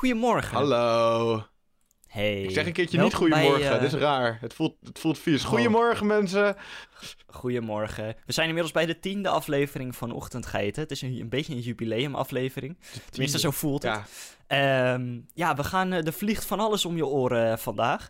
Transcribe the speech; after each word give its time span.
Goedemorgen. 0.00 0.56
Hallo. 0.56 1.42
Hey. 2.06 2.42
Ik 2.42 2.50
zeg 2.50 2.66
een 2.66 2.72
keertje 2.72 2.96
Welkom 2.96 3.24
niet 3.24 3.30
goedemorgen, 3.30 3.68
bij, 3.68 3.76
eh, 3.76 3.82
dit 3.82 3.92
is 3.92 3.98
raar. 3.98 4.38
Het 4.40 4.54
voelt, 4.54 4.76
het 4.82 4.98
voelt 4.98 5.18
vies. 5.18 5.42
Oh. 5.42 5.48
Goedemorgen 5.48 6.06
mensen. 6.06 6.56
Goedemorgen. 7.26 8.16
We 8.26 8.32
zijn 8.32 8.46
inmiddels 8.46 8.74
bij 8.74 8.86
de 8.86 9.00
tiende 9.00 9.28
aflevering 9.28 9.96
van 9.96 10.12
Ochtendgeiten. 10.12 10.82
Het 10.82 10.90
is 10.90 11.02
een, 11.02 11.20
een 11.20 11.28
beetje 11.28 11.52
een 11.52 11.60
jubileumaflevering. 11.60 12.78
Tenminste, 13.10 13.38
zo 13.38 13.50
voelt 13.50 13.82
het. 13.82 13.92
Ja, 13.92 14.06
Ehm, 14.46 15.18
ja, 15.34 15.54
we 15.54 15.64
gaan, 15.64 15.92
eh, 15.92 16.06
er 16.06 16.12
vliegt 16.12 16.44
van 16.44 16.60
alles 16.60 16.84
om 16.84 16.96
je 16.96 17.06
oren 17.06 17.52
eh, 17.52 17.56
vandaag. 17.56 18.08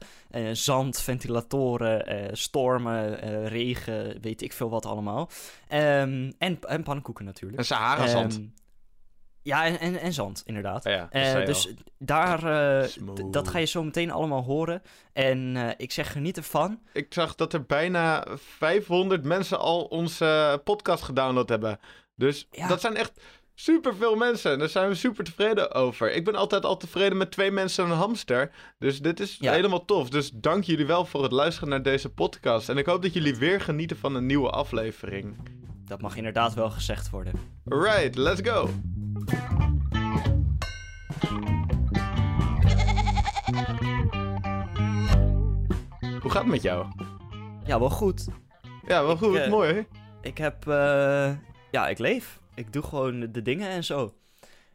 Zand, 0.52 1.00
ventilatoren, 1.00 2.28
stormen, 2.36 3.18
regen, 3.48 4.20
weet 4.20 4.42
ik 4.42 4.52
veel 4.52 4.70
wat 4.70 4.86
allemaal. 4.86 5.30
Ehm, 5.68 6.30
en, 6.38 6.58
en 6.60 6.82
pannenkoeken 6.82 7.24
natuurlijk. 7.24 7.58
een 7.58 7.64
Sahara-zand. 7.64 8.34
Ehm, 8.34 8.44
ja, 9.42 9.64
en, 9.66 9.78
en, 9.80 10.00
en 10.00 10.12
zand, 10.12 10.42
inderdaad. 10.44 10.84
Ja, 10.84 11.06
Eh, 11.10 11.46
dus 11.46 11.66
al. 11.66 11.72
daar, 11.98 12.44
eh, 12.82 12.88
dat 13.30 13.48
ga 13.48 13.58
je 13.58 13.66
zo 13.66 13.82
meteen 13.82 14.10
allemaal 14.10 14.42
horen. 14.42 14.82
En 15.12 15.56
eh, 15.56 15.68
ik 15.76 15.92
zeg 15.92 16.12
geniet 16.12 16.36
ervan. 16.36 16.80
Ik 16.92 17.06
zag 17.14 17.34
dat 17.34 17.52
er 17.52 17.64
bijna 17.66 18.24
500 18.34 19.24
mensen 19.24 19.58
al 19.58 19.84
onze 19.84 20.60
podcast 20.64 21.02
gedownload 21.02 21.48
hebben. 21.48 21.78
Dus 22.14 22.46
Ja. 22.50 22.68
dat 22.68 22.80
zijn 22.80 22.96
echt 22.96 23.20
superveel 23.54 24.16
mensen. 24.16 24.58
Daar 24.58 24.68
zijn 24.68 24.88
we 24.88 24.94
super 24.94 25.24
tevreden 25.24 25.72
over. 25.74 26.12
Ik 26.12 26.24
ben 26.24 26.34
altijd 26.34 26.64
al 26.64 26.76
tevreden 26.76 27.16
met 27.18 27.30
twee 27.30 27.50
mensen 27.50 27.84
en 27.84 27.90
een 27.90 27.96
hamster. 27.96 28.50
Dus 28.78 29.00
dit 29.00 29.20
is 29.20 29.36
Ja. 29.40 29.52
helemaal 29.52 29.84
tof. 29.84 30.10
Dus 30.10 30.30
dank 30.34 30.64
jullie 30.64 30.86
wel 30.86 31.04
voor 31.04 31.22
het 31.22 31.32
luisteren 31.32 31.68
naar 31.68 31.82
deze 31.82 32.08
podcast. 32.08 32.68
En 32.68 32.76
ik 32.78 32.86
hoop 32.86 33.02
dat 33.02 33.12
jullie 33.12 33.36
weer 33.36 33.60
genieten 33.60 33.96
van 33.96 34.14
een 34.14 34.26
nieuwe 34.26 34.50
aflevering. 34.50 35.36
Dat 35.84 36.00
mag 36.00 36.16
inderdaad 36.16 36.54
wel 36.54 36.70
gezegd 36.70 37.10
worden. 37.10 37.32
Alright, 37.68 38.16
let's 38.16 38.40
go. 38.50 38.68
Hoe 46.20 46.30
gaat 46.30 46.42
het 46.42 46.46
met 46.50 46.62
jou? 46.62 46.86
Ja, 47.64 47.78
wel 47.78 47.90
goed. 47.90 48.26
Ja, 48.86 49.04
wel 49.04 49.16
goed, 49.16 49.36
eh, 49.36 49.50
mooi. 49.50 49.86
Ik 50.22 50.38
heb, 50.38 50.68
eh, 50.68 51.32
ja, 51.70 51.88
ik 51.88 51.98
leef. 51.98 52.40
Ik 52.54 52.72
doe 52.72 52.82
gewoon 52.82 53.32
de 53.32 53.42
dingen 53.42 53.68
en 53.68 53.84
zo. 53.84 54.14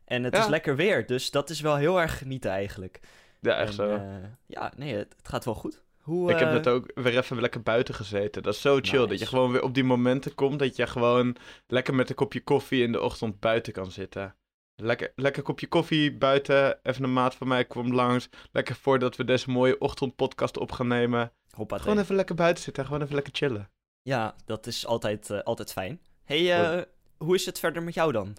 En 0.05 0.23
het 0.23 0.35
Ja. 0.35 0.41
is 0.41 0.47
lekker 0.47 0.75
weer, 0.75 1.05
dus 1.05 1.31
dat 1.31 1.49
is 1.49 1.61
wel 1.61 1.75
heel 1.75 2.01
erg 2.01 2.17
genieten 2.17 2.51
eigenlijk. 2.51 2.99
Ja, 3.39 3.55
echt 3.55 3.67
En, 3.67 3.73
zo. 3.73 3.89
eh, 3.95 4.01
ja, 4.45 4.71
nee, 4.77 4.95
het, 4.95 5.13
het 5.17 5.27
gaat 5.27 5.45
wel 5.45 5.53
goed. 5.55 5.83
Hoe, 6.05 6.31
ik 6.31 6.39
heb 6.39 6.47
eh, 6.47 6.53
net 6.53 6.67
ook 6.67 6.91
weer 6.95 7.17
even 7.17 7.41
lekker 7.41 7.61
buiten 7.61 7.93
gezeten. 7.93 8.43
Dat 8.43 8.53
is 8.53 8.61
zo 8.61 8.79
chill. 8.81 9.07
Dat 9.07 9.19
je 9.19 9.25
gewoon 9.25 9.51
weer 9.51 9.63
op 9.63 9.73
die 9.73 9.83
momenten 9.83 10.35
komt 10.35 10.59
dat 10.59 10.75
je 10.75 10.87
gewoon 10.87 11.35
lekker 11.67 11.95
met 11.95 12.09
een 12.09 12.15
kopje 12.15 12.43
koffie 12.43 12.83
in 12.83 12.91
de 12.91 13.01
ochtend 13.01 13.39
buiten 13.39 13.73
kan 13.73 13.91
zitten. 13.91 14.35
Lekker, 14.75 15.11
lekker 15.15 15.43
kopje 15.43 15.67
koffie 15.67 16.17
buiten. 16.17 16.79
Even 16.83 17.03
een 17.03 17.13
maat 17.13 17.35
van 17.35 17.47
mij 17.47 17.65
kwam 17.65 17.93
langs. 17.93 18.29
Lekker 18.51 18.75
voordat 18.75 19.15
we 19.15 19.23
deze 19.23 19.49
mooie 19.49 19.79
ochtendpodcast 19.79 20.57
op 20.57 20.71
gaan 20.71 20.87
nemen. 20.87 21.31
Hoppatee. 21.49 21.83
Gewoon 21.83 22.03
even 22.03 22.15
lekker 22.15 22.35
buiten 22.35 22.63
zitten. 22.63 22.85
Gewoon 22.85 23.01
even 23.01 23.15
lekker 23.15 23.33
chillen. 23.35 23.69
Ja, 24.01 24.35
dat 24.45 24.67
is 24.67 24.85
altijd, 24.85 25.29
eh, 25.29 25.41
altijd 25.41 25.71
fijn. 25.71 26.01
hey, 26.23 26.53
eh, 26.53 26.81
hoe 27.17 27.35
is 27.35 27.45
het 27.45 27.59
verder 27.59 27.83
met 27.83 27.93
jou 27.93 28.11
dan? 28.11 28.35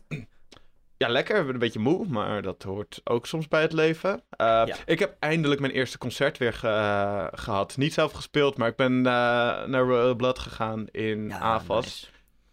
Ja, 0.98 1.08
lekker. 1.08 1.36
Ik 1.38 1.44
ben 1.44 1.52
een 1.54 1.60
beetje 1.60 1.78
moe, 1.78 2.06
maar 2.08 2.42
dat 2.42 2.62
hoort 2.62 3.00
ook 3.04 3.26
soms 3.26 3.48
bij 3.48 3.60
het 3.62 3.72
leven. 3.72 4.22
Eh, 4.30 4.46
Ja. 4.46 4.76
Ik 4.86 4.98
heb 4.98 5.16
eindelijk 5.20 5.60
mijn 5.60 5.72
eerste 5.72 5.98
concert 5.98 6.38
weer 6.38 6.52
ge- 6.52 7.28
gehad. 7.34 7.76
Niet 7.76 7.92
zelf 7.94 8.12
gespeeld, 8.12 8.56
maar 8.56 8.68
ik 8.68 8.76
ben 8.76 8.96
eh, 8.98 9.02
naar 9.66 9.82
Royal 9.82 10.14
Blood 10.14 10.38
gegaan 10.38 10.86
in 10.90 11.28
Ja, 11.28 11.38
Avas. 11.38 11.84
nice. 11.84 12.06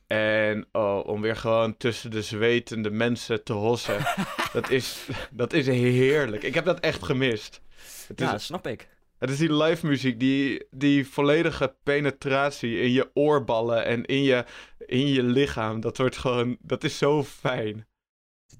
En 0.07 0.65
oh, 0.71 1.07
om 1.07 1.21
weer 1.21 1.35
gewoon 1.35 1.77
tussen 1.77 2.11
de 2.11 2.21
zwetende 2.21 2.89
mensen 2.91 3.43
te 3.43 3.53
hossen. 3.53 3.97
dat, 4.53 4.69
is, 4.69 5.07
dat 5.31 5.53
is 5.53 5.67
heerlijk. 5.67 6.43
Ik 6.43 6.53
heb 6.53 6.65
dat 6.65 6.79
echt 6.79 7.03
gemist. 7.03 7.61
Het 8.07 8.21
is, 8.21 8.29
Ja, 8.29 8.37
snap 8.37 8.67
ik. 8.67 8.87
het 9.19 9.29
is 9.29 9.37
die 9.37 9.53
live 9.53 9.85
muziek, 9.87 10.19
die, 10.19 10.67
die 10.71 11.07
volledige 11.07 11.75
penetratie 11.83 12.79
in 12.79 12.91
je 12.91 13.09
oorballen 13.13 13.85
en 13.85 14.05
in 14.05 14.23
je, 14.23 14.45
in 14.85 15.07
je 15.07 15.23
lichaam. 15.23 15.79
Dat 15.79 15.97
wordt 15.97 16.17
gewoon, 16.17 16.57
dat 16.61 16.83
is 16.83 16.97
zo 16.97 17.23
fijn. 17.23 17.87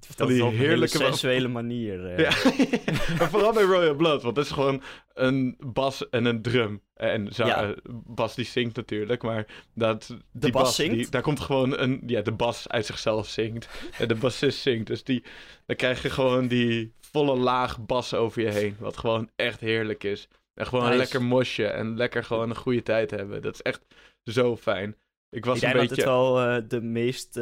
Die 0.08 0.36
is 0.36 0.42
op 0.42 0.48
een 0.48 0.54
hele 0.56 0.66
heerlijke- 0.68 0.98
sensuele 0.98 1.48
manier. 1.60 2.06
eh. 2.06 2.18
Ja, 2.18 2.30
maar 3.18 3.30
vooral 3.30 3.54
bij 3.54 3.64
Royal 3.64 3.96
Blood, 3.96 4.22
want 4.22 4.36
het 4.38 4.46
is 4.46 4.52
gewoon 4.52 4.82
een 5.14 5.56
bas 5.60 6.10
en 6.10 6.26
een 6.26 6.42
drum. 6.42 6.82
En 6.94 7.34
zo, 7.34 7.46
Ja. 7.46 7.64
eh, 7.64 7.70
Bas 8.06 8.36
die 8.36 8.46
zingt 8.46 8.76
natuurlijk, 8.76 9.22
maar 9.24 9.46
dat, 9.76 10.18
die 10.32 10.52
bas 10.52 10.76
die, 10.76 10.90
zingt? 10.90 11.12
daar 11.12 11.22
komt 11.22 11.40
gewoon 11.40 11.80
een, 11.80 12.04
ja, 12.06 12.22
de 12.22 12.32
bas 12.32 12.68
uit 12.70 12.86
zichzelf 12.86 13.28
zingt. 13.28 13.68
En 14.00 14.08
de 14.08 14.16
bassist 14.16 14.60
zingt, 14.60 14.88
dus 14.88 15.04
die, 15.04 15.24
dan 15.66 15.76
krijg 15.76 16.02
je 16.02 16.10
gewoon 16.10 16.48
die 16.48 16.94
volle 17.00 17.36
laag 17.36 17.86
bas 17.86 18.14
over 18.14 18.42
je 18.42 18.50
heen, 18.50 18.76
wat 18.80 18.98
gewoon 18.98 19.30
echt 19.36 19.60
heerlijk 19.60 20.04
is. 20.04 20.28
En 20.54 20.66
gewoon 20.68 20.86
Nice. 20.86 20.98
lekker 20.98 21.22
mosje 21.24 21.66
en 21.68 21.98
lekker 21.98 22.24
gewoon 22.24 22.50
een 22.50 22.56
goede 22.56 22.84
tijd 22.84 23.12
hebben. 23.12 23.42
Dat 23.42 23.54
is 23.54 23.62
echt 23.62 23.82
zo 24.24 24.58
fijn. 24.58 24.96
Ik 25.30 25.46
was 25.46 25.58
ik 25.58 25.64
een 25.64 25.70
denk 25.74 25.90
beetje... 25.90 26.04
dat 26.04 26.14
het 26.14 26.22
wel 26.24 26.42
eh, 26.42 26.62
de 26.68 26.82
meest 26.82 27.38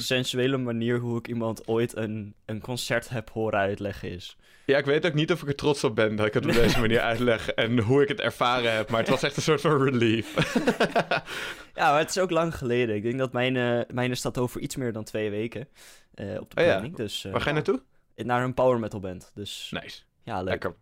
sensuele 0.00 0.56
manier 0.56 0.98
hoe 0.98 1.18
ik 1.18 1.28
iemand 1.28 1.66
ooit 1.68 1.96
een, 1.96 2.34
een 2.44 2.60
concert 2.60 3.08
heb 3.08 3.30
horen 3.30 3.58
uitleggen 3.58 4.10
is. 4.10 4.36
Ja, 4.66 4.78
ik 4.78 4.84
weet 4.84 5.06
ook 5.06 5.14
niet 5.14 5.32
of 5.32 5.42
ik 5.42 5.48
er 5.48 5.54
trots 5.54 5.84
op 5.84 5.94
ben 5.94 6.16
dat 6.16 6.26
ik 6.26 6.34
het 6.34 6.46
op 6.46 6.52
deze 6.52 6.80
manier 6.80 7.00
uitleg 7.00 7.48
en 7.48 7.78
hoe 7.78 8.02
ik 8.02 8.08
het 8.08 8.20
ervaren 8.20 8.74
heb, 8.76 8.90
maar 8.90 9.00
het 9.00 9.08
was 9.08 9.22
echt 9.22 9.36
een 9.36 9.42
soort 9.42 9.60
van 9.60 9.82
relief. 9.84 10.34
Ja, 11.74 11.90
maar 11.90 11.98
het 11.98 12.08
is 12.10 12.18
ook 12.18 12.30
lang 12.30 12.56
geleden. 12.56 12.94
Ik 12.94 13.02
denk 13.02 13.18
dat 13.18 13.32
mijn, 13.32 13.56
eh 13.56 13.80
mijne 13.94 14.14
staat 14.14 14.38
over 14.38 14.60
iets 14.60 14.76
meer 14.76 14.92
dan 14.92 15.04
twee 15.04 15.30
weken 15.30 15.68
eh, 16.14 16.40
op 16.40 16.54
de 16.54 16.60
Oh 16.60 16.66
ja. 16.66 16.70
planning. 16.70 16.96
Dus, 16.96 17.24
eh, 17.24 17.32
Waar 17.32 17.40
ga 17.40 17.48
je 17.48 17.54
naartoe? 17.54 17.82
Naar 18.16 18.44
een 18.44 18.54
power 18.54 18.78
metal 18.78 19.00
band. 19.00 19.30
Dus 19.34 19.68
Nice. 19.80 20.02
ja, 20.22 20.36
leuk. 20.38 20.48
Lekker. 20.48 20.74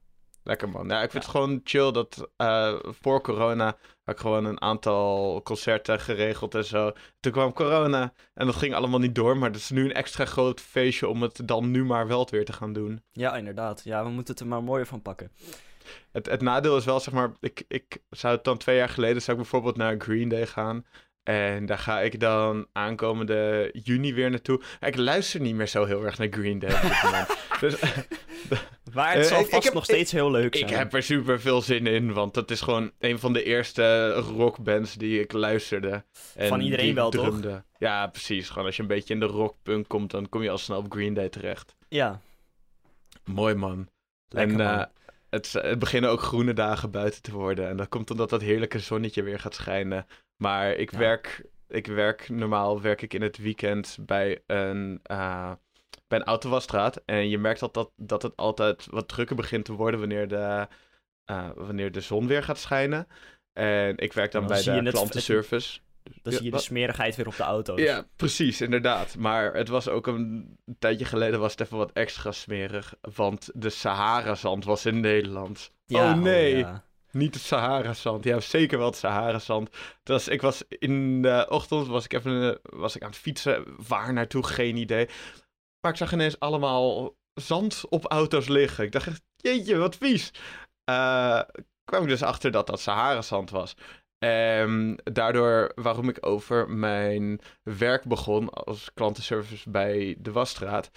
Lekker 0.43 0.69
man. 0.69 0.89
Ja, 0.89 1.03
ik 1.03 1.11
vind 1.11 1.23
het 1.23 1.33
gewoon 1.33 1.61
chill 1.65 1.93
dat 1.93 2.31
eh, 2.37 2.75
voor 2.83 3.21
corona 3.21 3.65
had 4.05 4.15
ik 4.15 4.21
gewoon 4.21 4.45
een 4.45 4.61
aantal 4.61 5.41
concerten 5.43 6.01
geregeld 6.01 6.55
en 6.55 6.65
zo. 6.65 6.93
Toen 7.21 7.33
kwam 7.33 7.53
corona 7.53 8.12
en 8.34 8.47
dat 8.47 8.56
ging 8.56 8.75
allemaal 8.75 8.99
niet 8.99 9.15
door, 9.15 9.37
maar 9.37 9.50
het 9.50 9.59
is 9.59 9.71
nu 9.71 9.84
een 9.84 9.93
extra 9.93 10.25
groot 10.25 10.61
feestje 10.61 11.09
om 11.09 11.23
het 11.23 11.41
dan 11.45 11.71
nu 11.71 11.84
maar 11.84 12.06
wel 12.06 12.29
weer 12.31 12.45
te 12.45 12.53
gaan 12.53 12.73
doen. 12.73 13.03
Ja, 13.12 13.37
inderdaad. 13.37 13.81
Ja, 13.84 14.05
we 14.05 14.11
moeten 14.11 14.34
het 14.34 14.43
er 14.43 14.49
maar 14.49 14.62
mooier 14.62 14.87
van 14.87 15.03
pakken. 15.03 15.33
Het, 16.12 16.27
het 16.27 16.41
nadeel 16.41 16.77
is 16.77 16.84
wel, 16.84 17.00
zeg 17.00 17.15
maar, 17.15 17.33
ik, 17.41 17.65
ik 17.69 18.03
zou 18.11 18.34
het 18.34 18.45
dan 18.45 18.59
twee 18.59 18.77
jaar 18.77 18.89
geleden, 18.89 19.23
zou 19.23 19.37
ik 19.37 19.43
bijvoorbeeld 19.43 19.77
naar 19.77 19.95
Green 19.99 20.29
Day 20.29 20.47
gaan. 20.47 20.84
En 21.22 21.66
daar 21.66 21.78
ga 21.78 22.00
ik 22.00 22.20
dan 22.20 22.66
aankomende 22.72 23.70
juni 23.82 24.14
weer 24.14 24.31
naartoe. 24.31 24.60
Ik 24.81 24.97
luister 24.97 25.41
niet 25.41 25.54
meer 25.54 25.69
zo 25.69 25.84
heel 25.84 26.04
erg 26.04 26.19
naar 26.19 26.28
Green 26.31 26.58
Day 26.58 26.70
dus 27.60 27.76
Maar 28.94 29.12
het 29.12 29.22
Eh, 29.22 29.28
zal 29.28 29.41
ik 29.41 29.48
vast 29.48 29.64
heb- 29.64 29.75
nog 29.75 29.84
steeds 29.84 30.12
heel 30.12 30.31
leuk 30.31 30.56
zijn. 30.56 30.70
ik 30.70 30.76
heb 30.76 30.94
er 30.94 31.03
super 31.03 31.41
veel 31.41 31.62
zin 31.62 31.86
in, 31.86 32.12
want 32.12 32.34
dat 32.34 32.50
is 32.50 32.60
gewoon 32.60 32.91
een 32.98 33.19
van 33.19 33.32
de 33.32 33.42
eerste 33.42 34.12
rockbands 34.12 34.94
die 34.94 35.20
ik 35.20 35.32
luisterde. 35.32 36.04
En 36.34 36.48
Van 36.48 36.60
iedereen 36.60 36.94
wel, 36.94 37.10
toch? 37.10 37.41
Ja, 37.78 38.06
precies. 38.06 38.48
Gewoon 38.48 38.66
als 38.66 38.76
je 38.76 38.82
een 38.82 38.88
beetje 38.88 39.14
in 39.14 39.20
de 39.20 39.26
rockpunk 39.26 39.88
komt, 39.88 40.10
dan 40.10 40.28
kom 40.28 40.42
je 40.42 40.50
al 40.50 40.58
snel 40.58 40.78
op 40.78 40.92
Green 40.92 41.14
Day 41.14 41.28
terecht. 41.28 41.76
Ja, 41.88 42.20
Mooi 43.25 43.54
man. 43.54 43.88
lekker 44.28 44.60
en 44.60 44.64
man. 44.66 44.78
eh, 44.78 44.84
het, 45.31 45.52
het 45.52 45.78
beginnen 45.78 46.10
ook 46.10 46.20
groene 46.22 46.52
dagen 46.52 46.91
buiten 46.91 47.22
te 47.22 47.32
worden. 47.32 47.69
En 47.69 47.76
dat 47.76 47.88
komt 47.88 48.10
omdat 48.10 48.31
dat 48.31 48.41
heerlijke 48.41 48.78
zonnetje 48.78 49.22
weer 49.22 49.38
gaat 49.41 49.54
schijnen. 49.54 50.06
Maar 50.41 50.73
ik 50.73 50.91
Ja. 50.91 50.99
werk, 50.99 51.45
ik 51.69 51.87
werk, 51.87 52.28
normaal 52.28 52.81
werk 52.81 53.03
ik 53.03 53.15
in 53.15 53.23
het 53.23 53.39
weekend 53.39 53.99
bij 54.01 54.43
een, 54.47 55.01
eh, 55.03 55.53
bij 56.09 56.19
een 56.19 56.25
autowasstraat. 56.25 57.03
En 57.05 57.28
je 57.28 57.39
merkt 57.39 57.61
dat, 57.61 57.75
dat, 57.75 57.91
dat 57.97 58.23
het 58.23 58.37
altijd 58.37 58.87
wat 58.91 59.09
drukker 59.09 59.37
begint 59.37 59.65
te 59.65 59.73
worden 59.73 60.00
wanneer 60.00 60.29
de, 60.29 60.69
eh, 61.25 61.50
wanneer 61.55 61.93
de 61.93 62.00
zon 62.00 62.27
weer 62.27 62.43
gaat 62.43 62.59
schijnen. 62.59 63.06
En 63.53 63.99
ik 63.99 64.12
werk 64.12 64.33
dan, 64.33 64.47
Dan 64.47 64.62
bij 64.65 64.81
de 64.83 64.91
klantenservice. 64.91 65.81
Dan 66.23 66.33
Ja, 66.33 66.39
zie 66.39 66.47
je 66.47 66.50
de 66.50 66.59
smerigheid 66.59 67.17
weer 67.17 67.27
op 67.27 67.37
de 67.37 67.43
auto's. 67.43 67.81
Ja, 67.81 68.06
precies, 68.17 68.61
inderdaad. 68.61 69.17
Maar 69.17 69.55
het 69.55 69.69
was 69.69 69.89
ook 69.89 70.06
een, 70.06 70.56
een 70.65 70.77
tijdje 70.79 71.05
geleden 71.05 71.41
was 71.41 71.50
het 71.50 71.61
even 71.61 71.76
wat 71.76 71.93
extra 71.93 72.32
smerig. 72.32 72.94
Want 73.00 73.50
de 73.55 73.70
Sahara-zand 73.70 74.64
was 74.64 74.87
in 74.87 75.00
Nederland. 75.00 75.73
Ja, 75.87 76.12
oh 76.12 76.23
nee, 76.23 76.56
ja. 76.56 76.85
Niet 77.12 77.35
het 77.35 77.43
Sahara-zand. 77.43 78.25
Ja, 78.25 78.41
zeker 78.41 78.79
wel 78.79 78.87
het 78.87 78.97
Sahara-zand. 78.97 79.71
Dus 80.03 80.29
ik 80.29 80.41
was 80.41 80.62
in 80.69 81.23
de 81.23 81.47
ochtend 81.49 81.87
was 81.87 82.05
ik 82.05 82.12
even 82.12 82.51
eh, 82.51 82.79
was 82.81 82.97
ik 82.97 83.03
aan 83.03 83.09
het 83.09 83.19
fietsen. 83.19 83.65
Waar 83.89 84.12
naartoe, 84.12 84.47
geen 84.47 84.77
idee. 84.77 85.09
Maar 85.81 85.91
ik 85.91 85.97
zag 85.99 86.12
ineens 86.12 86.41
allemaal 86.41 87.17
zand 87.35 87.85
op 87.89 88.05
auto's 88.05 88.49
liggen. 88.49 88.85
Ik 88.85 88.93
dacht 88.93 89.23
jeetje, 89.37 89.77
wat 89.77 89.97
vies. 89.97 90.31
Eh, 90.85 91.41
kwam 91.85 92.03
ik 92.03 92.09
dus 92.09 92.23
achter 92.23 92.51
dat 92.51 92.67
dat 92.67 92.81
Sahara-zand 92.81 93.51
was. 93.51 93.77
En 94.19 95.01
daardoor 95.05 95.73
waarom 95.75 96.09
ik 96.09 96.27
over 96.27 96.71
mijn 96.71 97.41
werk 97.62 98.05
begon 98.05 98.51
als 98.51 98.93
klantenservice 98.95 99.71
bij 99.71 100.17
de 100.19 100.33
wasstraat, 100.33 100.91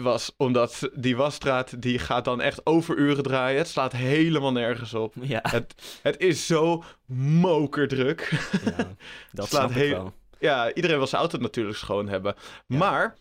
was 0.00 0.34
omdat 0.36 0.88
die 0.94 1.16
wasstraat 1.16 1.82
die 1.82 1.98
gaat 1.98 2.24
dan 2.24 2.40
echt 2.40 2.66
overuren 2.66 3.22
draaien. 3.22 3.58
Het 3.58 3.68
slaat 3.68 3.92
helemaal 3.92 4.52
nergens 4.52 4.94
op. 4.94 5.14
Ja, 5.20 5.40
Het, 5.42 5.98
het 6.02 6.20
is 6.20 6.46
zo 6.46 6.84
mokerdruk. 7.06 8.48
ja, 8.64 8.76
dat 9.32 9.48
Slaat 9.48 9.70
snap 9.70 9.70
heel- 9.70 10.12
ja, 10.38 10.72
iedereen 10.72 10.96
wil 10.96 11.06
zijn 11.06 11.20
auto 11.20 11.38
natuurlijk 11.38 11.76
schoon 11.76 12.08
hebben. 12.08 12.34
Ja. 12.66 12.76
Maar 12.78 13.16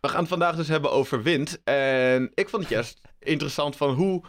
we 0.00 0.08
gaan 0.08 0.20
het 0.20 0.28
vandaag 0.28 0.56
dus 0.56 0.68
hebben 0.68 0.90
over 0.92 1.22
wind. 1.22 1.60
En 1.64 2.30
ik 2.34 2.48
vond 2.48 2.62
het 2.62 2.72
juist 2.72 3.00
interessant 3.18 3.76
van 3.76 3.94
hoe, 3.94 4.22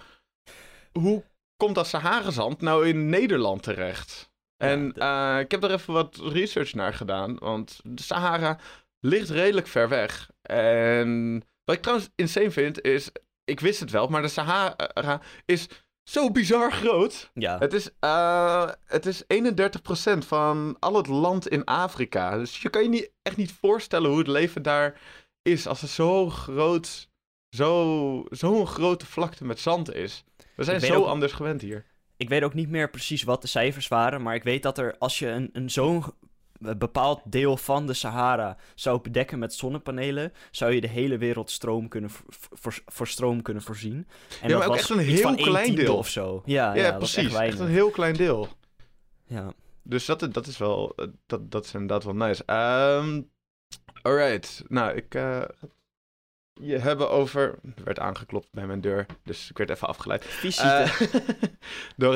hoe 0.92 1.24
komt 1.58 1.76
dat 1.76 1.88
Sahara-zand 1.88 2.62
nou 2.62 2.88
in 2.88 3.10
Nederland 3.10 3.64
terecht? 3.64 4.30
En 4.58 4.92
Ja, 4.96 5.34
eh, 5.36 5.40
ik 5.44 5.52
heb 5.52 5.64
er 5.64 5.72
even 5.72 5.94
wat 5.94 6.20
research 6.24 6.74
naar 6.74 6.94
gedaan, 6.94 7.36
want 7.40 7.80
de 7.84 8.02
Sahara 8.02 8.60
ligt 9.00 9.30
redelijk 9.30 9.68
ver 9.68 9.90
weg. 9.90 10.30
En 10.42 11.42
wat 11.66 11.76
ik 11.76 11.82
trouwens 11.82 12.10
insane 12.16 12.52
vind 12.52 12.82
is, 12.82 13.10
ik 13.44 13.60
wist 13.60 13.80
het 13.80 13.92
wel, 13.92 14.08
maar 14.08 14.22
de 14.22 14.28
Sahara 14.28 15.22
is 15.46 15.68
zo 16.04 16.32
bizar 16.32 16.72
groot. 16.72 17.32
Ja, 17.34 17.58
Het 17.58 17.74
is, 17.74 17.90
eh, 18.00 18.70
het 18.86 19.06
is 19.06 19.24
31% 19.28 20.26
van 20.26 20.78
al 20.80 20.96
het 20.96 21.08
land 21.08 21.48
in 21.48 21.64
Afrika. 21.66 22.38
Dus 22.38 22.62
je 22.62 22.70
kan 22.70 22.84
je 22.84 22.90
niet, 22.90 23.12
echt 23.22 23.38
niet 23.38 23.52
voorstellen 23.52 24.10
hoe 24.10 24.20
het 24.20 24.28
leven 24.28 24.62
daar 24.62 25.00
is 25.42 25.68
als 25.68 25.82
er 25.82 25.88
zo 25.88 26.30
groot, 26.30 27.10
zo, 27.56 28.24
zo'n 28.30 28.68
grote 28.68 29.06
vlakte 29.06 29.46
met 29.46 29.60
zand 29.60 29.94
is. 29.94 30.24
We 30.56 30.64
zijn 30.64 30.80
zo 30.82 30.94
ook- 30.96 31.06
anders 31.08 31.32
gewend 31.32 31.62
hier. 31.62 31.86
ik 32.18 32.30
weet 32.30 32.44
ook 32.44 32.54
niet 32.54 32.70
meer 32.70 32.90
precies 32.90 33.24
wat 33.24 33.42
de 33.42 33.48
cijfers 33.48 33.88
waren, 33.88 34.22
maar 34.22 34.36
ik 34.36 34.44
weet 34.44 34.64
dat 34.64 34.78
er 34.78 34.96
als 34.98 35.20
je 35.20 35.28
een, 35.28 35.50
een 35.54 35.70
zo'n 35.70 36.04
eh, 36.04 36.08
bepaald 36.78 37.22
deel 37.26 37.58
van 37.58 37.88
de 37.88 37.94
Sahara 37.94 38.58
zou 38.76 39.02
bedekken 39.02 39.40
met 39.40 39.54
zonnepanelen, 39.54 40.34
zou 40.52 40.74
je 40.74 40.82
de 40.82 40.88
hele 40.88 41.18
wereld 41.18 41.52
stroom 41.52 41.88
kunnen 41.88 42.12
voor, 42.86 43.08
stroom 43.08 43.42
kunnen 43.42 43.64
voorzien. 43.64 44.08
En 44.42 44.50
Ja, 44.50 44.58
maar 44.58 44.68
ook 44.68 44.76
echt 44.76 44.90
een 44.90 45.00
heel 45.00 45.36
klein 45.36 45.76
deel. 45.76 45.98
of 45.98 46.08
zo. 46.08 46.42
Ja, 46.46 46.74
Ja, 46.74 46.84
ja, 46.84 46.92
dat 46.92 47.02
is 47.02 47.14
precies. 47.14 47.34
echt 47.34 47.50
Echt, 47.50 47.60
een 47.60 47.68
heel 47.68 47.90
klein 47.90 48.14
deel. 48.14 48.48
Ja. 49.26 49.54
Dus 49.84 50.06
dat, 50.06 50.34
dat 50.34 50.48
is 50.48 50.58
wel, 50.58 50.94
eh, 50.96 51.06
dat, 51.26 51.52
dat 51.52 51.66
is 51.66 51.74
inderdaad 51.74 52.04
wel 52.04 52.16
nice. 52.16 52.44
Ehm 52.46 53.22
alright, 54.02 54.64
nou 54.68 54.96
ik 54.96 55.06
ga 55.10 55.50
je 56.54 56.78
hebben 56.78 57.10
over, 57.10 57.60
er 57.76 57.84
werd 57.84 58.00
aangeklopt 58.00 58.48
bij 58.52 58.68
mijn 58.68 58.82
deur, 58.82 59.06
dus 59.24 59.50
ik 59.50 59.58
werd 59.58 59.70
even 59.70 59.88
afgeleid. 59.88 60.26
Eh, 60.58 61.02
door, 61.98 62.16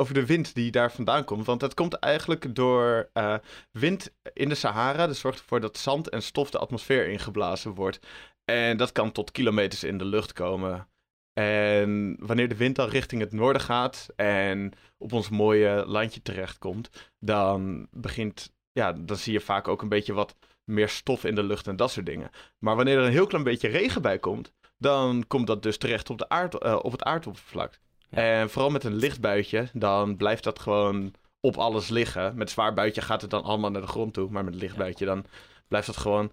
over 0.00 0.14
de 0.14 0.26
wind 0.26 0.54
die 0.54 0.70
daar 0.70 0.92
vandaan 0.92 1.24
komt. 1.24 1.46
Want 1.46 1.60
dat 1.60 1.74
komt 1.74 1.94
eigenlijk 1.94 2.54
door 2.54 3.08
eh, 3.12 3.34
wind 3.70 4.12
in 4.32 4.48
de 4.48 4.54
Sahara. 4.54 5.06
Dat 5.06 5.16
zorgt 5.16 5.38
ervoor 5.38 5.60
dat 5.60 5.78
zand 5.78 6.08
en 6.08 6.22
stof 6.22 6.50
de 6.50 6.58
atmosfeer 6.58 7.08
ingeblazen 7.08 7.74
wordt. 7.74 7.98
En 8.44 8.76
dat 8.76 8.92
kan 8.92 9.12
tot 9.12 9.30
kilometers 9.30 9.84
in 9.84 9.98
de 9.98 10.04
lucht 10.04 10.32
komen. 10.32 10.88
En 11.32 12.16
wanneer 12.18 12.48
de 12.48 12.56
wind 12.56 12.76
dan 12.76 12.88
richting 12.88 13.20
het 13.20 13.32
noorden 13.32 13.62
gaat 13.62 14.08
en 14.16 14.72
op 14.98 15.12
ons 15.12 15.28
mooie 15.28 15.84
landje 15.86 16.22
terechtkomt, 16.22 17.10
dan 17.18 17.88
begint, 17.90 18.52
ja, 18.72 18.92
dan 18.92 19.16
zie 19.16 19.32
je 19.32 19.40
vaak 19.40 19.68
ook 19.68 19.82
een 19.82 19.88
beetje 19.88 20.12
wat 20.12 20.36
meer 20.64 20.88
stof 20.88 21.24
in 21.24 21.34
de 21.34 21.42
lucht 21.42 21.66
en 21.66 21.76
dat 21.76 21.90
soort 21.90 22.06
dingen. 22.06 22.30
Maar 22.58 22.76
wanneer 22.76 22.98
er 22.98 23.04
een 23.04 23.10
heel 23.10 23.26
klein 23.26 23.44
beetje 23.44 23.68
regen 23.68 24.02
bij 24.02 24.18
komt, 24.18 24.52
dan 24.78 25.24
komt 25.26 25.46
dat 25.46 25.62
dus 25.62 25.78
terecht 25.78 26.10
op, 26.10 26.18
de 26.18 26.28
aard, 26.28 26.58
eh, 26.58 26.78
op 26.82 26.92
het 26.92 27.02
aardoppervlak. 27.02 27.78
En 28.10 28.50
vooral 28.50 28.70
met 28.70 28.84
een 28.84 28.94
licht 28.94 29.20
buitje, 29.20 29.68
dan 29.72 30.16
blijft 30.16 30.44
dat 30.44 30.58
gewoon 30.58 31.14
op 31.40 31.56
alles 31.56 31.88
liggen. 31.88 32.36
Met 32.36 32.50
zwaar 32.50 32.74
buitje 32.74 33.00
gaat 33.00 33.20
het 33.20 33.30
dan 33.30 33.42
allemaal 33.42 33.70
naar 33.70 33.80
de 33.80 33.86
grond 33.86 34.14
toe. 34.14 34.30
Maar 34.30 34.44
met 34.44 34.54
licht 34.54 34.72
Ja. 34.72 34.78
buitje, 34.78 35.04
dan 35.04 35.24
blijft 35.68 35.86
dat 35.86 35.96
gewoon 35.96 36.32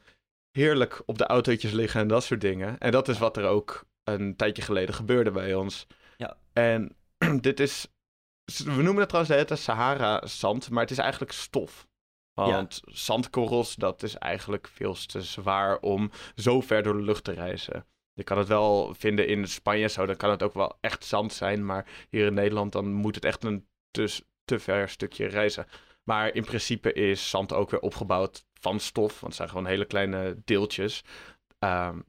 heerlijk 0.52 1.02
op 1.06 1.18
de 1.18 1.26
autootjes 1.26 1.72
liggen 1.72 2.02
en 2.02 2.08
dat 2.08 2.24
soort 2.24 2.42
dingen. 2.42 2.78
En 2.80 2.92
dat 2.92 3.08
is 3.08 3.18
wat 3.18 3.38
er 3.38 3.46
ook 3.46 3.86
een 4.04 4.36
tijdje 4.36 4.62
geleden 4.62 4.96
gebeurde 4.96 5.32
bij 5.32 5.56
ons. 5.56 5.88
Ja. 6.18 6.38
En 6.54 6.96
dit 7.42 7.60
is, 7.60 7.88
we 8.46 8.82
noemen 8.82 8.98
het 8.98 9.10
trouwens 9.10 9.36
de 9.36 9.44
hele 9.44 9.56
Sahara-zand, 9.56 10.70
maar 10.70 10.82
het 10.82 10.92
is 10.92 10.98
eigenlijk 10.98 11.32
stof. 11.32 11.88
Want 12.34 12.82
zandkorrels, 12.86 13.76
dat 13.76 14.04
is 14.04 14.16
eigenlijk 14.16 14.68
veel 14.68 14.94
te 14.94 15.22
zwaar 15.22 15.80
om 15.80 16.12
zo 16.36 16.62
ver 16.62 16.84
door 16.84 16.94
de 16.94 17.04
lucht 17.04 17.24
te 17.24 17.32
reizen. 17.32 17.86
Je 18.18 18.24
kan 18.24 18.38
het 18.38 18.48
wel 18.48 18.94
vinden 18.94 19.28
in 19.28 19.48
Spanje 19.48 19.88
zo, 19.88 20.06
dan 20.06 20.16
kan 20.16 20.30
het 20.30 20.44
ook 20.44 20.54
wel 20.54 20.78
echt 20.82 21.06
zand 21.06 21.34
zijn. 21.34 21.66
Maar 21.66 21.86
hier 22.10 22.26
in 22.26 22.34
Nederland, 22.34 22.72
dan 22.72 22.92
moet 22.92 23.16
het 23.16 23.26
echt 23.26 23.44
een 23.44 23.68
te, 23.92 24.20
te 24.46 24.60
ver 24.60 24.90
stukje 24.90 25.26
reizen. 25.26 25.66
Maar 26.04 26.34
in 26.34 26.46
principe 26.46 26.94
is 26.94 27.30
zand 27.30 27.54
ook 27.54 27.70
weer 27.70 27.80
opgebouwd 27.80 28.46
van 28.54 28.80
stof, 28.80 29.12
want 29.12 29.26
het 29.26 29.36
zijn 29.36 29.50
gewoon 29.50 29.66
hele 29.66 29.86
kleine 29.86 30.42
deeltjes. 30.46 31.04
Ehm, 31.60 32.00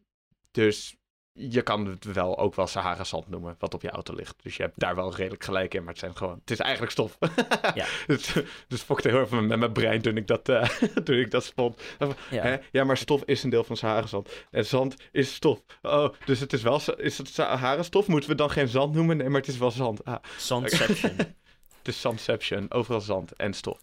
dus 0.51 0.97
je 1.39 1.63
kan 1.63 1.87
het 1.87 2.05
wel 2.13 2.39
ook 2.39 2.55
wel 2.55 2.67
Sahara-zand 2.67 3.29
noemen, 3.29 3.57
wat 3.59 3.75
op 3.75 3.83
je 3.83 3.91
auto 3.91 4.15
ligt. 4.15 4.35
Dus 4.43 4.57
je 4.57 4.63
hebt 4.63 4.79
daar 4.81 4.95
wel 4.95 5.15
redelijk 5.15 5.45
gelijk 5.45 5.75
in, 5.75 5.81
maar 5.81 5.91
het 5.91 5.99
zijn 5.99 6.17
gewoon, 6.17 6.39
het 6.41 6.51
is 6.51 6.59
eigenlijk 6.59 6.93
stof. 6.93 7.19
Ja. 7.75 7.87
dus, 8.07 8.33
dus 8.69 8.81
fokte 8.83 9.09
heel 9.09 9.21
even 9.21 9.47
met 9.47 9.59
mijn 9.59 9.73
brein 9.73 10.03
toen 10.03 10.17
ik 10.17 10.27
dat, 10.27 10.49
eh, 10.49 10.69
toen 11.05 11.17
ik 11.17 11.31
dat 11.31 11.53
vond. 11.57 11.83
Ja. 12.31 12.43
Hè? 12.43 12.57
Ja, 12.73 12.85
maar 12.85 12.97
stof 12.97 13.23
is 13.25 13.43
een 13.43 13.51
deel 13.51 13.65
van 13.65 13.77
Sahara-zand. 13.77 14.31
En 14.51 14.67
zand 14.67 14.95
is 15.13 15.35
stof. 15.35 15.61
Oh, 15.83 16.15
dus 16.25 16.41
het 16.41 16.53
is 16.53 16.63
wel 16.63 16.81
is 16.97 17.19
het 17.19 17.29
Sahara-stof? 17.29 18.07
Moeten 18.09 18.31
we 18.31 18.37
dan 18.37 18.51
geen 18.51 18.69
zand 18.69 18.95
noemen? 18.95 19.17
Nee, 19.17 19.29
maar 19.29 19.41
het 19.41 19.51
is 19.51 19.59
wel 19.59 19.71
zand. 19.71 20.05
Ah, 20.05 20.17
Zandception. 20.39 21.17
het 21.79 21.89
is 21.89 22.01
zandception. 22.01 22.71
Overal 22.73 23.01
zand 23.01 23.33
en 23.37 23.55
stof. 23.55 23.81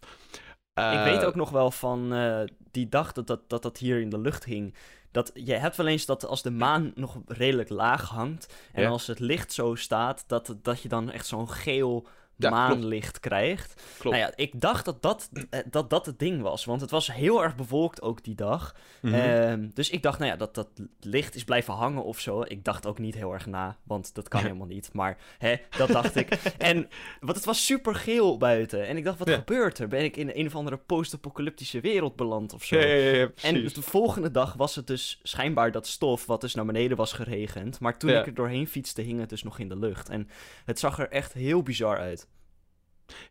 Ik 0.74 0.84
Eh, 0.84 1.04
weet 1.04 1.24
ook 1.26 1.36
nog 1.36 1.50
wel 1.50 1.72
van 1.72 2.14
eh, 2.14 2.42
die 2.72 2.90
dag 2.90 3.12
dat 3.12 3.28
dat, 3.28 3.40
dat 3.50 3.62
dat 3.62 3.78
hier 3.78 4.00
in 4.00 4.10
de 4.10 4.20
lucht 4.20 4.44
hing. 4.44 4.76
Dat 5.16 5.32
je 5.34 5.54
hebt 5.54 5.76
wel 5.76 5.88
eens 5.88 6.06
dat 6.06 6.26
als 6.26 6.42
de 6.42 6.52
maan 6.52 6.92
nog 6.96 7.18
redelijk 7.28 7.70
laag 7.70 8.10
hangt. 8.10 8.54
En 8.74 8.82
Ja. 8.82 8.90
als 8.90 9.08
het 9.08 9.20
licht 9.20 9.54
zo 9.54 9.76
staat, 9.76 10.24
dat, 10.28 10.56
dat 10.62 10.82
je 10.82 10.90
dan 10.90 11.12
echt 11.12 11.28
zo'n 11.28 11.50
geel 11.50 12.08
Ja, 12.38 12.50
maanlicht 12.50 13.20
krijgt. 13.20 13.82
Klopt. 13.98 14.18
Nou 14.18 14.28
ja, 14.30 14.34
ik 14.36 14.62
dacht 14.62 14.86
dat 14.86 15.02
dat, 15.02 15.30
eh, 15.50 15.60
dat 15.70 15.90
dat 15.90 16.06
het 16.06 16.20
ding 16.20 16.42
was. 16.42 16.66
Want 16.66 16.82
het 16.82 16.92
was 16.92 17.14
heel 17.14 17.44
erg 17.44 17.56
bewolkt 17.56 18.02
ook 18.02 18.24
die 18.24 18.36
dag. 18.36 18.76
Mhm. 19.02 19.14
Ehm, 19.14 19.70
dus 19.74 19.90
ik 19.90 20.04
dacht, 20.04 20.20
nou 20.20 20.32
ja, 20.32 20.38
dat 20.38 20.56
dat 20.56 20.68
licht 21.00 21.36
is 21.36 21.44
blijven 21.44 21.74
hangen 21.74 22.04
of 22.04 22.20
zo. 22.20 22.42
Ik 22.48 22.64
dacht 22.64 22.86
ook 22.86 23.00
niet 23.00 23.16
heel 23.16 23.34
erg 23.34 23.46
na, 23.46 23.78
want 23.84 24.16
dat 24.16 24.28
kan 24.28 24.42
helemaal 24.48 24.68
niet. 24.68 24.90
Maar 24.94 25.18
hè, 25.38 25.56
dat 25.78 25.88
dacht 25.88 26.16
ik. 26.16 26.34
En 26.58 26.90
want 27.20 27.36
het 27.36 27.46
was 27.46 27.66
super 27.66 27.96
geel 27.96 28.38
buiten. 28.38 28.88
En 28.88 28.98
ik 28.98 29.04
dacht, 29.04 29.20
wat 29.20 29.28
Ja. 29.28 29.36
gebeurt 29.36 29.80
er? 29.80 29.88
Ben 29.88 30.04
ik 30.04 30.18
in 30.18 30.32
een 30.34 30.46
of 30.46 30.56
andere 30.56 30.78
post-apocalyptische 30.78 31.80
wereld 31.80 32.16
beland 32.16 32.54
of 32.54 32.64
zo? 32.64 32.78
ja, 32.80 33.30
En 33.42 33.54
de 33.54 33.82
volgende 33.82 34.32
dag 34.32 34.54
was 34.54 34.76
het 34.76 34.88
dus 34.88 35.20
schijnbaar 35.24 35.72
dat 35.72 35.88
stof, 35.88 36.26
wat 36.26 36.42
dus 36.42 36.56
naar 36.56 36.66
beneden 36.66 36.98
was 36.98 37.14
geregend. 37.14 37.80
Maar 37.80 37.98
toen 37.98 38.10
ik 38.10 38.26
er 38.26 38.34
doorheen 38.34 38.68
fietste, 38.68 39.02
hing 39.02 39.20
het 39.20 39.30
dus 39.30 39.44
nog 39.44 39.60
in 39.60 39.70
de 39.70 39.78
lucht. 39.78 40.10
En 40.10 40.30
het 40.66 40.80
zag 40.80 41.00
er 41.00 41.10
echt 41.10 41.34
heel 41.34 41.62
bizar 41.64 41.98
uit. 41.98 42.25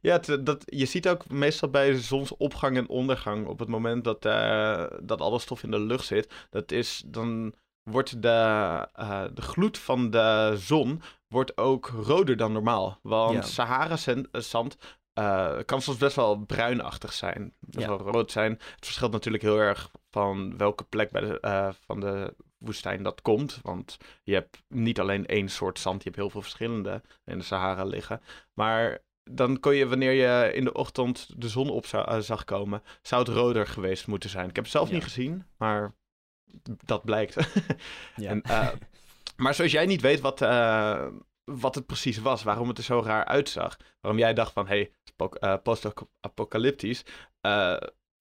Ja, 0.00 0.12
het, 0.20 0.46
dat, 0.46 0.62
je 0.66 0.86
ziet 0.86 1.08
ook 1.08 1.28
meestal 1.28 1.68
bij 1.68 1.94
zonsopgang 1.94 2.76
en 2.76 2.88
ondergang, 2.88 3.46
op 3.46 3.58
het 3.58 3.68
moment 3.68 4.04
dat, 4.04 4.24
eh, 4.24 4.84
dat 5.02 5.20
alle 5.20 5.38
stof 5.38 5.62
in 5.62 5.70
de 5.70 5.80
lucht 5.80 6.06
zit, 6.06 6.32
dat 6.50 6.72
is, 6.72 7.02
dan 7.06 7.54
wordt 7.82 8.22
de, 8.22 8.28
eh, 8.92 9.24
de 9.34 9.42
gloed 9.42 9.78
van 9.78 10.10
de 10.10 10.52
zon 10.56 11.02
wordt 11.28 11.56
ook 11.56 11.86
roder 11.86 12.36
dan 12.36 12.52
normaal. 12.52 12.98
Want 13.02 13.34
Ja. 13.34 13.42
Sahara-zand 13.42 14.76
eh, 15.12 15.58
kan 15.64 15.82
soms 15.82 15.98
best 15.98 16.16
wel 16.16 16.36
bruinachtig 16.36 17.12
zijn, 17.12 17.52
best 17.60 17.86
Ja. 17.86 17.96
wel 17.96 18.10
rood 18.12 18.30
zijn. 18.30 18.50
Het 18.52 18.84
verschilt 18.84 19.12
natuurlijk 19.12 19.42
heel 19.42 19.58
erg 19.58 19.90
van 20.10 20.56
welke 20.56 20.84
plek 20.84 21.10
bij 21.10 21.20
de, 21.20 21.40
eh, 21.40 21.68
van 21.86 22.00
de 22.00 22.34
woestijn 22.58 23.02
dat 23.02 23.22
komt. 23.22 23.58
Want 23.62 23.96
je 24.22 24.34
hebt 24.34 24.62
niet 24.68 25.00
alleen 25.00 25.26
één 25.26 25.48
soort 25.48 25.78
zand, 25.78 25.96
je 26.02 26.04
hebt 26.04 26.16
heel 26.20 26.30
veel 26.30 26.42
verschillende 26.42 27.02
in 27.24 27.38
de 27.38 27.44
Sahara 27.44 27.84
liggen. 27.84 28.20
Maar 28.54 28.98
dan 29.30 29.60
kon 29.60 29.74
je, 29.74 29.86
wanneer 29.88 30.12
je 30.12 30.52
in 30.54 30.64
de 30.64 30.72
ochtend 30.72 31.40
de 31.40 31.48
zon 31.48 31.70
op 31.70 31.86
zou- 31.86 32.08
eh, 32.08 32.18
zag 32.18 32.44
komen, 32.44 32.82
zou 33.02 33.22
het 33.22 33.32
roder 33.32 33.66
geweest 33.66 34.06
moeten 34.06 34.30
zijn. 34.30 34.48
Ik 34.48 34.54
heb 34.54 34.64
het 34.64 34.72
zelf 34.72 34.88
Ja. 34.88 34.94
niet 34.94 35.04
gezien, 35.04 35.44
maar 35.56 35.94
dat 36.84 37.04
blijkt. 37.04 37.36
Ja. 38.16 38.28
En, 38.30 38.42
eh, 38.42 38.68
maar 39.36 39.54
zoals 39.54 39.72
jij 39.72 39.86
niet 39.86 40.00
weet 40.00 40.20
wat, 40.20 40.40
eh, 40.42 41.06
wat 41.44 41.74
het 41.74 41.86
precies 41.86 42.18
was, 42.18 42.42
waarom 42.42 42.68
het 42.68 42.78
er 42.78 42.84
zo 42.84 43.02
raar 43.04 43.24
uitzag, 43.24 43.76
waarom 44.00 44.20
jij 44.20 44.34
dacht 44.34 44.52
van, 44.52 44.66
hé, 44.68 44.90
hey, 45.16 45.58
post-apocalyptisch, 45.62 47.04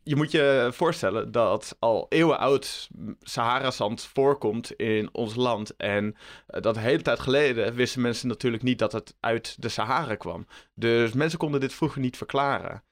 je 0.03 0.15
moet 0.15 0.31
je 0.31 0.69
voorstellen 0.74 1.31
dat 1.31 1.75
al 1.79 2.05
eeuwen 2.10 2.39
oud 2.39 2.89
Sahara-zand 3.19 4.05
voorkomt 4.05 4.72
in 4.72 5.10
ons 5.13 5.36
land. 5.36 5.75
En 5.75 6.15
eh, 6.48 6.62
dat 6.62 6.74
de 6.74 6.79
hele 6.79 7.01
tijd 7.01 7.19
geleden 7.19 7.74
wisten 7.74 8.01
mensen 8.01 8.27
natuurlijk 8.27 8.63
niet 8.63 8.79
dat 8.79 8.91
het 8.91 9.15
uit 9.19 9.62
de 9.62 9.69
Sahara 9.69 10.15
kwam. 10.15 10.48
Dus 10.74 11.13
mensen 11.13 11.39
konden 11.39 11.60
dit 11.60 11.74
vroeger 11.74 12.01
niet 12.01 12.17
verklaren. 12.17 12.83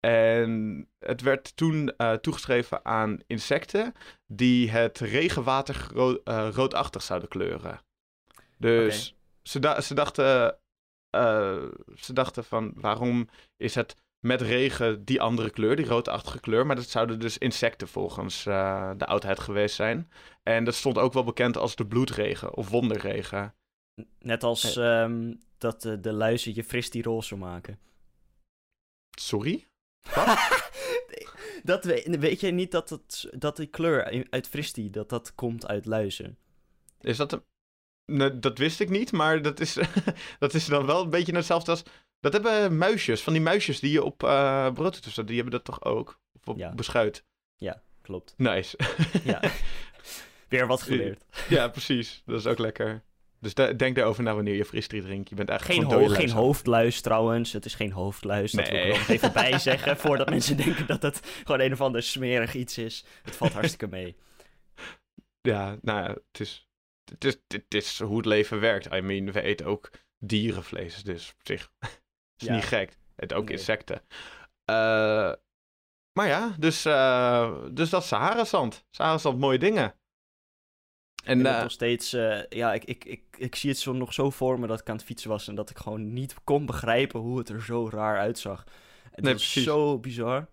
En 0.00 0.88
het 0.98 1.20
werd 1.20 1.56
toen 1.56 1.96
eh, 1.96 2.12
toegeschreven 2.12 2.84
aan 2.84 3.18
insecten 3.26 3.94
die 4.26 4.70
het 4.70 4.98
regenwater 4.98 5.86
ro- 5.94 6.20
eh, 6.24 6.48
roodachtig 6.52 7.02
zouden 7.02 7.28
kleuren. 7.28 7.80
Dus 8.58 9.16
ze, 9.42 9.58
da- 9.58 9.80
ze, 9.80 9.94
dachten, 9.94 10.58
ze 11.96 12.12
dachten 12.12 12.44
van 12.44 12.72
waarom 12.76 13.28
is 13.56 13.74
het 13.74 13.96
met 14.22 14.40
regen 14.40 15.04
die 15.04 15.20
andere 15.20 15.50
kleur, 15.50 15.76
die 15.76 15.86
roodachtige 15.86 16.40
kleur. 16.40 16.66
Maar 16.66 16.76
dat 16.76 16.88
zouden 16.88 17.20
dus 17.20 17.38
insecten 17.38 17.88
volgens 17.88 18.46
eh, 18.46 18.90
de 18.96 19.06
oudheid 19.06 19.40
geweest 19.40 19.74
zijn. 19.74 20.10
En 20.42 20.64
dat 20.64 20.74
stond 20.74 20.98
ook 20.98 21.12
wel 21.12 21.24
bekend 21.24 21.56
als 21.56 21.76
de 21.76 21.86
bloedregen 21.86 22.54
of 22.54 22.68
wonderregen. 22.68 23.54
Net 24.18 24.42
als 24.42 24.76
ehm, 24.76 25.34
dat 25.58 25.84
eh, 25.84 25.94
de 26.00 26.12
luizen 26.12 26.54
je 26.54 26.64
fris 26.64 26.90
die 26.90 27.02
roze 27.02 27.36
maken. 27.36 27.78
Sorry? 29.18 29.66
dat 31.62 31.84
weet, 31.84 32.16
weet 32.18 32.40
jij 32.40 32.50
niet 32.50 32.70
dat, 32.70 32.90
het, 32.90 33.28
dat 33.38 33.56
die 33.56 33.66
kleur 33.66 34.26
uit 34.30 34.48
Fristie, 34.48 34.90
dat 34.90 35.08
dat 35.08 35.34
komt 35.34 35.66
uit 35.66 35.86
luizen? 35.86 36.38
Is 37.00 37.16
dat 37.16 37.32
een... 37.32 37.44
Nee, 38.12 38.38
dat 38.38 38.58
wist 38.58 38.80
ik 38.80 38.88
niet, 38.88 39.12
maar 39.12 39.42
dat 39.42 39.60
is, 39.60 39.78
dat 40.38 40.54
is 40.54 40.66
dan 40.66 40.86
wel 40.86 41.02
een 41.02 41.10
beetje 41.10 41.34
hetzelfde 41.34 41.70
als... 41.70 41.82
Dat 42.22 42.32
hebben 42.32 42.78
muisjes, 42.78 43.22
van 43.22 43.32
die 43.32 43.42
muisjes 43.42 43.80
die 43.80 43.92
je 43.92 44.04
op 44.04 44.22
eh 44.22 44.72
brood 44.72 45.04
doet 45.04 45.26
die 45.26 45.34
hebben 45.36 45.52
dat 45.54 45.64
toch 45.64 45.84
ook? 45.84 46.20
Of 46.32 46.48
op 46.48 46.56
Ja. 46.58 46.74
beschuit. 46.74 47.24
Klopt. 48.02 48.34
Nice. 48.36 48.78
Ja. 49.24 49.40
Weer 50.48 50.66
wat 50.66 50.82
geleerd. 50.82 51.24
ja, 51.48 51.68
precies. 51.68 52.22
Dat 52.26 52.38
is 52.38 52.46
ook 52.46 52.58
lekker. 52.58 53.02
Dus 53.40 53.54
da- 53.54 53.72
denk 53.72 53.96
erover 53.96 54.22
na 54.22 54.34
wanneer 54.34 54.54
je 54.54 54.64
frisdrie 54.64 55.02
drinkt. 55.02 55.28
Je 55.28 55.34
bent 55.34 55.48
eigenlijk 55.48 55.80
Geen, 55.80 55.90
ho 55.98 56.06
geen 56.06 56.16
luis. 56.16 56.32
hoofdluis 56.32 57.00
trouwens. 57.00 57.52
Het 57.52 57.64
is 57.64 57.74
geen 57.74 57.92
hoofdluis. 57.92 58.52
Dat 58.52 58.68
wil 58.68 58.76
ik 58.78 58.82
Nee. 58.84 58.92
nog 58.92 59.08
even 59.08 59.32
bij 59.32 59.58
zeggen. 59.68 59.96
Voordat 59.96 60.30
mensen 60.30 60.56
denken 60.56 60.86
dat 60.86 61.02
het 61.02 61.20
gewoon 61.44 61.60
een 61.60 61.72
of 61.72 61.80
ander 61.80 62.02
smerig 62.02 62.54
iets 62.54 62.78
is. 62.78 63.04
Het 63.22 63.36
valt 63.36 63.52
hartstikke 63.52 63.86
mee. 63.86 64.16
Ja, 65.40 65.78
nou 65.82 66.02
ja, 66.02 66.08
het 66.08 66.40
is, 66.40 66.68
het, 67.10 67.24
is, 67.24 67.36
het 67.48 67.74
is 67.74 67.98
hoe 68.00 68.16
het 68.16 68.26
leven 68.26 68.60
werkt. 68.60 68.92
I 68.94 69.00
mean, 69.00 69.32
we 69.32 69.40
eten 69.42 69.66
ook 69.66 69.90
dierenvlees, 70.18 71.02
dus 71.02 71.28
op 71.38 71.46
zich 71.46 71.70
is 72.42 72.48
Ja. 72.48 72.54
niet 72.54 72.64
gek. 72.64 72.96
Het 73.16 73.32
ook 73.32 73.44
Nee. 73.48 73.56
insecten. 73.56 74.02
Eh, 74.64 75.32
maar 76.12 76.26
ja, 76.26 76.54
dus, 76.58 76.84
eh, 76.84 77.54
dus 77.70 77.90
dat 77.90 78.02
is 78.02 78.08
Sahara-zand. 78.08 78.84
Sahara-zand, 78.90 79.38
mooie 79.38 79.58
dingen. 79.58 79.94
En 81.24 81.46
En 81.46 81.54
eh, 81.56 81.62
nog 81.62 81.70
steeds, 81.70 82.10
ja, 82.48 82.72
ik, 82.74 82.84
ik, 82.84 83.04
ik, 83.04 83.22
ik 83.36 83.54
zie 83.54 83.70
het 83.70 83.78
zo, 83.78 83.92
nog 83.92 84.12
zo 84.14 84.30
voor 84.30 84.60
me 84.60 84.66
dat 84.66 84.80
ik 84.80 84.88
aan 84.88 84.96
het 84.96 85.04
fietsen 85.04 85.30
was. 85.30 85.48
En 85.48 85.54
dat 85.54 85.70
ik 85.70 85.76
gewoon 85.78 86.12
niet 86.12 86.34
kon 86.44 86.66
begrijpen 86.66 87.20
hoe 87.20 87.38
het 87.38 87.48
er 87.48 87.62
zo 87.62 87.88
raar 87.88 88.18
uitzag. 88.18 88.64
Het 89.10 89.24
Nee, 89.24 89.34
precies. 89.34 89.64
zo 89.64 89.98
bizar. 89.98 90.46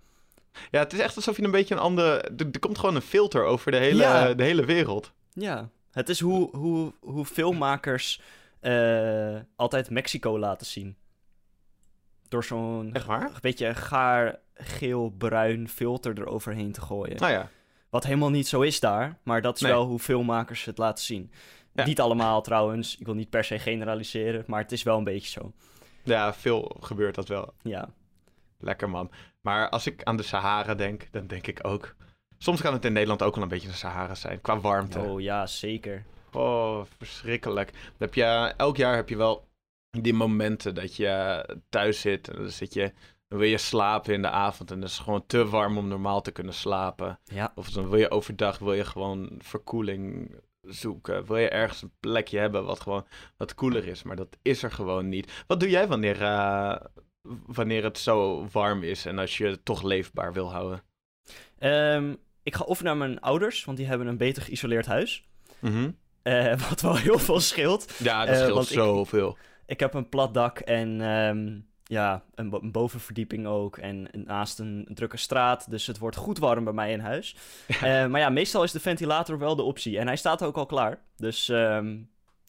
ja, 0.72 0.79
het 0.79 0.93
is 0.93 1.00
echt 1.00 1.15
alsof 1.15 1.38
je 1.38 1.43
een 1.43 1.51
beetje 1.51 1.74
een 1.75 1.81
andere... 1.81 2.22
Er, 2.22 2.48
er 2.51 2.60
komt 2.60 2.77
gewoon 2.77 2.96
een 2.96 3.01
filter 3.01 3.43
over 3.43 3.72
de 3.72 3.77
hele, 3.77 4.01
Ja. 4.03 4.34
de 4.34 4.43
hele 4.43 4.65
wereld. 4.65 5.13
Ja, 5.34 5.69
het 5.91 6.10
is 6.10 6.19
hoe, 6.19 6.55
hoe, 6.58 6.93
hoe 7.00 7.25
filmmakers 7.25 8.22
altijd 9.55 9.89
Mexico 9.89 10.39
laten 10.39 10.67
zien. 10.67 10.98
Door 12.29 12.43
zo'n 12.43 12.95
beetje 13.41 13.75
gaar, 13.75 14.39
geel, 14.53 15.09
bruin 15.17 15.69
filter 15.69 16.19
eroverheen 16.19 16.71
te 16.71 16.81
gooien. 16.81 17.17
Nou 17.17 17.31
ja, 17.31 17.50
Wat 17.89 18.03
helemaal 18.03 18.29
niet 18.29 18.48
zo 18.48 18.62
is 18.62 18.79
daar, 18.79 19.17
maar 19.24 19.41
dat 19.41 19.55
is 19.55 19.62
Nee. 19.62 19.71
wel 19.71 19.86
hoe 19.86 20.00
filmmakers 20.00 20.65
het 20.65 20.77
laten 20.77 21.03
zien. 21.05 21.31
Ja. 21.74 21.86
Niet 21.86 22.00
allemaal 22.01 22.41
trouwens, 22.41 22.98
ik 22.98 23.05
wil 23.05 23.15
niet 23.15 23.29
per 23.29 23.43
se 23.43 23.59
generaliseren, 23.59 24.43
maar 24.48 24.62
het 24.62 24.71
is 24.71 24.83
wel 24.83 24.98
een 24.98 25.03
beetje 25.03 25.29
zo. 25.29 25.51
ja, 26.03 26.33
veel 26.33 26.75
gebeurt 26.79 27.15
dat 27.15 27.27
wel. 27.27 27.53
Ja, 27.62 27.89
Lekker 28.62 28.89
man. 28.89 29.12
Maar 29.41 29.69
als 29.69 29.86
ik 29.88 30.03
aan 30.03 30.17
de 30.17 30.24
Sahara 30.24 30.75
denk, 30.75 31.07
dan 31.12 31.27
denk 31.27 31.48
ik 31.48 31.59
ook... 31.67 31.95
Soms 32.38 32.62
kan 32.62 32.74
het 32.74 32.86
in 32.86 32.93
Nederland 32.93 33.24
ook 33.24 33.33
wel 33.36 33.43
een 33.43 33.50
beetje 33.50 33.67
de 33.67 33.74
Sahara 33.74 34.15
zijn, 34.15 34.41
qua 34.41 34.59
warmte. 34.59 35.00
oh 35.00 35.21
ja, 35.21 35.45
zeker. 35.48 36.03
Oh, 36.31 36.81
verschrikkelijk. 36.98 37.71
Dan 37.71 37.81
heb 37.98 38.13
je, 38.13 38.53
elk 38.57 38.77
jaar 38.77 38.95
heb 38.95 39.09
je 39.09 39.17
wel 39.17 39.48
die 39.91 40.13
momenten 40.13 40.75
dat 40.75 40.96
je 40.96 41.46
thuis 41.69 42.00
zit 42.01 42.27
en 42.27 42.36
dan 42.36 42.50
zit 42.50 42.74
je... 42.74 42.93
Dan 43.27 43.39
wil 43.39 43.48
je 43.48 43.58
slapen 43.58 44.13
in 44.13 44.22
de 44.22 44.29
avond 44.29 44.72
en 44.72 44.81
het 44.81 44.89
is 44.89 44.98
gewoon 45.00 45.25
te 45.25 45.46
warm 45.48 45.77
om 45.77 45.88
normaal 45.88 46.22
te 46.22 46.31
kunnen 46.31 46.53
slapen. 46.53 47.19
Ja, 47.24 47.51
Of 47.55 47.69
dan 47.69 47.89
wil 47.89 48.00
je 48.00 48.10
overdag 48.12 48.58
wil 48.60 48.74
je 48.74 48.86
gewoon 48.86 49.29
verkoeling 49.38 50.36
zoeken. 50.62 51.25
Wil 51.25 51.38
je 51.38 51.50
ergens 51.50 51.81
een 51.81 51.91
plekje 52.00 52.39
hebben 52.39 52.65
wat 52.65 52.79
gewoon 52.79 53.05
wat 53.38 53.55
koeler 53.55 53.88
is. 53.88 54.03
Maar 54.03 54.15
dat 54.15 54.38
is 54.41 54.63
er 54.63 54.72
gewoon 54.72 55.10
niet. 55.10 55.43
Wat 55.48 55.60
doe 55.60 55.69
jij 55.69 55.88
wanneer, 55.88 56.22
eh, 56.22 56.75
wanneer 57.46 57.84
het 57.84 57.98
zo 57.98 58.48
warm 58.51 58.84
is 58.84 59.05
en 59.05 59.19
als 59.19 59.38
je 59.38 59.46
het 59.46 59.65
toch 59.65 59.81
leefbaar 59.84 60.34
wil 60.34 60.51
houden? 60.51 60.84
Ehm, 61.60 62.15
ik 62.43 62.55
ga 62.55 62.63
of 62.63 62.84
naar 62.84 62.98
mijn 62.98 63.19
ouders, 63.19 63.65
want 63.65 63.77
die 63.77 63.88
hebben 63.88 64.08
een 64.08 64.17
beter 64.17 64.41
geïsoleerd 64.43 64.86
huis. 64.86 65.27
Mhm. 65.60 65.91
Eh, 66.22 66.60
wat 66.69 66.81
wel 66.81 66.96
heel 66.96 67.19
veel 67.19 67.39
scheelt. 67.39 67.96
Ja, 68.00 68.25
dat 68.25 68.36
Eh, 68.36 68.41
scheelt 68.43 68.67
zoveel. 68.67 69.38
Ik 69.69 69.79
heb 69.79 69.93
een 69.93 70.09
plat 70.09 70.33
dak 70.33 70.59
en 70.59 71.01
ehm, 71.01 71.59
ja, 71.83 72.23
een, 72.35 72.49
bo- 72.49 72.59
een 72.61 72.71
bovenverdieping 72.71 73.47
ook. 73.47 73.77
En 73.77 74.07
naast 74.13 74.59
een 74.59 74.88
drukke 74.93 75.17
straat. 75.17 75.69
Dus 75.69 75.88
het 75.88 75.97
wordt 75.97 76.15
goed 76.15 76.38
warm 76.38 76.63
bij 76.63 76.73
mij 76.73 76.91
in 76.91 76.99
huis. 76.99 77.35
Eh, 77.67 78.05
maar 78.05 78.19
ja, 78.19 78.29
meestal 78.29 78.63
is 78.63 78.71
de 78.71 78.79
ventilator 78.79 79.38
wel 79.39 79.55
de 79.55 79.61
optie. 79.63 79.99
En 79.99 80.07
hij 80.07 80.15
staat 80.15 80.43
ook 80.43 80.57
al 80.57 80.65
klaar. 80.65 80.99
Dus 81.17 81.49
ehm, 81.49 81.88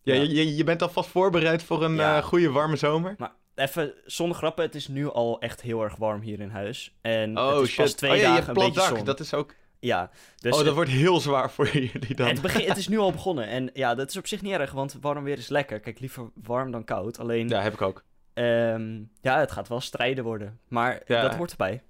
Ja, 0.02 0.14
Ja. 0.14 0.22
Je, 0.22 0.56
je, 0.56 0.64
bent 0.64 0.82
alvast 0.82 1.08
voorbereid 1.08 1.62
voor 1.62 1.84
een 1.84 1.94
Ja. 1.94 2.16
eh, 2.16 2.22
goede 2.22 2.50
warme 2.50 2.76
zomer? 2.76 3.14
maar 3.18 3.32
even 3.54 3.92
zonder 4.06 4.36
grappen, 4.36 4.64
het 4.64 4.74
is 4.74 4.88
nu 4.88 5.10
al 5.10 5.40
echt 5.40 5.60
heel 5.60 5.82
erg 5.82 5.96
warm 5.96 6.20
hier 6.20 6.40
in 6.40 6.50
huis. 6.50 6.94
En 7.00 7.38
Oh 7.38 7.46
het 7.58 7.68
is 7.68 7.74
pas 7.74 7.86
shit. 7.88 7.96
twee 7.96 8.10
oh 8.10 8.16
ja, 8.16 8.34
dagen 8.34 8.48
een 8.48 8.54
beetje 8.54 8.72
dak. 8.80 8.96
zon. 8.96 9.04
Dat 9.04 9.20
is 9.20 9.34
ook... 9.34 9.54
Ja, 9.80 10.10
dus 10.38 10.58
oh, 10.58 10.64
dat 10.64 10.74
wordt 10.74 10.90
heel 10.90 11.20
zwaar 11.20 11.50
voor 11.50 11.68
jullie 11.92 12.14
dan. 12.14 12.28
het, 12.28 12.40
begin, 12.42 12.68
het 12.68 12.76
is 12.76 12.88
nu 12.88 12.98
al 12.98 13.12
begonnen. 13.12 13.46
En 13.46 13.70
ja, 13.72 13.94
dat 13.94 14.08
is 14.08 14.16
op 14.16 14.26
zich 14.26 14.42
niet 14.42 14.52
erg, 14.52 14.72
want 14.72 14.96
warm 15.00 15.24
weer 15.24 15.38
is 15.38 15.48
lekker. 15.48 15.80
Kijk, 15.80 16.00
liever 16.00 16.30
warm 16.34 16.70
dan 16.70 16.84
koud. 16.84 17.18
Alleen, 17.18 17.48
Ja, 17.48 17.60
heb 17.60 17.72
ik 17.72 17.82
ook. 17.82 18.04
ehm, 18.34 18.98
ja, 19.20 19.38
het 19.38 19.50
gaat 19.52 19.68
wel 19.68 19.80
strijden 19.80 20.24
worden. 20.24 20.58
Maar 20.68 21.02
Ja. 21.06 21.22
dat 21.22 21.34
hoort 21.34 21.50
erbij. 21.50 21.82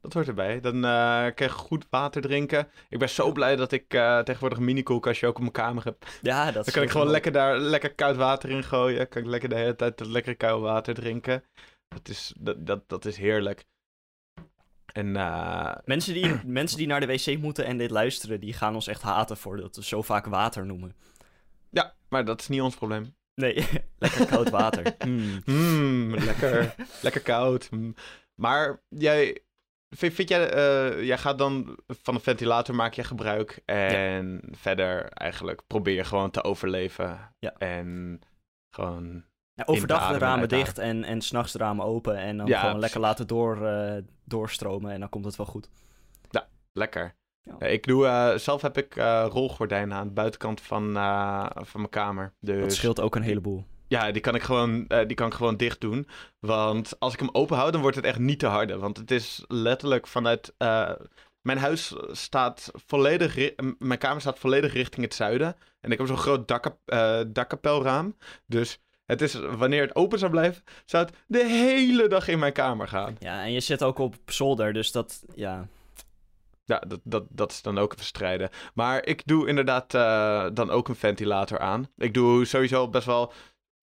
Dat 0.00 0.12
hoort 0.12 0.28
erbij. 0.28 0.60
Dan 0.60 0.74
eh 0.74 0.80
krijg 1.34 1.38
je 1.38 1.48
goed 1.48 1.86
water 1.90 2.22
drinken. 2.22 2.68
Ik 2.88 2.98
ben 2.98 3.08
zo 3.08 3.32
blij 3.32 3.56
dat 3.56 3.72
ik 3.72 3.94
eh, 3.94 4.18
tegenwoordig 4.18 4.58
een 4.58 4.64
mini-koelkastje 4.64 5.26
ook 5.26 5.34
op 5.34 5.40
mijn 5.40 5.52
kamer 5.52 5.84
heb. 5.84 6.06
Ja, 6.22 6.44
dat 6.52 6.64
Dan 6.64 6.74
kan 6.74 6.82
ik 6.82 6.90
gewoon 6.90 7.08
lekker 7.10 7.32
daar 7.32 7.58
lekker 7.58 7.94
koud 7.94 8.16
water 8.16 8.50
in 8.50 8.62
gooien. 8.64 9.08
Kan 9.08 9.22
ik 9.22 9.28
lekker 9.28 9.48
de 9.48 9.54
hele 9.54 9.76
tijd 9.76 9.98
dat 9.98 10.06
lekkere 10.06 10.34
koud 10.36 10.60
water 10.60 10.94
drinken. 10.94 11.44
Dat 11.88 12.08
is, 12.08 12.32
dat, 12.38 12.66
dat, 12.66 12.88
dat 12.88 13.04
is 13.04 13.16
heerlijk. 13.16 13.64
En 14.92 15.16
eh, 15.16 15.74
Mensen 15.84 16.14
die, 16.14 16.34
mensen 16.60 16.78
die 16.78 16.86
naar 16.86 17.00
de 17.00 17.06
wc 17.06 17.38
moeten 17.38 17.64
en 17.64 17.78
dit 17.78 17.90
luisteren, 17.90 18.40
die 18.40 18.52
gaan 18.52 18.74
ons 18.74 18.86
echt 18.86 19.02
haten 19.02 19.36
voor 19.36 19.56
dat 19.56 19.76
we 19.76 19.84
zo 19.84 20.02
vaak 20.02 20.26
water 20.26 20.66
noemen. 20.66 20.94
ja, 21.70 21.94
maar 22.08 22.24
dat 22.24 22.40
is 22.40 22.48
niet 22.48 22.60
ons 22.60 22.76
probleem. 22.76 23.16
Nee, 23.34 23.54
lekker 23.98 24.26
koud 24.26 24.50
water. 24.50 24.96
Mm. 25.06 25.42
Mmm, 25.44 26.14
lekker, 26.14 26.74
lekker 27.02 27.22
koud. 27.22 27.70
Mm. 27.70 27.94
Maar 28.34 28.82
jij, 28.88 29.42
vind, 29.96 30.14
vind 30.14 30.28
jij, 30.28 30.50
eh, 30.50 31.04
jij 31.04 31.18
gaat 31.18 31.38
dan 31.38 31.78
van 31.86 32.14
een 32.14 32.20
ventilator 32.20 32.74
maak 32.74 32.94
je 32.94 33.04
gebruik. 33.04 33.62
En 33.64 34.42
verder 34.50 35.04
eigenlijk 35.08 35.62
probeer 35.66 35.94
je 35.94 36.04
gewoon 36.04 36.30
te 36.30 36.44
overleven. 36.44 37.34
Ja. 37.38 37.54
En 37.58 38.20
gewoon 38.70 39.24
Ja, 39.58 39.64
overdag 39.66 40.12
de 40.12 40.18
ramen 40.18 40.48
dicht 40.48 40.78
en, 40.78 41.04
en 41.04 41.20
s'nachts 41.22 41.52
de 41.52 41.58
ramen 41.58 41.84
open. 41.84 42.16
En 42.16 42.36
dan 42.36 42.46
Ja, 42.46 42.60
gewoon 42.60 42.78
lekker 42.78 43.00
laten 43.00 43.26
door, 43.26 43.66
eh, 43.66 44.02
doorstromen 44.24 44.92
en 44.92 45.00
dan 45.00 45.08
komt 45.08 45.24
het 45.24 45.36
wel 45.36 45.46
goed. 45.46 45.68
lekker. 46.72 47.14
Ja. 47.42 47.54
Ja, 47.58 47.66
Ik 47.66 47.86
doe, 47.86 48.06
eh, 48.06 48.34
zelf 48.36 48.62
heb 48.62 48.78
ik 48.78 48.96
eh, 48.96 49.26
rolgordijnen 49.30 49.96
aan 49.96 50.06
de 50.06 50.12
buitenkant 50.12 50.60
van, 50.60 50.92
van 51.54 51.80
mijn 51.80 51.88
kamer. 51.90 52.32
Dus 52.40 52.60
Dat 52.60 52.72
scheelt 52.72 53.00
ook 53.00 53.14
een 53.16 53.22
heleboel. 53.22 53.64
ja, 53.88 54.10
die 54.10 54.22
kan, 54.22 54.34
ik 54.34 54.42
gewoon, 54.42 54.84
die 55.06 55.14
kan 55.14 55.26
ik 55.26 55.34
gewoon 55.34 55.56
dicht 55.56 55.80
doen. 55.80 56.08
Want 56.38 57.00
als 57.00 57.12
ik 57.12 57.18
hem 57.18 57.28
open 57.32 57.56
hou, 57.56 57.70
dan 57.70 57.80
wordt 57.80 57.96
het 57.96 58.04
echt 58.04 58.18
niet 58.18 58.38
te 58.38 58.46
harde. 58.46 58.78
Want 58.78 58.96
het 58.96 59.10
is 59.10 59.44
letterlijk 59.48 60.06
vanuit... 60.06 60.54
mijn 61.42 61.58
huis 61.58 61.94
staat 62.10 62.70
volledig... 62.74 63.52
Mijn 63.78 63.98
kamer 63.98 64.20
staat 64.20 64.38
volledig 64.38 64.72
richting 64.72 65.04
het 65.04 65.14
zuiden. 65.14 65.56
En 65.80 65.90
ik 65.90 65.98
heb 65.98 66.06
zo'n 66.06 66.16
groot 66.16 66.48
dakkap, 66.48 66.78
dakkapelraam. 67.32 68.16
Dus 68.46 68.80
het 69.08 69.22
is, 69.22 69.34
wanneer 69.34 69.82
het 69.82 69.94
open 69.94 70.18
zou 70.18 70.30
blijven, 70.30 70.62
zou 70.84 71.04
het 71.04 71.14
de 71.26 71.44
hele 71.44 72.08
dag 72.08 72.28
in 72.28 72.38
mijn 72.38 72.52
kamer 72.52 72.88
gaan. 72.88 73.16
Ja, 73.18 73.42
en 73.42 73.52
je 73.52 73.60
zit 73.60 73.82
ook 73.82 73.98
op 73.98 74.14
zolder, 74.26 74.72
dus 74.72 74.92
dat, 74.92 75.22
ja... 75.34 75.68
Ja, 76.64 76.78
dat, 76.78 77.00
dat, 77.02 77.24
dat 77.28 77.52
is 77.52 77.62
dan 77.62 77.78
ook 77.78 77.92
even 77.92 78.04
strijden. 78.04 78.50
Maar 78.74 79.06
ik 79.06 79.22
doe 79.24 79.48
inderdaad 79.48 79.94
eh, 79.94 80.46
dan 80.52 80.70
ook 80.70 80.88
een 80.88 80.96
ventilator 80.96 81.58
aan. 81.58 81.88
Ik 81.96 82.14
doe 82.14 82.44
sowieso 82.44 82.88
best 82.88 83.06
wel 83.06 83.32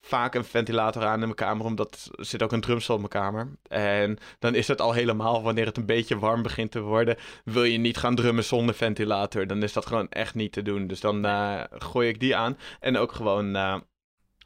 vaak 0.02 0.36
een 0.36 0.46
ventilator 0.46 1.04
aan 1.04 1.14
in 1.14 1.20
mijn 1.20 1.36
kamer, 1.36 1.66
omdat 1.66 2.10
er 2.16 2.26
zit 2.26 2.44
ook 2.44 2.52
een 2.52 2.62
drumstel 2.62 2.96
in 2.96 3.00
mijn 3.02 3.24
kamer. 3.24 3.58
En 3.68 4.18
dan 4.40 4.56
is 4.56 4.68
het 4.68 4.82
al 4.82 4.94
helemaal, 4.94 5.44
wanneer 5.44 5.66
het 5.66 5.78
een 5.78 5.86
beetje 5.86 6.20
warm 6.20 6.42
begint 6.42 6.72
te 6.72 6.82
worden, 6.82 7.18
wil 7.44 7.64
je 7.64 7.78
niet 7.78 7.98
gaan 7.98 8.16
drummen 8.16 8.44
zonder 8.44 8.76
ventilator. 8.76 9.48
Dan 9.48 9.64
is 9.64 9.74
dat 9.74 9.86
gewoon 9.86 10.10
echt 10.10 10.36
niet 10.36 10.52
te 10.52 10.62
doen. 10.62 10.88
Dus 10.88 11.00
dan 11.00 11.26
eh, 11.26 11.64
gooi 11.70 12.10
ik 12.10 12.20
die 12.20 12.36
aan. 12.36 12.58
En 12.80 12.98
ook 12.98 13.12
gewoon 13.12 13.56
eh, 13.56 13.76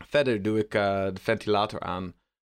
verder 0.08 0.42
doe 0.42 0.60
ik 0.60 0.74
eh, 0.74 1.06
de 1.06 1.22
ventilator 1.22 1.80
aan. 1.80 2.14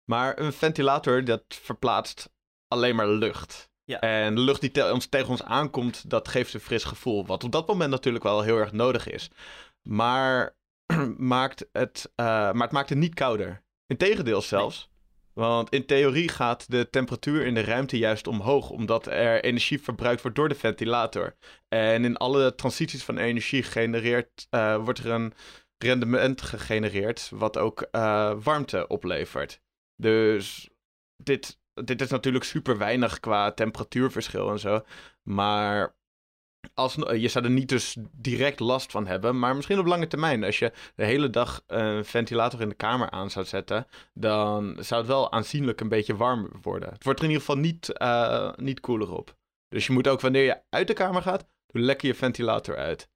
Maar 0.04 0.38
een 0.38 0.52
ventilator, 0.52 1.25
dat 1.25 1.44
verplaatst 1.49 2.30
alleen 2.68 2.97
maar 2.97 3.09
lucht. 3.09 3.70
Ja. 3.85 4.00
En 4.00 4.35
de 4.35 4.40
lucht 4.40 4.61
die 4.61 4.70
te- 4.70 4.92
ons, 4.92 5.06
tegen 5.06 5.28
ons 5.28 5.42
aankomt, 5.42 6.11
dat 6.11 6.28
geeft 6.28 6.54
een 6.54 6.61
fris 6.61 6.85
gevoel. 6.85 7.26
Wat 7.26 7.44
op 7.44 7.52
dat 7.52 7.66
moment 7.66 7.90
natuurlijk 7.90 8.25
wel 8.25 8.42
heel 8.42 8.56
erg 8.56 8.73
nodig 8.73 9.09
is. 9.09 9.30
Maar, 9.82 10.56
maakt 11.16 11.66
het, 11.73 12.12
eh, 12.14 12.25
maar 12.26 12.62
het 12.62 12.73
maakt 12.73 12.88
het 12.88 12.99
niet 12.99 13.14
kouder. 13.14 13.62
Integendeel 13.87 14.42
zelfs. 14.42 14.90
Want 15.32 15.70
in 15.70 15.87
theorie 15.87 16.28
gaat 16.28 16.70
de 16.70 16.90
temperatuur 16.90 17.47
in 17.47 17.54
de 17.54 17.61
ruimte 17.61 17.99
juist 17.99 18.26
omhoog, 18.26 18.70
omdat 18.70 19.06
er 19.06 19.44
energie 19.44 19.82
verbruikt 19.82 20.23
wordt 20.23 20.37
door 20.37 20.49
de 20.49 20.54
ventilator. 20.54 21.37
En 21.68 22.04
in 22.04 22.16
alle 22.16 22.54
transities 22.54 23.04
van 23.04 23.18
energie 23.18 23.62
genereert, 23.62 24.47
eh, 24.50 24.76
wordt 24.85 24.99
er 24.99 25.11
een 25.11 25.32
rendement 25.82 26.42
gegenereerd, 26.42 27.30
wat 27.34 27.58
ook 27.58 27.80
eh, 27.80 28.32
warmte 28.42 28.87
oplevert. 28.87 29.60
Dus 29.96 30.70
dit 31.16 31.60
dit 31.84 32.00
is 32.00 32.10
natuurlijk 32.10 32.44
super 32.44 32.78
weinig 32.78 33.20
qua 33.20 33.52
temperatuurverschil 33.52 34.50
en 34.50 34.58
zo. 34.58 34.84
Maar 35.22 35.94
als, 36.75 36.94
je 36.94 37.28
zou 37.28 37.44
er 37.44 37.50
niet 37.50 37.68
dus 37.68 37.96
direct 38.12 38.60
last 38.60 38.90
van 38.90 39.06
hebben, 39.06 39.38
maar 39.38 39.56
misschien 39.56 39.78
op 39.78 39.87
lange 39.87 40.06
termijn. 40.06 40.44
Als 40.44 40.58
je 40.58 40.72
de 40.94 41.04
hele 41.04 41.30
dag 41.30 41.62
een 41.66 42.04
ventilator 42.04 42.60
in 42.60 42.68
de 42.68 42.75
kamer 42.75 43.10
aan 43.10 43.30
zou 43.30 43.46
zetten, 43.46 43.87
dan 44.14 44.76
zou 44.80 45.00
het 45.00 45.10
wel 45.10 45.32
aanzienlijk 45.32 45.80
een 45.80 45.88
beetje 45.88 46.16
warm 46.16 46.49
worden. 46.62 46.92
Het 46.92 47.04
wordt 47.04 47.18
er 47.18 47.25
in 47.25 47.30
ieder 47.30 47.46
geval 47.46 47.62
niet, 47.62 47.90
uh, 48.02 48.52
niet 48.56 48.80
koeler 48.80 49.12
op. 49.12 49.37
Dus 49.68 49.87
je 49.87 49.92
moet 49.92 50.08
ook 50.08 50.20
wanneer 50.20 50.44
je 50.44 50.60
uit 50.68 50.87
de 50.87 50.92
kamer 50.92 51.22
gaat, 51.22 51.46
doe 51.66 51.82
lekker 51.82 52.08
je 52.08 52.14
ventilator 52.14 52.76
uit. 52.76 53.10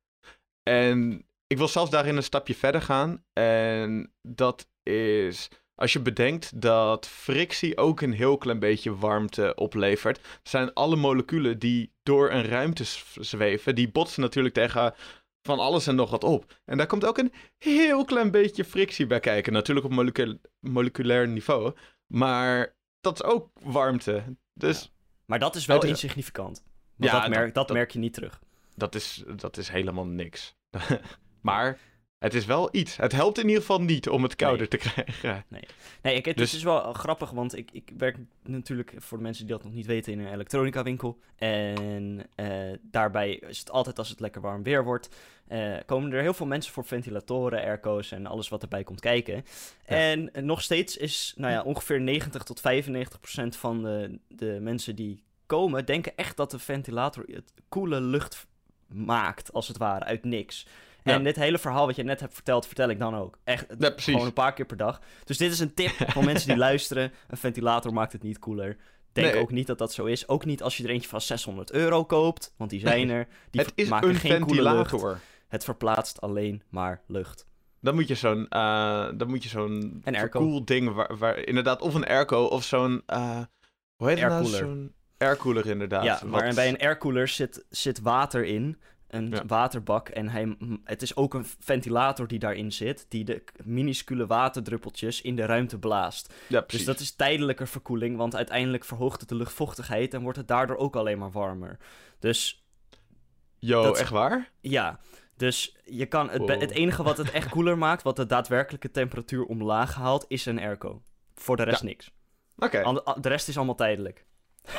En 0.62 1.26
ik 1.46 1.56
wil 1.58 1.68
zelfs 1.68 1.90
daarin 1.90 2.16
een 2.16 2.22
stapje 2.22 2.54
verder 2.54 2.82
gaan. 2.82 3.24
En 3.32 4.12
dat 4.22 4.68
is 4.82 5.48
als 5.74 5.92
je 5.92 6.00
bedenkt 6.00 6.60
dat 6.60 7.06
frictie 7.06 7.76
ook 7.76 8.00
een 8.00 8.12
heel 8.12 8.38
klein 8.38 8.58
beetje 8.58 8.96
warmte 8.96 9.54
oplevert. 9.54 10.20
zijn 10.42 10.72
alle 10.72 10.96
moleculen 10.96 11.58
die 11.58 11.92
door 12.02 12.30
een 12.30 12.44
ruimte 12.44 12.84
zweven, 13.14 13.74
die 13.74 13.90
botsen 13.90 14.22
natuurlijk 14.22 14.54
tegen 14.54 14.94
van 15.42 15.58
alles 15.58 15.86
en 15.86 15.94
nog 15.94 16.10
wat 16.10 16.24
op. 16.24 16.60
En 16.64 16.76
daar 16.76 16.86
komt 16.86 17.04
ook 17.04 17.18
een 17.18 17.32
heel 17.58 18.04
klein 18.04 18.30
beetje 18.30 18.64
frictie 18.64 19.06
bij 19.06 19.20
kijken. 19.20 19.52
Natuurlijk 19.52 19.86
op 19.86 20.12
moleculair 20.60 21.28
niveau. 21.28 21.72
Maar 22.06 22.76
dat 23.00 23.14
is 23.14 23.22
ook 23.22 23.50
warmte. 23.60 24.36
Dus... 24.52 24.92
Maar 25.26 25.38
dat 25.38 25.54
is 25.54 25.66
wel 25.66 25.84
insignificant. 25.84 26.64
ja, 26.96 27.20
dat, 27.20 27.28
merk, 27.28 27.54
dat, 27.54 27.66
dat 27.66 27.76
merk 27.76 27.90
je 27.90 27.98
niet 27.98 28.14
terug. 28.14 28.40
Dat 28.74 28.94
is, 28.94 29.24
dat 29.36 29.56
is 29.56 29.68
helemaal 29.68 30.06
niks. 30.06 30.56
maar 31.44 31.78
het 32.18 32.34
is 32.34 32.44
wel 32.44 32.68
iets. 32.72 32.96
Het 32.96 33.12
helpt 33.12 33.38
in 33.38 33.46
ieder 33.46 33.60
geval 33.60 33.80
niet 33.80 34.08
om 34.08 34.22
het 34.22 34.36
kouder 34.36 34.68
te 34.68 34.76
krijgen. 34.76 35.44
Nee, 35.48 35.64
nee 36.02 36.14
ik, 36.14 36.24
het 36.24 36.36
dus... 36.36 36.54
is 36.54 36.62
wel 36.62 36.92
grappig, 36.92 37.30
want 37.30 37.56
ik, 37.56 37.70
ik 37.72 37.92
werk 37.96 38.16
natuurlijk 38.42 38.94
voor 38.96 39.18
de 39.18 39.24
mensen 39.24 39.46
die 39.46 39.54
dat 39.54 39.64
nog 39.64 39.72
niet 39.72 39.86
weten 39.86 40.12
in 40.12 40.18
een 40.18 40.32
elektronica 40.32 40.82
winkel. 40.82 41.18
En 41.36 42.26
uh, 42.36 42.72
daarbij 42.82 43.34
is 43.34 43.58
het 43.58 43.70
altijd 43.70 43.98
als 43.98 44.08
het 44.08 44.20
lekker 44.20 44.40
warm 44.40 44.62
weer 44.62 44.84
wordt, 44.84 45.08
uh, 45.48 45.76
komen 45.86 46.12
er 46.12 46.20
heel 46.20 46.34
veel 46.34 46.46
mensen 46.46 46.72
voor 46.72 46.84
ventilatoren, 46.84 47.62
airco's 47.62 48.12
en 48.12 48.26
alles 48.26 48.48
wat 48.48 48.62
erbij 48.62 48.84
komt 48.84 49.00
kijken. 49.00 49.44
En 49.84 50.30
nog 50.40 50.62
steeds 50.62 50.96
is 50.96 51.34
nou 51.36 51.52
ja, 51.52 51.62
ongeveer 51.62 52.00
90 52.00 52.42
tot 52.42 52.60
95 52.60 53.20
procent 53.20 53.56
van 53.56 53.82
de, 53.82 54.18
de 54.28 54.58
mensen 54.60 54.96
die 54.96 55.22
komen, 55.46 55.86
denken 55.86 56.16
echt 56.16 56.36
dat 56.36 56.50
de 56.50 56.58
ventilator 56.58 57.24
het 57.26 57.52
koele 57.68 58.00
lucht 58.00 58.46
maakt, 58.86 59.52
als 59.52 59.68
het 59.68 59.76
ware, 59.76 60.04
uit 60.04 60.24
niks. 60.24 60.66
En 61.12 61.24
dit 61.24 61.36
hele 61.36 61.58
verhaal 61.58 61.86
wat 61.86 61.96
je 61.96 62.02
net 62.02 62.20
hebt 62.20 62.34
verteld, 62.34 62.66
vertel 62.66 62.88
ik 62.88 62.98
dan 62.98 63.16
ook. 63.16 63.38
Echt, 63.44 63.66
gewoon 63.96 64.26
een 64.26 64.32
paar 64.32 64.52
keer 64.52 64.66
per 64.66 64.76
dag. 64.76 65.00
Dus 65.24 65.36
dit 65.36 65.52
is 65.52 65.58
een 65.58 65.74
tip 65.74 65.90
voor 66.12 66.24
mensen 66.24 66.48
die 66.48 66.56
luisteren. 66.56 67.12
Een 67.28 67.36
ventilator 67.36 67.92
maakt 67.92 68.12
het 68.12 68.22
niet 68.22 68.38
koeler. 68.38 68.76
Denk 69.12 69.34
ook 69.34 69.50
niet 69.50 69.66
dat 69.66 69.78
dat 69.78 69.92
zo 69.92 70.04
is. 70.04 70.28
Ook 70.28 70.44
niet 70.44 70.62
als 70.62 70.76
je 70.76 70.84
er 70.84 70.90
eentje 70.90 71.08
van 71.08 71.20
600 71.20 71.72
euro 71.72 72.04
koopt, 72.04 72.54
want 72.56 72.70
die 72.70 72.80
zijn 72.80 73.10
er. 73.10 73.26
Die 73.50 73.60
het 73.60 73.72
is 73.74 73.88
maken 73.88 74.08
een 74.08 74.14
geen 74.14 74.30
ventilator. 74.30 75.20
Het 75.48 75.64
verplaatst 75.64 76.20
alleen 76.20 76.62
maar 76.68 77.02
lucht. 77.06 77.46
Dan 77.80 77.94
moet 77.94 78.08
je 78.08 78.14
zo'n 78.14 78.46
uh, 78.50 79.08
dan 79.16 79.28
moet 79.28 79.42
je 79.42 79.48
zo'n 79.48 80.04
cool 80.30 80.64
ding 80.64 80.92
waar, 80.92 81.16
waar, 81.16 81.38
inderdaad 81.38 81.80
of 81.80 81.94
een 81.94 82.06
airco 82.06 82.44
of 82.44 82.64
zo'n 82.64 83.02
uh, 83.06 83.40
hoe 83.96 84.08
heet 84.08 84.20
het 84.20 84.28
nou 84.28 84.44
zo'n 84.44 84.92
aircooler 85.18 85.66
inderdaad. 85.66 86.04
Ja, 86.04 86.20
maar 86.26 86.54
bij 86.54 86.68
een 86.68 86.78
aircooler 86.78 87.28
zit, 87.28 87.64
zit 87.68 88.00
water 88.00 88.44
in 88.44 88.78
een 89.14 89.46
waterbak 89.46 90.08
en 90.08 90.28
hij, 90.28 90.56
het 90.84 91.02
is 91.02 91.16
ook 91.16 91.34
een 91.34 91.44
ventilator 91.58 92.28
die 92.28 92.38
daarin 92.38 92.72
zit, 92.72 93.06
die 93.08 93.24
de 93.24 93.44
minuscule 93.64 94.26
waterdruppeltjes 94.26 95.22
in 95.22 95.36
de 95.36 95.44
ruimte 95.44 95.78
blaast. 95.78 96.34
Ja, 96.48 96.64
dus 96.66 96.84
dat 96.84 97.00
is 97.00 97.14
tijdelijke 97.14 97.66
verkoeling, 97.66 98.16
want 98.16 98.36
uiteindelijk 98.36 98.84
verhoogt 98.84 99.20
het 99.20 99.28
de 99.28 99.34
luchtvochtigheid 99.34 100.14
en 100.14 100.22
wordt 100.22 100.38
het 100.38 100.48
daardoor 100.48 100.76
ook 100.76 100.96
alleen 100.96 101.18
maar 101.18 101.30
warmer. 101.30 101.78
Dus. 102.18 102.64
Yo, 103.58 103.92
echt 103.92 104.10
waar? 104.10 104.50
Ja. 104.60 105.00
Dus 105.36 105.76
je 105.84 106.06
kan 106.06 106.30
het, 106.30 106.48
het 106.48 106.70
enige 106.70 107.02
wat 107.02 107.16
het 107.16 107.30
echt 107.30 107.48
koeler 107.48 107.78
maakt, 107.78 108.02
wat 108.02 108.16
de 108.16 108.26
daadwerkelijke 108.26 108.90
temperatuur 108.90 109.44
omlaag 109.44 109.94
haalt, 109.94 110.24
is 110.28 110.46
een 110.46 110.58
airco. 110.58 111.02
Voor 111.34 111.56
de 111.56 111.62
rest 111.62 111.82
niks. 111.82 112.10
Oké. 112.56 113.02
De 113.20 113.28
rest 113.28 113.48
is 113.48 113.56
allemaal 113.56 113.74
tijdelijk. 113.74 114.24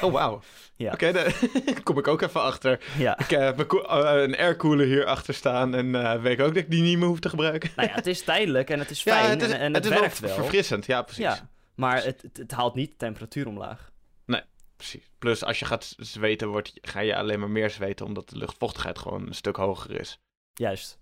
Oh, 0.02 0.12
wauw. 0.12 0.41
Ja. 0.76 0.91
Oké, 0.91 1.12
daar 1.12 1.39
kom 1.84 1.98
ik 1.98 2.08
ook 2.08 2.21
even 2.21 2.41
achter. 2.41 2.84
Ja. 2.98 3.19
Ik 3.19 3.30
heb 3.30 3.74
uh, 3.74 3.80
een 4.24 4.38
aircooler 4.38 4.86
hier 4.86 5.06
achter 5.06 5.34
staan 5.34 5.76
en 5.76 5.86
uh, 5.86 6.21
weet 6.21 6.39
ik 6.39 6.45
ook 6.45 6.54
dat 6.54 6.63
ik 6.63 6.71
die 6.71 6.82
niet 6.82 6.98
meer 6.98 7.08
hoef 7.08 7.19
te 7.19 7.30
gebruiken. 7.30 7.69
Nou 7.76 7.89
ja, 7.89 7.95
het 7.95 8.08
is 8.08 8.21
tijdelijk 8.21 8.69
en 8.69 8.80
het 8.80 8.89
is 8.89 9.02
fijn 9.12 9.24
ja, 9.24 9.30
het 9.30 9.41
is, 9.41 9.52
en, 9.52 9.60
en, 9.60 9.74
het, 9.74 9.84
het 9.84 9.93
is 9.93 10.00
werkt 10.00 10.19
wel. 10.19 10.36
verfrissend, 10.36 10.86
ja, 10.86 11.02
precies. 11.02 11.24
Ja, 11.24 11.50
maar 11.76 12.04
het, 12.04 12.24
het, 12.34 12.52
haalt 12.52 12.76
niet 12.76 12.89
de 12.89 12.95
temperatuur 12.95 13.48
omlaag. 13.48 13.91
Nee, 14.26 14.41
precies. 14.76 15.10
Plus 15.19 15.43
als 15.43 15.60
je 15.60 15.65
gaat 15.65 15.95
zweten, 15.98 16.48
wordt, 16.48 16.74
ga 16.82 17.00
je 17.00 17.15
alleen 17.15 17.39
maar 17.39 17.50
meer 17.50 17.69
zweten 17.69 18.06
omdat 18.06 18.30
de 18.30 18.38
luchtvochtigheid 18.38 19.00
gewoon 19.00 19.28
een 19.28 19.36
stuk 19.36 19.56
hoger 19.56 20.00
is. 20.00 20.19
Juist. 20.54 21.00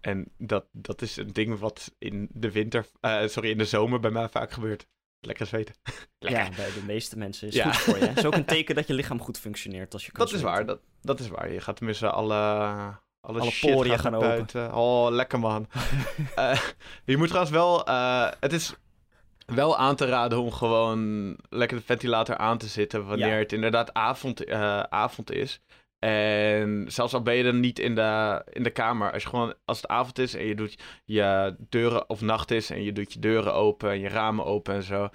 En 0.00 0.28
dat, 0.38 0.64
dat 0.72 1.02
is 1.02 1.16
een 1.16 1.32
ding 1.32 1.58
wat 1.58 1.92
in 1.98 2.28
de 2.32 2.50
winter, 2.50 2.86
uh, 3.00 3.26
sorry, 3.26 3.50
in 3.50 3.58
de 3.58 3.64
zomer 3.64 4.00
bij 4.00 4.10
mij 4.10 4.28
vaak 4.28 4.52
gebeurt. 4.52 4.86
Lekker 5.26 5.46
zweten. 5.46 5.74
Lekker. 6.18 6.42
Ja, 6.44 6.50
bij 6.56 6.72
de 6.74 6.82
meeste 6.86 7.18
mensen 7.18 7.48
is 7.48 7.54
het 7.54 7.64
goed 7.64 7.76
voor 7.76 7.98
je. 7.98 8.06
Het 8.06 8.18
is 8.18 8.24
ook 8.24 8.34
een 8.34 8.44
teken 8.54 8.74
dat 8.74 8.86
je 8.86 8.94
lichaam 8.94 9.20
goed 9.20 9.38
functioneert 9.38 9.92
als 9.92 10.06
je 10.06 10.12
kan 10.12 10.24
Dat 10.24 10.34
is 10.34 10.42
waar, 10.42 10.66
dat, 10.66 10.78
dat 11.00 11.20
is 11.20 11.28
waar. 11.28 11.52
Je 11.52 11.60
gaat 11.60 11.76
tenminste 11.76 12.10
alle, 12.10 12.34
alle, 13.20 13.40
alle 13.40 13.50
shit 13.50 13.70
poriën 13.70 13.98
gaan 13.98 14.18
buiten. 14.18 14.74
Oh, 14.74 15.10
lekker 15.10 15.38
man. 15.38 15.68
uh, 16.38 16.60
je 17.04 17.16
moet 17.16 17.28
trouwens 17.28 17.54
wel... 17.54 17.88
Uh, 17.88 18.30
het 18.40 18.52
is 18.52 18.74
wel 19.46 19.76
aan 19.76 19.96
te 19.96 20.06
raden 20.06 20.40
om 20.40 20.52
gewoon 20.52 21.36
lekker 21.48 21.76
de 21.76 21.84
ventilator 21.84 22.36
aan 22.36 22.58
te 22.58 22.66
zitten 22.66 23.06
wanneer 23.06 23.38
het 23.38 23.52
inderdaad 23.52 23.94
avond, 23.94 24.48
uh, 24.48 24.80
avond 24.80 25.30
is. 25.30 25.60
En 26.04 26.84
zelfs 26.88 27.14
al 27.14 27.22
ben 27.22 27.34
je 27.34 27.42
dan 27.42 27.60
niet 27.60 27.78
in 27.78 27.94
de, 27.94 28.42
in 28.52 28.62
de 28.62 28.70
kamer, 28.70 29.12
als, 29.12 29.22
je 29.22 29.28
gewoon, 29.28 29.54
als 29.64 29.76
het 29.76 29.90
avond 29.90 30.18
is 30.18 30.34
en 30.34 30.44
je 30.44 30.54
doet 30.54 30.82
je 31.04 31.56
deuren, 31.68 32.08
of 32.10 32.20
nacht 32.20 32.50
is 32.50 32.70
en 32.70 32.82
je 32.82 32.92
doet 32.92 33.12
je 33.12 33.18
deuren 33.18 33.54
open 33.54 33.90
en 33.90 34.00
je 34.00 34.08
ramen 34.08 34.44
open 34.44 34.74
en 34.74 34.82
zo. 34.82 35.08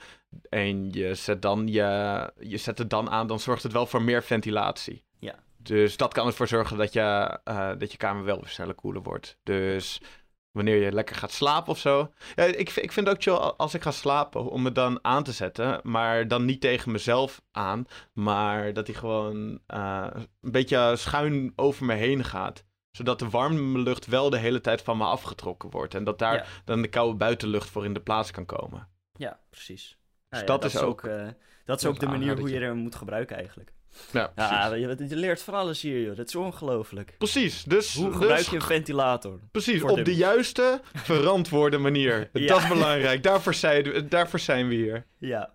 En 0.49 0.91
je 0.91 1.15
zet, 1.15 1.41
dan 1.41 1.67
je, 1.67 2.31
je 2.39 2.57
zet 2.57 2.77
het 2.77 2.89
dan 2.89 3.09
aan, 3.09 3.27
dan 3.27 3.39
zorgt 3.39 3.63
het 3.63 3.71
wel 3.71 3.85
voor 3.85 4.01
meer 4.01 4.23
ventilatie. 4.23 5.03
Ja. 5.19 5.35
Dus 5.57 5.97
dat 5.97 6.13
kan 6.13 6.27
ervoor 6.27 6.47
zorgen 6.47 6.77
dat 6.77 6.93
je, 6.93 7.39
uh, 7.45 7.71
dat 7.77 7.91
je 7.91 7.97
kamer 7.97 8.23
wel 8.23 8.39
weer 8.39 8.49
sneller 8.49 8.75
koeler 8.75 9.01
wordt. 9.01 9.37
Dus 9.43 10.01
wanneer 10.51 10.75
je 10.75 10.91
lekker 10.91 11.15
gaat 11.15 11.31
slapen 11.31 11.71
of 11.71 11.79
zo. 11.79 12.13
Ja, 12.35 12.43
ik, 12.43 12.69
ik 12.69 12.91
vind 12.91 13.07
het 13.07 13.15
ook 13.15 13.21
chill 13.21 13.33
als 13.33 13.73
ik 13.73 13.81
ga 13.81 13.91
slapen 13.91 14.49
om 14.49 14.61
me 14.61 14.71
dan 14.71 14.99
aan 15.01 15.23
te 15.23 15.31
zetten. 15.31 15.79
Maar 15.83 16.27
dan 16.27 16.45
niet 16.45 16.61
tegen 16.61 16.91
mezelf 16.91 17.41
aan. 17.51 17.85
Maar 18.13 18.73
dat 18.73 18.87
hij 18.87 18.95
gewoon 18.95 19.59
uh, 19.67 20.07
een 20.41 20.51
beetje 20.51 20.93
schuin 20.95 21.53
over 21.55 21.85
me 21.85 21.93
heen 21.93 22.23
gaat. 22.23 22.63
Zodat 22.91 23.19
de 23.19 23.29
warme 23.29 23.79
lucht 23.79 24.05
wel 24.05 24.29
de 24.29 24.37
hele 24.37 24.61
tijd 24.61 24.81
van 24.81 24.97
me 24.97 25.03
afgetrokken 25.03 25.69
wordt. 25.69 25.95
En 25.95 26.03
dat 26.03 26.19
daar 26.19 26.61
dan 26.65 26.81
de 26.81 26.87
koude 26.87 27.17
buitenlucht 27.17 27.69
voor 27.69 27.85
in 27.85 27.93
de 27.93 28.01
plaats 28.01 28.31
kan 28.31 28.45
komen. 28.45 28.87
Ja, 29.13 29.39
precies. 29.49 29.97
Dus 30.29 30.43
nou 30.43 30.45
dat, 30.45 30.65
is 30.65 30.77
ook, 30.77 31.03
uh, 31.03 31.27
dat 31.65 31.79
is 31.79 31.85
ook 31.85 31.99
de 31.99 32.07
manier 32.07 32.39
hoe 32.39 32.49
je 32.49 32.59
er 32.59 32.75
moet 32.75 32.95
gebruiken 32.95 33.35
eigenlijk. 33.35 33.73
Ja, 34.11 34.31
ja 34.35 34.73
je, 34.73 34.95
je, 35.07 35.15
leert 35.15 35.41
van 35.41 35.53
alles 35.53 35.81
hier, 35.81 36.01
joh. 36.01 36.15
Dat 36.15 36.27
is 36.27 36.35
ongelooflijk. 36.35 37.15
Precies. 37.17 37.63
Dus, 37.63 37.95
Hoe 37.95 38.11
gebruik 38.11 38.45
je 38.45 38.55
een 38.55 38.61
ventilator? 38.61 39.39
Precies, 39.51 39.83
op 39.83 40.05
de 40.05 40.15
juiste, 40.15 40.81
verantwoorde 40.93 41.77
manier. 41.77 42.29
Dat 42.47 42.59
is 42.59 42.67
belangrijk. 42.67 43.23
Daarvoor 43.23 43.53
zijn, 43.53 44.07
daarvoor 44.09 44.39
zijn 44.39 44.67
we 44.67 44.75
hier. 44.75 45.05
Ja. 45.17 45.53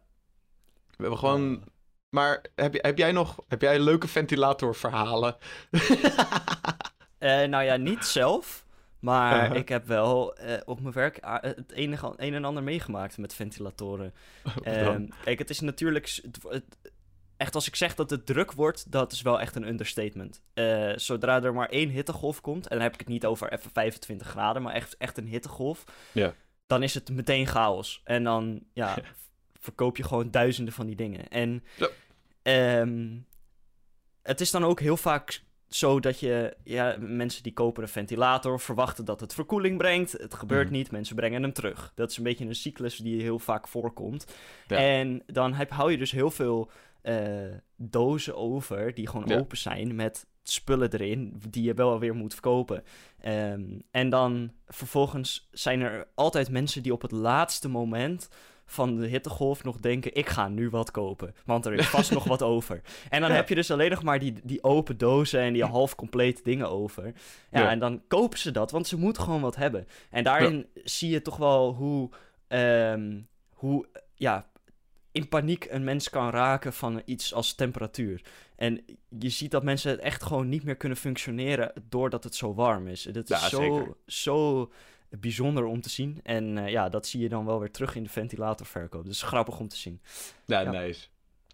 We 0.87 1.02
hebben 1.02 1.18
gewoon... 1.18 1.72
Maar 2.09 2.44
heb, 2.54 2.74
heb 2.83 2.98
jij 2.98 3.12
nog 3.12 3.44
heb 3.48 3.61
jij 3.61 3.80
leuke 3.80 4.09
ventilatorverhalen? 4.09 5.37
uh, 5.70 5.80
nou 7.52 7.64
ja, 7.64 7.76
niet 7.76 8.04
zelf. 8.04 8.64
Maar 9.04 9.57
ik 9.62 9.68
heb 9.68 9.87
wel 9.87 10.37
uh, 10.40 10.54
op 10.64 10.80
mijn 10.80 10.94
werk 10.94 11.18
het 11.40 11.72
enige, 11.72 12.14
een 12.16 12.35
en 12.35 12.44
ander 12.44 12.62
meegemaakt 12.62 13.18
met 13.18 13.35
ventilatoren. 13.35 14.14
Uh, 14.64 14.94
kijk, 15.24 15.38
het 15.38 15.50
is 15.50 15.61
natuurlijk... 15.61 16.20
Het, 16.48 16.64
echt 17.37 17.55
als 17.55 17.66
ik 17.66 17.77
zeg 17.77 17.94
dat 17.94 18.11
het 18.11 18.27
druk 18.27 18.53
wordt, 18.53 18.92
dat 18.92 19.12
is 19.12 19.23
wel 19.23 19.40
echt 19.40 19.57
een 19.57 19.68
understatement. 19.68 20.42
Uh, 20.55 20.92
zodra 20.97 21.42
er 21.42 21.55
maar 21.55 21.68
één 21.68 21.88
hittegolf 21.88 22.40
komt, 22.40 22.66
en 22.66 22.75
dan 22.77 22.85
heb 22.85 22.92
ik 22.92 22.99
het 22.99 23.09
niet 23.09 23.27
over 23.27 23.53
even 23.53 23.70
25 23.70 24.27
graden, 24.27 24.62
maar 24.62 24.75
echt, 24.75 24.97
echt 24.97 25.18
een 25.18 25.27
hittegolf, 25.27 25.85
ja. 26.12 26.35
dan 26.66 26.83
is 26.83 26.94
het 26.94 27.11
meteen 27.11 27.47
chaos. 27.47 28.01
En 28.05 28.25
dan 28.25 28.62
ja, 28.73 28.97
verkoop 29.61 29.97
je 29.97 30.03
gewoon 30.03 30.31
duizenden 30.31 30.75
van 30.75 30.87
die 30.87 30.97
dingen. 30.97 31.29
En 31.29 31.64
ja. 32.42 32.81
um, 32.81 33.27
het 34.23 34.40
is 34.40 34.51
dan 34.51 34.64
ook 34.64 34.81
heel 34.81 34.97
vaak 34.97 35.42
zo 35.68 36.01
dat 36.01 36.20
je, 36.20 36.57
ja, 36.64 36.97
mensen 37.01 37.42
die 37.42 37.53
kopen 37.53 37.83
een 37.83 37.88
ventilator, 37.88 38.61
verwachten 38.61 39.05
dat 39.05 39.20
het 39.20 39.35
verkoeling 39.35 39.79
brengt. 39.79 40.12
Het 40.12 40.35
gebeurt 40.35 40.68
mhm. 40.68 40.77
niet, 40.77 40.90
mensen 40.90 41.16
brengen 41.16 41.42
hem 41.42 41.53
terug. 41.53 41.92
Dat 41.94 42.11
is 42.11 42.16
een 42.16 42.23
beetje 42.23 42.44
een 42.44 42.55
cyclus 42.55 42.97
die 42.97 43.23
heel 43.23 43.38
vaak 43.38 43.68
voorkomt. 43.68 44.27
En 44.66 45.23
dan 45.27 45.55
heb, 45.55 45.70
hou 45.70 45.90
je 45.90 45.99
dus 45.99 46.11
heel 46.11 46.31
veel 46.31 46.70
uh, 47.05 47.55
dozen 47.77 48.37
over 48.37 48.95
die 48.95 49.09
gewoon 49.09 49.33
open 49.38 49.57
zijn 49.57 49.95
met 49.95 50.27
spullen 50.43 50.93
erin 50.93 51.43
die 51.51 51.62
je 51.62 51.75
wel 51.75 51.99
weer 51.99 52.14
moet 52.14 52.33
verkopen. 52.33 52.83
Um, 53.27 53.83
en 53.90 54.11
dan 54.11 54.53
vervolgens 54.67 55.49
zijn 55.53 55.81
er 55.81 56.07
altijd 56.14 56.51
mensen 56.51 56.83
die 56.83 56.93
op 56.93 57.03
het 57.03 57.12
laatste 57.12 57.69
moment 57.69 58.29
van 58.67 58.97
de 58.97 59.07
hittegolf 59.07 59.64
nog 59.64 59.77
denken: 59.81 60.14
ik 60.14 60.29
ga 60.29 60.49
nu 60.49 60.71
wat 60.71 60.90
kopen. 60.90 61.35
Want 61.45 61.67
er 61.67 61.73
is 61.73 61.88
vast 61.88 62.11
nog 62.19 62.25
wat 62.25 62.43
over. 62.43 62.81
En 63.11 63.21
dan 63.21 63.31
Ja. 63.31 63.37
heb 63.37 63.49
je 63.49 63.55
dus 63.55 63.71
alleen 63.71 63.90
nog 63.90 64.03
maar 64.03 64.19
die, 64.19 64.35
die 64.43 64.62
open 64.64 64.99
dozen 64.99 65.40
en 65.40 65.53
die 65.53 65.64
half 65.64 65.95
complete 65.95 66.43
dingen 66.43 66.71
over. 66.71 67.05
Ja, 67.51 67.61
Ja. 67.61 67.71
en 67.71 67.79
dan 67.79 68.03
kopen 68.09 68.38
ze 68.38 68.51
dat, 68.51 68.71
want 68.71 68.87
ze 68.87 68.99
moeten 68.99 69.23
gewoon 69.23 69.40
wat 69.40 69.57
hebben. 69.57 69.87
En 70.11 70.25
daarin 70.25 70.67
zie 70.75 71.11
je 71.11 71.23
toch 71.23 71.37
wel 71.37 71.75
hoe, 71.75 72.11
ehm, 72.49 73.21
hoe 73.51 73.87
ja, 74.14 74.51
in 75.14 75.29
paniek 75.29 75.66
een 75.70 75.85
mens 75.85 76.11
kan 76.11 76.31
raken 76.31 76.72
van 76.72 77.03
iets 77.05 77.35
als 77.35 77.55
temperatuur. 77.55 78.22
En 78.57 78.85
je 79.18 79.29
ziet 79.29 79.50
dat 79.50 79.62
mensen 79.62 80.00
echt 80.00 80.22
gewoon 80.22 80.48
niet 80.48 80.64
meer 80.64 80.77
kunnen 80.77 80.98
functioneren 80.98 81.72
doordat 81.88 82.24
het 82.24 82.35
zo 82.35 82.55
warm 82.55 82.87
is. 82.88 83.03
Dat 83.03 83.31
is 83.31 83.40
Ja, 83.40 83.48
zo, 83.48 83.61
zeker. 83.61 83.94
zo 84.07 84.70
bijzonder 85.09 85.64
om 85.64 85.81
te 85.81 85.88
zien. 85.88 86.20
En 86.22 86.59
eh, 86.59 86.68
ja, 86.70 86.88
dat 86.88 87.07
zie 87.07 87.20
je 87.20 87.29
dan 87.29 87.44
wel 87.44 87.59
weer 87.61 87.70
terug 87.70 87.94
in 87.94 88.03
de 88.03 88.09
ventilatorverkoop. 88.09 89.05
Dus 89.05 89.22
grappig 89.22 89.59
om 89.59 89.68
te 89.68 89.77
zien. 89.77 90.00
Ja, 90.44 90.61
Ja. 90.61 90.70
nice. 90.70 91.07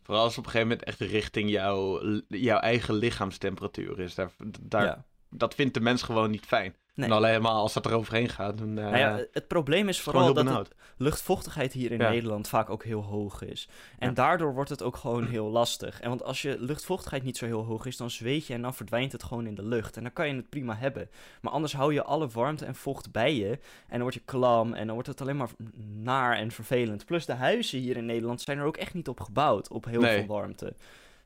Vooral 0.02 0.24
als 0.24 0.38
op 0.38 0.44
een 0.44 0.50
gegeven 0.50 0.68
moment 0.68 0.86
echt 0.88 1.00
richting 1.00 1.50
jouw, 1.50 2.00
jouw 2.28 2.58
eigen 2.58 2.94
lichaamstemperatuur 2.94 4.00
is. 4.00 4.14
Daar, 4.14 4.30
daar, 4.60 4.84
ja. 4.84 5.04
Dat 5.30 5.54
vindt 5.54 5.74
de 5.74 5.80
mens 5.80 6.02
gewoon 6.02 6.30
niet 6.30 6.46
fijn. 6.46 6.74
Nee. 7.00 7.08
En 7.08 7.14
alleen 7.16 7.42
maar 7.42 7.52
als 7.52 7.72
dat 7.72 7.86
er 7.86 7.92
overheen 7.92 8.28
gaat. 8.28 8.58
Dan, 8.58 8.78
eh, 8.78 8.84
Nou 8.84 8.96
ja, 8.96 9.24
het 9.32 9.48
probleem 9.48 9.88
is 9.88 10.00
vooral 10.00 10.34
dat 10.34 10.48
het 10.48 10.68
luchtvochtigheid 10.96 11.72
hier 11.72 11.90
in 11.92 11.98
Ja. 11.98 12.08
Nederland 12.10 12.48
vaak 12.48 12.70
ook 12.70 12.84
heel 12.84 13.02
hoog 13.02 13.42
is. 13.42 13.68
En 13.98 14.08
Ja. 14.08 14.14
daardoor 14.14 14.54
wordt 14.54 14.70
het 14.70 14.82
ook 14.82 14.96
gewoon 14.96 15.26
heel 15.36 15.46
lastig. 15.50 16.00
En 16.00 16.08
want 16.08 16.24
als 16.24 16.42
je 16.42 16.56
luchtvochtigheid 16.58 17.22
niet 17.22 17.36
zo 17.36 17.46
heel 17.46 17.64
hoog 17.64 17.86
is, 17.86 17.96
dan 17.96 18.10
zweet 18.10 18.46
je 18.46 18.54
en 18.54 18.62
dan 18.62 18.74
verdwijnt 18.74 19.12
het 19.12 19.22
gewoon 19.22 19.46
in 19.46 19.54
de 19.54 19.62
lucht. 19.64 19.96
En 19.96 20.02
dan 20.02 20.12
kan 20.12 20.28
je 20.28 20.34
het 20.34 20.48
prima 20.48 20.74
hebben. 20.76 21.08
Maar 21.40 21.52
anders 21.52 21.72
hou 21.72 21.92
je 21.92 22.02
alle 22.04 22.28
warmte 22.28 22.64
en 22.64 22.74
vocht 22.74 23.12
bij 23.12 23.34
je. 23.36 23.48
En 23.50 23.58
dan 23.88 24.00
word 24.00 24.14
je 24.14 24.22
klam 24.24 24.72
en 24.74 24.84
dan 24.84 24.94
wordt 24.94 25.08
het 25.08 25.20
alleen 25.20 25.36
maar 25.36 25.50
naar 25.94 26.36
en 26.36 26.50
vervelend. 26.50 27.04
Plus 27.04 27.26
de 27.26 27.32
huizen 27.34 27.78
hier 27.78 27.96
in 27.96 28.06
Nederland 28.06 28.40
zijn 28.40 28.58
er 28.58 28.64
ook 28.64 28.76
echt 28.76 28.94
niet 28.94 29.08
op 29.08 29.20
gebouwd, 29.20 29.68
op 29.68 29.84
heel 29.84 30.00
Nee. 30.00 30.18
veel 30.18 30.26
warmte. 30.26 30.74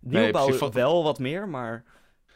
Nee, 0.01 0.23
Nieuwbouw 0.23 0.53
van- 0.53 0.73
wel 0.73 1.03
wat 1.03 1.19
meer, 1.19 1.49
maar... 1.49 1.85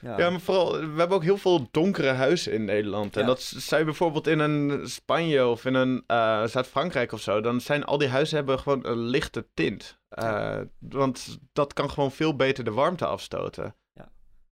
Ja, 0.00 0.18
Ja, 0.18 0.30
maar 0.30 0.40
vooral, 0.40 0.72
we 0.72 0.98
hebben 0.98 1.16
ook 1.16 1.22
heel 1.22 1.36
veel 1.38 1.68
donkere 1.70 2.08
huizen 2.08 2.52
in 2.52 2.64
Nederland. 2.64 3.14
En 3.16 3.20
Ja. 3.20 3.26
dat 3.26 3.40
zij 3.42 3.84
bijvoorbeeld 3.84 4.26
in 4.26 4.38
een 4.38 4.88
Spanje 4.88 5.46
of 5.46 5.64
in 5.64 5.74
een 5.74 6.04
eh, 6.06 6.44
Zuid-Frankrijk 6.46 7.12
of 7.12 7.20
zo, 7.20 7.40
dan 7.40 7.60
zijn 7.60 7.84
al 7.84 7.98
die 7.98 8.08
huizen 8.08 8.36
hebben 8.36 8.58
gewoon 8.58 8.86
een 8.86 8.98
lichte 8.98 9.46
tint. 9.54 9.98
Eh, 10.08 10.60
Want 10.78 11.38
dat 11.52 11.72
kan 11.72 11.90
gewoon 11.90 12.12
veel 12.12 12.36
beter 12.36 12.64
de 12.64 12.72
warmte 12.72 13.06
afstoten. 13.06 13.74
Ja, 13.92 14.08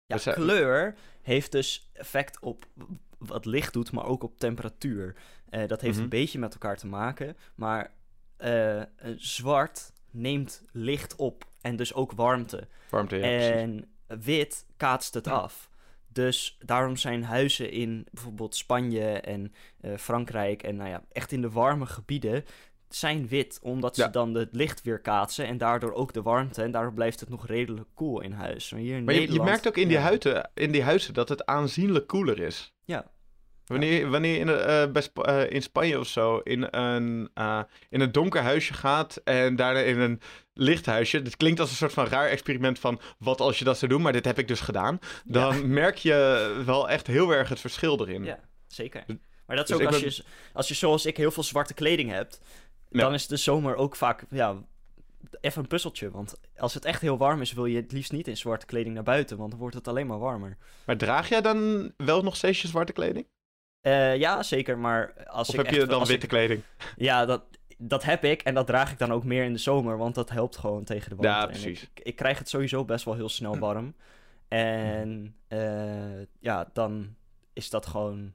Dus, 0.07 0.27
eh, 0.27 0.35
kleur 0.35 0.95
heeft 1.23 1.53
dus 1.53 1.91
effect 1.93 2.41
op 2.41 2.67
wat 3.19 3.45
licht 3.45 3.73
doet, 3.73 3.93
maar 3.93 4.05
ook 4.07 4.23
op 4.23 4.39
temperatuur. 4.39 5.15
Dat 5.67 5.81
heeft 5.81 5.95
Mhm. 5.95 6.03
een 6.03 6.09
beetje 6.09 6.39
met 6.39 6.53
elkaar 6.53 6.77
te 6.77 6.87
maken, 6.87 7.37
maar 7.55 7.95
zwart 9.17 9.93
neemt 10.11 10.63
licht 10.73 11.17
op 11.17 11.45
en 11.61 11.77
dus 11.77 11.95
ook 11.95 12.13
warmte. 12.13 12.69
Warmte, 12.91 13.17
ja, 13.17 13.23
en 13.25 13.94
wit 14.07 14.67
kaatst 14.77 15.15
het 15.15 15.29
af. 15.29 15.69
Dus 16.09 16.57
daarom 16.61 16.97
zijn 16.97 17.25
huizen 17.25 17.71
in 17.71 18.07
bijvoorbeeld 18.11 18.57
Spanje 18.57 19.05
en 19.21 19.53
eh, 19.81 19.97
Frankrijk 19.97 20.63
en 20.63 20.77
nou 20.77 20.89
ja, 20.89 21.03
echt 21.13 21.33
in 21.33 21.41
de 21.41 21.51
warme 21.51 21.87
gebieden 21.87 22.45
zijn 22.89 23.29
wit, 23.29 23.59
omdat 23.63 23.95
ze 23.97 24.03
Ja. 24.03 24.09
dan 24.09 24.35
het 24.35 24.49
licht 24.53 24.83
weer 24.83 25.01
kaatsen 25.01 25.47
en 25.47 25.59
daardoor 25.59 25.93
ook 25.93 26.13
de 26.13 26.23
warmte 26.23 26.63
en 26.63 26.71
daardoor 26.71 26.93
blijft 26.95 27.21
het 27.21 27.29
nog 27.29 27.47
redelijk 27.47 27.89
koel 27.95 28.21
in 28.21 28.33
huis. 28.33 28.71
Maar, 28.71 28.81
hier 28.81 28.97
in 28.97 29.05
Maar 29.05 29.15
je, 29.15 29.33
je 29.33 29.43
merkt 29.43 29.69
ook 29.69 29.77
in 29.77 29.89
die, 29.89 29.99
in 30.55 30.73
die 30.73 30.83
huizen 30.83 31.15
dat 31.15 31.29
het 31.29 31.47
aanzienlijk 31.47 32.07
koeler 32.07 32.41
is. 32.41 32.75
Ja. 32.85 33.13
Wanneer, 33.67 34.11
wanneer 34.11 34.33
je 34.33 34.39
in, 34.39 34.49
eh, 34.49 34.93
bij 34.93 35.03
Sp- 35.03 35.19
eh, 35.19 35.51
in 35.51 35.63
Spanje 35.63 35.99
of 35.99 36.07
zo 36.07 36.39
in 36.39 36.67
een, 36.71 37.31
in 37.91 38.01
een 38.01 38.13
donker 38.13 38.43
huisje 38.43 38.75
gaat 38.75 39.17
en 39.17 39.57
daarna 39.57 39.81
in 39.81 40.01
een 40.01 40.21
licht 40.55 40.87
huisje. 40.87 41.23
Dit 41.23 41.37
klinkt 41.37 41.61
als 41.61 41.71
een 41.71 41.77
soort 41.77 41.93
van 41.93 42.07
raar 42.07 42.29
experiment 42.29 42.79
van 42.79 43.01
wat 43.19 43.41
als 43.41 43.59
je 43.59 43.65
dat 43.65 43.79
zou 43.79 43.91
doen, 43.91 44.03
maar 44.03 44.13
dit 44.13 44.25
heb 44.25 44.39
ik 44.39 44.49
dus 44.49 44.61
gedaan. 44.61 44.99
Dan 45.25 45.73
merk 45.73 45.97
je 45.97 46.63
wel 46.67 46.89
echt 46.89 47.07
heel 47.07 47.31
erg 47.35 47.49
het 47.49 47.61
verschil 47.61 48.01
erin. 48.01 48.25
Ja, 48.25 48.39
zeker. 48.67 49.05
Maar 49.47 49.57
dat 49.57 49.69
is 49.71 49.77
Dus 49.77 49.87
ook 49.87 49.93
als, 49.93 50.01
ben- 50.03 50.11
je, 50.15 50.23
als 50.53 50.69
je 50.69 50.75
zoals 50.75 51.07
ik 51.07 51.17
heel 51.17 51.31
veel 51.31 51.43
zwarte 51.43 51.75
kleding 51.75 52.11
hebt, 52.11 52.41
Ja. 52.89 53.01
dan 53.01 53.15
is 53.15 53.27
de 53.27 53.37
zomer 53.37 53.75
ook 53.77 53.97
vaak 53.97 54.25
ja, 54.31 54.57
even 55.41 55.63
een 55.63 55.69
puzzeltje. 55.69 56.11
Want 56.11 56.35
als 56.57 56.75
het 56.75 56.85
echt 56.85 57.01
heel 57.01 57.19
warm 57.19 57.41
is, 57.41 57.53
wil 57.53 57.67
je 57.67 57.77
het 57.77 57.93
liefst 57.93 58.13
niet 58.13 58.29
in 58.29 58.37
zwarte 58.37 58.67
kleding 58.67 58.95
naar 58.95 59.03
buiten, 59.05 59.37
want 59.37 59.51
dan 59.51 59.59
wordt 59.61 59.75
het 59.75 59.89
alleen 59.89 60.07
maar 60.07 60.19
warmer. 60.19 60.57
Maar 60.87 60.97
draag 60.97 61.29
jij 61.29 61.41
dan 61.41 61.93
wel 61.97 62.23
nog 62.23 62.37
steeds 62.37 62.63
je 62.63 62.69
zwarte 62.69 62.93
kleding? 62.93 63.27
Eh, 63.81 64.17
ja, 64.17 64.43
zeker, 64.43 64.79
maar 64.79 65.25
als 65.27 65.49
Of 65.49 65.55
ik 65.55 65.61
heb 65.61 65.71
echt- 65.71 65.81
je 65.81 65.87
dan 65.87 65.99
witte 66.05 66.23
ik- 66.23 66.29
kleding? 66.29 66.63
Ja, 66.97 67.25
dat, 67.25 67.43
dat 67.89 68.05
heb 68.05 68.25
ik 68.25 68.43
en 68.43 68.55
dat 68.55 68.67
draag 68.67 68.93
ik 68.93 68.99
dan 68.99 69.13
ook 69.13 69.25
meer 69.25 69.45
in 69.45 69.53
de 69.53 69.59
zomer, 69.59 69.97
want 69.99 70.15
dat 70.15 70.31
helpt 70.31 70.57
gewoon 70.57 70.85
tegen 70.85 71.11
de 71.11 71.17
warmte. 71.17 71.39
Ja, 71.41 71.47
precies. 71.47 71.91
Ik, 72.03 72.17
krijg 72.17 72.39
het 72.39 72.49
sowieso 72.49 72.85
best 72.85 73.05
wel 73.05 73.15
heel 73.15 73.29
snel 73.29 73.59
warm. 73.59 73.95
En 74.49 75.37
eh, 75.49 76.23
ja, 76.41 76.71
dan 76.73 77.15
is 77.53 77.71
dat 77.71 77.87
gewoon, 77.87 78.33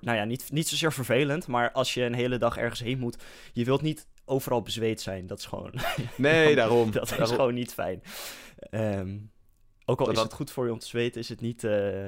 nou 0.00 0.16
ja, 0.16 0.24
niet, 0.24 0.52
niet 0.52 0.68
zozeer 0.68 0.92
vervelend, 0.92 1.46
maar 1.46 1.72
als 1.72 1.94
je 1.94 2.02
een 2.02 2.14
hele 2.14 2.38
dag 2.38 2.56
ergens 2.56 2.80
heen 2.80 2.98
moet, 2.98 3.22
je 3.52 3.64
wilt 3.64 3.82
niet 3.82 4.06
overal 4.24 4.62
bezweet 4.62 5.00
zijn. 5.00 5.26
Dat 5.26 5.38
is 5.38 5.46
gewoon, 5.46 5.72
Nee, 6.16 6.54
daarom. 6.60 6.90
dat 6.90 7.02
is 7.02 7.08
Daarom. 7.16 7.36
gewoon 7.36 7.54
niet 7.54 7.74
fijn. 7.74 8.02
Ehm, 8.58 9.16
ook 9.84 9.98
al 9.98 10.04
Dat- 10.04 10.08
is 10.08 10.14
dat- 10.14 10.24
het 10.24 10.32
goed 10.34 10.50
voor 10.50 10.66
je 10.66 10.72
om 10.72 10.78
te 10.78 10.86
zweten, 10.86 11.20
is 11.20 11.28
het 11.28 11.40
niet... 11.40 11.64
eh, 11.64 12.06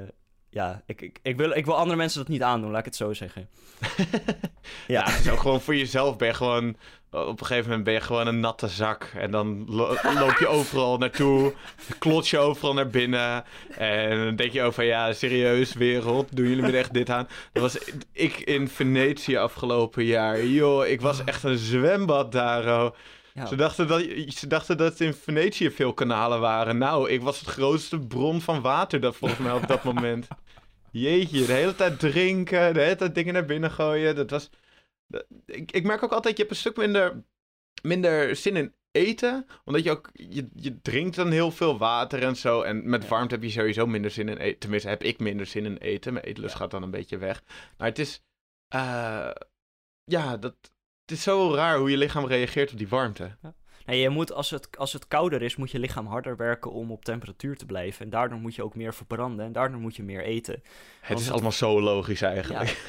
ja, 0.50 0.82
ik, 0.86 1.00
ik, 1.00 1.18
ik, 1.22 1.36
wil, 1.36 1.50
ik 1.50 1.64
wil 1.64 1.76
andere 1.76 1.96
mensen 1.96 2.18
dat 2.18 2.28
niet 2.28 2.42
aandoen, 2.42 2.70
laat 2.70 2.78
ik 2.78 2.84
het 2.84 2.96
zo 2.96 3.12
zeggen. 3.12 3.48
Ja, 4.86 5.10
het 5.10 5.24
is 5.24 5.30
ook 5.30 5.40
gewoon 5.40 5.60
voor 5.60 5.76
jezelf 5.76 6.16
ben 6.16 6.28
je 6.28 6.34
gewoon... 6.34 6.76
Op 7.10 7.40
een 7.40 7.46
gegeven 7.46 7.68
moment 7.68 7.84
ben 7.84 7.94
je 7.94 8.00
gewoon 8.00 8.26
een 8.26 8.40
natte 8.40 8.68
zak. 8.68 9.12
En 9.16 9.30
dan 9.30 9.64
lo- 9.68 9.96
loop 10.14 10.36
je 10.38 10.46
overal 10.46 10.98
naartoe. 10.98 11.52
Klots 11.98 12.30
je 12.30 12.38
overal 12.38 12.74
naar 12.74 12.88
binnen. 12.88 13.44
En 13.76 14.24
dan 14.24 14.36
denk 14.36 14.52
je 14.52 14.62
over, 14.62 14.84
ja, 14.84 15.12
serieus 15.12 15.72
wereld. 15.72 16.36
Doen 16.36 16.48
jullie 16.48 16.62
me 16.62 16.78
echt 16.78 16.92
dit 16.92 17.10
aan? 17.10 17.28
Dat 17.52 17.62
was 17.62 17.78
ik 18.12 18.36
in 18.36 18.68
Venetië 18.68 19.36
afgelopen 19.36 20.04
jaar. 20.04 20.44
Joh, 20.44 20.86
ik 20.86 21.00
was 21.00 21.24
echt 21.24 21.42
een 21.42 21.58
zwembad 21.58 22.32
daar, 22.32 22.84
oh. 22.84 22.90
Ja. 23.35 23.47
Ze, 23.47 23.57
dachten 23.57 23.88
dat, 23.88 24.01
ze 24.29 24.47
dachten 24.47 24.77
dat 24.77 25.01
in 25.01 25.14
Venetië 25.14 25.71
veel 25.71 25.95
kanalen 25.95 26.40
waren. 26.40 26.79
Nou, 26.79 27.11
ik 27.11 27.23
was 27.23 27.40
het 27.40 27.49
grootste 27.49 28.01
bron 28.01 28.40
van 28.40 28.61
water 28.61 29.01
dat 29.01 29.16
volgens 29.16 29.40
mij 29.40 29.53
op 29.53 29.66
dat 29.66 29.85
moment. 29.85 30.29
Jeetje, 30.90 31.47
de 31.47 31.53
hele 31.53 31.75
tijd 31.75 31.99
drinken, 31.99 32.75
de 32.75 32.81
hele 32.81 32.97
tijd 32.97 33.14
dingen 33.14 33.33
naar 33.35 33.45
binnen 33.45 33.71
gooien. 33.71 34.16
Dat 34.16 34.31
was... 34.31 34.51
dat- 35.07 35.27
ik, 35.47 35.73
ik 35.73 35.85
merk 35.85 36.03
ook 36.03 36.12
altijd, 36.12 36.37
je 36.37 36.43
hebt 36.43 36.55
een 36.55 36.61
stuk 36.61 36.77
minder, 36.77 37.25
minder 37.83 38.37
zin 38.37 38.57
in 38.57 38.75
eten. 38.90 39.47
Omdat 39.64 39.85
je 39.85 39.90
ook, 39.90 40.11
je, 40.12 40.49
je 40.55 40.81
drinkt 40.81 41.16
dan 41.16 41.31
heel 41.31 41.51
veel 41.51 41.79
water 41.79 42.23
en 42.23 42.37
zo. 42.37 42.62
En 42.62 42.88
met 42.90 43.03
Ja. 43.03 43.09
warmte 43.09 43.35
heb 43.35 43.43
je 43.45 43.51
sowieso 43.51 43.87
minder 43.87 44.11
zin 44.11 44.29
in 44.29 44.37
eten. 44.37 44.59
Tenminste, 44.59 44.88
heb 44.88 45.03
ik 45.03 45.19
minder 45.19 45.47
zin 45.47 45.64
in 45.64 45.77
eten. 45.77 46.12
Mijn 46.12 46.25
eetlust 46.25 46.53
Ja. 46.53 46.59
gaat 46.61 46.71
dan 46.71 46.83
een 46.83 46.90
beetje 46.90 47.19
weg. 47.19 47.43
Maar 47.79 47.88
het 47.88 47.99
is, 47.99 48.23
eh, 48.69 49.31
ja, 50.05 50.37
dat, 50.37 50.55
het 51.11 51.18
is 51.18 51.23
zo 51.25 51.55
raar 51.55 51.79
hoe 51.79 51.90
je 51.90 51.96
lichaam 51.96 52.27
reageert 52.27 52.73
op 52.73 52.79
die 52.79 52.88
warmte. 52.88 53.37
Nee, 53.87 54.01
je 54.01 54.09
moet, 54.09 54.33
als, 54.33 54.51
het, 54.51 54.77
als 54.79 54.92
het 54.92 55.09
kouder 55.09 55.42
is, 55.42 55.57
moet 55.57 55.70
je 55.70 55.79
lichaam 55.79 56.07
harder 56.07 56.37
werken 56.37 56.70
om 56.73 56.90
op 56.92 57.05
temperatuur 57.05 57.57
te 57.57 57.66
blijven. 57.66 58.05
En 58.05 58.11
daardoor 58.11 58.38
moet 58.38 58.55
je 58.55 58.62
ook 58.64 58.75
meer 58.75 58.94
verbranden 58.94 59.46
en 59.46 59.53
daardoor 59.53 59.81
moet 59.81 59.96
je 59.96 60.03
meer 60.03 60.23
eten. 60.25 60.55
Het 60.55 61.09
Want 61.09 61.18
is 61.20 61.25
het- 61.25 61.35
allemaal 61.35 61.53
zo 61.53 61.81
logisch 61.81 62.23
eigenlijk. 62.23 62.83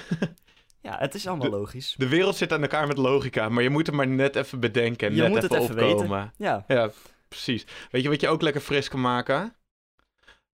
Ja, 0.81 0.97
het 0.97 1.15
is 1.15 1.27
allemaal 1.27 1.49
logisch. 1.49 1.95
De 1.97 2.07
wereld 2.07 2.35
zit 2.35 2.53
aan 2.53 2.61
elkaar 2.61 2.87
met 2.87 2.97
logica, 2.97 3.49
maar 3.49 3.63
je 3.63 3.69
moet 3.69 3.85
het 3.85 3.95
maar 3.95 4.07
net 4.07 4.35
even 4.35 4.59
bedenken 4.59 5.07
en 5.07 5.15
Je 5.15 5.21
net 5.21 5.29
moet 5.31 5.41
het 5.41 5.51
even 5.51 5.63
even 5.63 5.75
weten. 5.75 5.91
opkomen. 5.97 6.33
Ja, 6.37 6.63
Ja, 6.67 6.89
precies. 7.27 7.65
Weet 7.91 8.03
je 8.03 8.09
wat 8.09 8.21
je 8.21 8.27
ook 8.27 8.41
lekker 8.41 8.61
fris 8.61 8.87
kan 8.89 9.01
maken? 9.01 9.55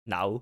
nou, 0.03 0.41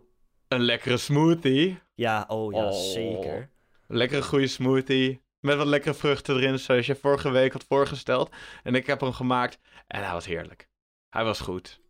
Een 0.48 0.60
lekkere 0.62 0.96
smoothie. 0.96 1.78
ja, 1.94 2.24
oh 2.28 2.52
ja, 2.52 2.64
Oh. 2.64 2.72
zeker. 2.72 3.50
Een 3.88 3.96
lekkere 3.96 4.22
goede 4.22 4.46
smoothie. 4.46 5.21
Met 5.42 5.56
wat 5.56 5.66
lekkere 5.66 5.94
vruchten 5.94 6.36
erin, 6.36 6.58
zoals 6.58 6.86
je 6.86 6.94
vorige 6.94 7.30
week 7.30 7.52
had 7.52 7.64
voorgesteld. 7.68 8.30
En 8.62 8.74
ik 8.74 8.86
heb 8.86 9.00
hem 9.00 9.12
gemaakt 9.12 9.58
en 9.86 10.02
hij 10.04 10.12
was 10.12 10.26
heerlijk. 10.26 10.68
Hij 11.08 11.24
was 11.24 11.40
goed. 11.40 11.80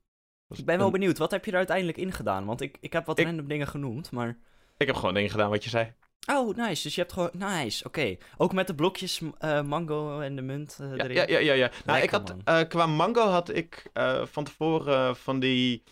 Was 0.46 0.58
Ik 0.58 0.64
ben 0.64 0.76
wel 0.76 0.86
een- 0.86 0.92
benieuwd, 0.92 1.18
wat 1.18 1.30
heb 1.30 1.44
je 1.44 1.50
er 1.50 1.56
uiteindelijk 1.56 1.98
in 1.98 2.12
gedaan? 2.12 2.44
Want 2.44 2.60
ik, 2.60 2.76
ik 2.80 2.92
heb 2.92 3.06
wat 3.06 3.18
Ik- 3.18 3.26
random 3.26 3.48
dingen 3.48 3.66
genoemd, 3.68 4.10
maar... 4.10 4.38
Ik 4.76 4.86
heb 4.86 4.96
gewoon 4.96 5.14
dingen 5.14 5.30
gedaan 5.30 5.50
wat 5.50 5.64
je 5.64 5.70
zei. 5.70 5.92
Oh, 6.30 6.56
nice. 6.56 6.82
Dus 6.82 6.94
je 6.94 7.00
hebt 7.00 7.12
gewoon... 7.12 7.30
Nice, 7.32 7.84
oké. 7.84 8.16
Ook 8.36 8.52
met 8.52 8.66
de 8.66 8.74
blokjes 8.74 9.20
eh, 9.38 9.62
mango 9.62 10.20
en 10.20 10.36
de 10.36 10.42
munt 10.42 10.78
eh, 10.80 10.96
Ja, 10.96 11.04
erin? 11.04 11.16
ja, 11.16 11.24
ja. 11.26 11.38
ja, 11.38 11.52
ja. 11.52 11.70
Nou, 11.84 12.02
ik 12.02 12.10
had, 12.10 12.34
eh, 12.44 12.60
qua 12.68 12.86
mango 12.86 13.22
had 13.28 13.48
ik 13.54 13.90
van 14.24 14.44
tevoren 14.44 15.16
van 15.16 15.40
die 15.40 15.82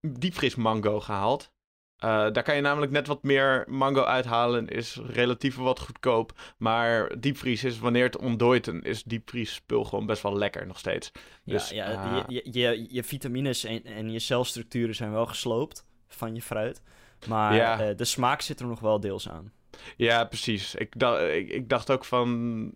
diepvries 0.00 0.54
mango 0.54 1.00
gehaald. 1.00 1.52
Eh, 2.00 2.08
daar 2.08 2.42
kan 2.42 2.54
je 2.54 2.60
namelijk 2.60 2.92
net 2.92 3.06
wat 3.06 3.22
meer 3.22 3.64
mango 3.68 4.02
uithalen. 4.02 4.68
Is 4.68 4.98
relatief 5.06 5.56
wat 5.56 5.80
goedkoop. 5.80 6.32
Maar 6.58 7.20
diepvries 7.20 7.64
is 7.64 7.78
wanneer 7.78 8.04
het 8.04 8.16
ontdooit, 8.16 8.64
dan 8.64 8.82
is 8.82 9.02
diepvries 9.02 9.54
spul 9.54 9.84
gewoon 9.84 10.06
best 10.06 10.22
wel 10.22 10.36
lekker 10.36 10.66
nog 10.66 10.78
steeds. 10.78 11.10
Ja, 11.14 11.52
Dus, 11.52 11.68
ja, 11.70 11.92
ah. 11.94 12.24
je, 12.28 12.48
je, 12.50 12.86
je, 12.88 13.04
vitamines 13.04 13.64
en, 13.64 13.84
en 13.84 14.10
je 14.12 14.18
celstructuren 14.18 14.94
zijn 14.94 15.12
wel 15.12 15.26
gesloopt 15.26 15.86
van 16.08 16.34
je 16.34 16.42
fruit. 16.42 16.82
Maar 17.28 17.54
Ja. 17.54 17.80
eh, 17.80 17.96
de 17.96 18.04
smaak 18.04 18.40
zit 18.40 18.60
er 18.60 18.66
nog 18.66 18.80
wel 18.80 19.00
deels 19.00 19.28
aan. 19.28 19.52
Ja, 19.96 20.24
precies. 20.24 20.74
Ik, 20.74 20.98
dacht, 20.98 21.22
ik, 21.22 21.48
ik 21.48 21.68
dacht 21.68 21.90
ook 21.90 22.04
van. 22.04 22.74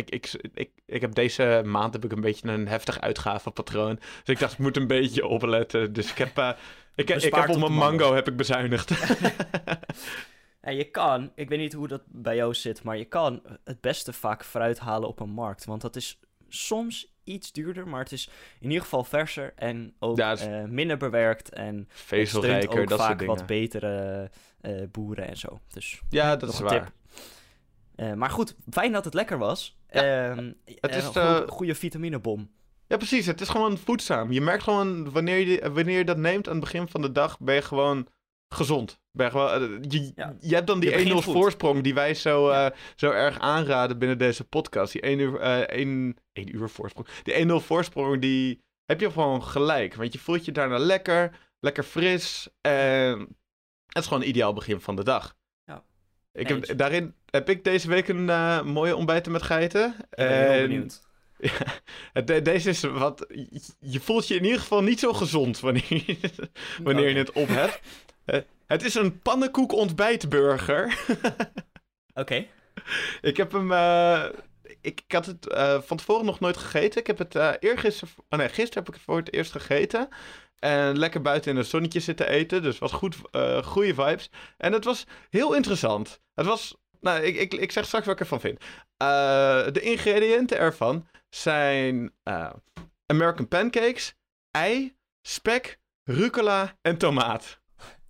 Ik, 0.00 0.10
ik, 0.10 0.50
ik, 0.54 0.70
ik 0.86 1.00
heb 1.00 1.14
deze 1.14 1.62
maand 1.64 1.92
heb 1.92 2.04
ik 2.04 2.12
een 2.12 2.20
beetje 2.20 2.48
een 2.48 2.68
heftig 2.68 3.00
uitgavenpatroon. 3.00 3.94
Dus 3.94 4.34
ik 4.34 4.38
dacht, 4.38 4.52
ik 4.52 4.58
moet 4.58 4.76
een 4.76 4.86
beetje 4.86 5.26
opletten. 5.26 5.92
Dus 5.92 6.10
ik 6.10 6.18
heb, 6.18 6.38
uh, 6.38 6.50
ik, 6.94 7.10
ik, 7.24 7.34
heb 7.34 7.48
op 7.48 7.58
mijn 7.58 7.72
mango 7.72 8.14
heb 8.14 8.28
ik 8.28 8.36
bezuinigd. 8.36 8.90
En 10.60 10.76
je 10.76 10.84
kan, 10.84 11.32
ik 11.34 11.48
weet 11.48 11.58
niet 11.58 11.72
hoe 11.72 11.88
dat 11.88 12.02
bij 12.06 12.36
jou 12.36 12.54
zit, 12.54 12.82
maar 12.82 12.96
je 12.96 13.04
kan 13.04 13.42
het 13.64 13.80
beste 13.80 14.12
vaak 14.12 14.44
fruit 14.44 14.78
halen 14.78 15.08
op 15.08 15.20
een 15.20 15.30
markt. 15.30 15.64
Want 15.64 15.80
dat 15.80 15.96
is 15.96 16.20
soms 16.48 17.14
iets 17.24 17.52
duurder, 17.52 17.88
maar 17.88 18.00
het 18.00 18.12
is 18.12 18.30
in 18.58 18.68
ieder 18.68 18.82
geval 18.82 19.04
verser 19.04 19.52
en 19.56 19.94
ook 19.98 20.18
uh, 20.18 20.64
minder 20.64 20.96
bewerkt. 20.96 21.48
En 21.48 21.88
vezelrijker, 21.88 22.80
ook 22.80 22.88
dat 22.88 22.98
vaak 22.98 23.22
wat 23.22 23.46
betere 23.46 24.30
uh, 24.62 24.82
boeren 24.90 25.28
en 25.28 25.36
zo. 25.36 25.60
Dus 25.68 26.00
ja, 26.10 26.36
dat 26.36 26.52
is 26.52 26.60
waar. 26.60 26.92
Uh, 27.96 28.12
maar 28.12 28.30
goed, 28.30 28.54
fijn 28.70 28.92
dat 28.92 29.04
het 29.04 29.14
lekker 29.14 29.38
was. 29.38 29.79
Ja, 29.90 30.36
uh, 30.36 30.52
het 30.80 30.94
is 30.94 31.14
een 31.14 31.48
goede 31.48 31.74
vitaminebom. 31.74 32.50
Ja, 32.86 32.96
precies. 32.96 33.26
Het 33.26 33.40
is 33.40 33.48
gewoon 33.48 33.78
voedzaam. 33.78 34.32
Je 34.32 34.40
merkt 34.40 34.62
gewoon 34.62 35.10
wanneer 35.10 35.38
je, 35.38 35.72
wanneer 35.72 35.98
je 35.98 36.04
dat 36.04 36.16
neemt 36.16 36.46
aan 36.46 36.54
het 36.54 36.64
begin 36.64 36.88
van 36.88 37.02
de 37.02 37.12
dag, 37.12 37.38
ben 37.38 37.54
je 37.54 37.62
gewoon 37.62 38.06
gezond. 38.54 39.00
Ben 39.12 39.26
je, 39.26 39.32
gewoon, 39.32 39.84
je, 39.88 40.12
ja. 40.14 40.36
je 40.40 40.54
hebt 40.54 40.66
dan 40.66 40.80
die 40.80 41.12
1-0 41.12 41.16
voorsprong 41.16 41.82
die 41.82 41.94
wij 41.94 42.14
zo, 42.14 42.50
ja. 42.50 42.66
uh, 42.66 42.76
zo 42.96 43.10
erg 43.10 43.38
aanraden 43.38 43.98
binnen 43.98 44.18
deze 44.18 44.44
podcast. 44.44 44.92
Die 44.92 45.00
1 45.00 45.18
uur, 45.18 45.40
uh, 45.40 45.58
1, 45.58 46.16
1 46.32 46.56
uur 46.56 46.68
voorsprong. 46.68 47.08
Die 47.22 47.46
1-0 47.46 47.64
voorsprong, 47.64 48.20
die 48.20 48.62
heb 48.84 49.00
je 49.00 49.10
gewoon 49.10 49.42
gelijk. 49.42 49.94
Want 49.94 50.12
je 50.12 50.18
voelt 50.18 50.44
je 50.44 50.52
daarna 50.52 50.78
lekker, 50.78 51.38
lekker 51.60 51.82
fris. 51.82 52.48
En 52.60 53.18
het 53.86 53.98
is 53.98 54.06
gewoon 54.06 54.22
een 54.22 54.28
ideaal 54.28 54.52
begin 54.52 54.80
van 54.80 54.96
de 54.96 55.04
dag. 55.04 55.38
Ik 56.32 56.48
heb, 56.48 56.78
daarin 56.78 57.14
heb 57.30 57.48
ik 57.48 57.64
deze 57.64 57.88
week 57.88 58.08
een 58.08 58.28
uh, 58.28 58.62
mooie 58.62 58.96
ontbijten 58.96 59.32
met 59.32 59.42
geiten. 59.42 59.94
Ik 59.98 60.16
ben 60.16 60.52
heel 60.52 60.66
benieuwd. 60.66 61.00
Ja, 62.12 62.20
de, 62.20 62.42
deze 62.42 62.68
is 62.68 62.80
wat. 62.80 63.26
Je 63.78 64.00
voelt 64.00 64.28
je 64.28 64.34
in 64.34 64.44
ieder 64.44 64.60
geval 64.60 64.82
niet 64.82 64.98
zo 64.98 65.12
gezond 65.12 65.60
wanneer, 65.60 65.84
je, 65.88 66.18
wanneer 66.82 67.08
je 67.08 67.16
het 67.16 67.32
op 67.32 67.48
hebt. 67.48 67.80
Uh, 68.26 68.40
het 68.66 68.84
is 68.84 68.94
een 68.94 69.20
pannenkoek 69.20 69.72
ontbijtburger. 69.72 70.98
Oké. 71.08 71.40
Okay. 72.14 72.48
Ik 73.20 73.36
heb 73.36 73.52
hem. 73.52 73.72
Uh, 73.72 74.24
ik, 74.80 75.00
ik, 75.06 75.12
had 75.12 75.26
het 75.26 75.46
van 75.86 75.96
tevoren 75.96 76.24
nog 76.24 76.40
nooit 76.40 76.56
gegeten. 76.56 77.00
Ik 77.00 77.06
heb 77.06 77.18
het 77.18 77.34
eergisteren. 77.60 78.14
Oh 78.28 78.38
nee, 78.38 78.48
gisteren 78.48 78.84
heb 78.84 78.88
ik 78.88 78.94
het 78.94 79.02
voor 79.02 79.16
het 79.16 79.32
eerst 79.32 79.52
gegeten. 79.52 80.08
En 80.60 80.98
lekker 80.98 81.22
buiten 81.22 81.50
in 81.50 81.56
het 81.56 81.66
zonnetje 81.66 82.00
zitten 82.00 82.28
eten. 82.28 82.62
Dus 82.62 82.78
wat 82.78 82.92
goed, 82.92 83.16
goede 83.64 83.94
vibes. 83.94 84.30
En 84.56 84.72
het 84.72 84.84
was 84.84 85.06
heel 85.30 85.54
interessant. 85.54 86.20
Het 86.34 86.46
was. 86.46 86.76
Nou, 87.00 87.22
ik, 87.22 87.36
ik, 87.36 87.54
ik 87.54 87.72
zeg 87.72 87.86
straks 87.86 88.06
wat 88.06 88.14
ik 88.14 88.20
ervan 88.20 88.40
vind. 88.40 88.60
de 89.74 89.80
ingrediënten 89.80 90.58
ervan 90.58 91.08
zijn 91.28 92.12
American 93.06 93.48
pancakes, 93.48 94.14
ei, 94.50 94.96
spek, 95.22 95.78
rucola 96.04 96.76
en 96.82 96.98
tomaat. 96.98 97.60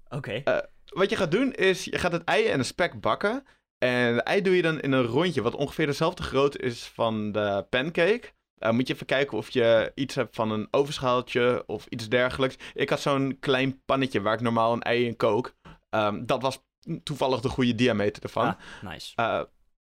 Oké. 0.09 0.41
Okay. 0.43 0.69
Wat 0.85 1.11
je 1.11 1.17
gaat 1.17 1.31
doen 1.31 1.53
is, 1.53 1.85
je 1.85 1.99
gaat 1.99 2.13
het 2.13 2.25
ei 2.25 2.47
en 2.47 2.59
de 2.59 2.65
spek 2.65 3.01
bakken. 3.01 3.45
En 3.79 4.15
de 4.15 4.23
ei 4.23 4.43
doe 4.43 4.57
je 4.57 4.63
dan 4.63 4.81
in 4.81 4.93
een 4.93 5.07
rondje, 5.07 5.43
wat 5.43 5.55
ongeveer 5.55 5.87
dezelfde 5.87 6.23
grootte 6.23 6.59
is 6.59 6.85
van 6.85 7.33
de 7.33 7.67
pancake. 7.71 8.33
Uh, 8.61 8.71
moet 8.71 8.87
je 8.87 8.95
even 8.95 9.07
kijken 9.07 9.39
of 9.39 9.51
je 9.51 9.93
iets 9.95 10.15
hebt 10.15 10.35
van 10.35 10.51
een 10.51 10.69
overschaaltje 10.71 11.63
of 11.67 11.87
iets 11.87 12.09
dergelijks. 12.09 12.57
Ik 12.75 12.91
had 12.91 13.01
zo'n 13.01 13.37
klein 13.41 13.83
pannetje 13.85 14.21
waar 14.21 14.35
ik 14.35 14.41
normaal 14.41 14.73
een 14.73 14.83
ei 14.83 15.07
in 15.07 15.17
kook. 15.17 15.55
Um, 15.91 16.27
dat 16.27 16.43
was 16.43 16.65
toevallig 17.03 17.41
de 17.41 17.49
goede 17.49 17.75
diameter 17.75 18.23
ervan. 18.23 18.47
Ah, 18.47 18.55
nice. 18.83 19.13
Uh, 19.17 19.43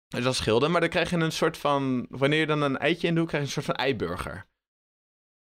dus 0.09 0.25
dat 0.25 0.35
scheelde. 0.35 0.69
Maar 0.69 0.81
dan 0.81 0.91
krijg 0.91 1.11
je 1.11 1.17
een 1.17 1.33
soort 1.33 1.59
van... 1.59 2.07
Wanneer 2.11 2.39
je 2.39 2.47
dan 2.47 2.63
een 2.63 2.79
eitje 2.79 3.07
in 3.07 3.15
doet, 3.15 3.27
krijg 3.27 3.43
je 3.43 3.49
een 3.49 3.55
soort 3.55 3.77
van 3.77 3.85
eiburger. 3.85 4.47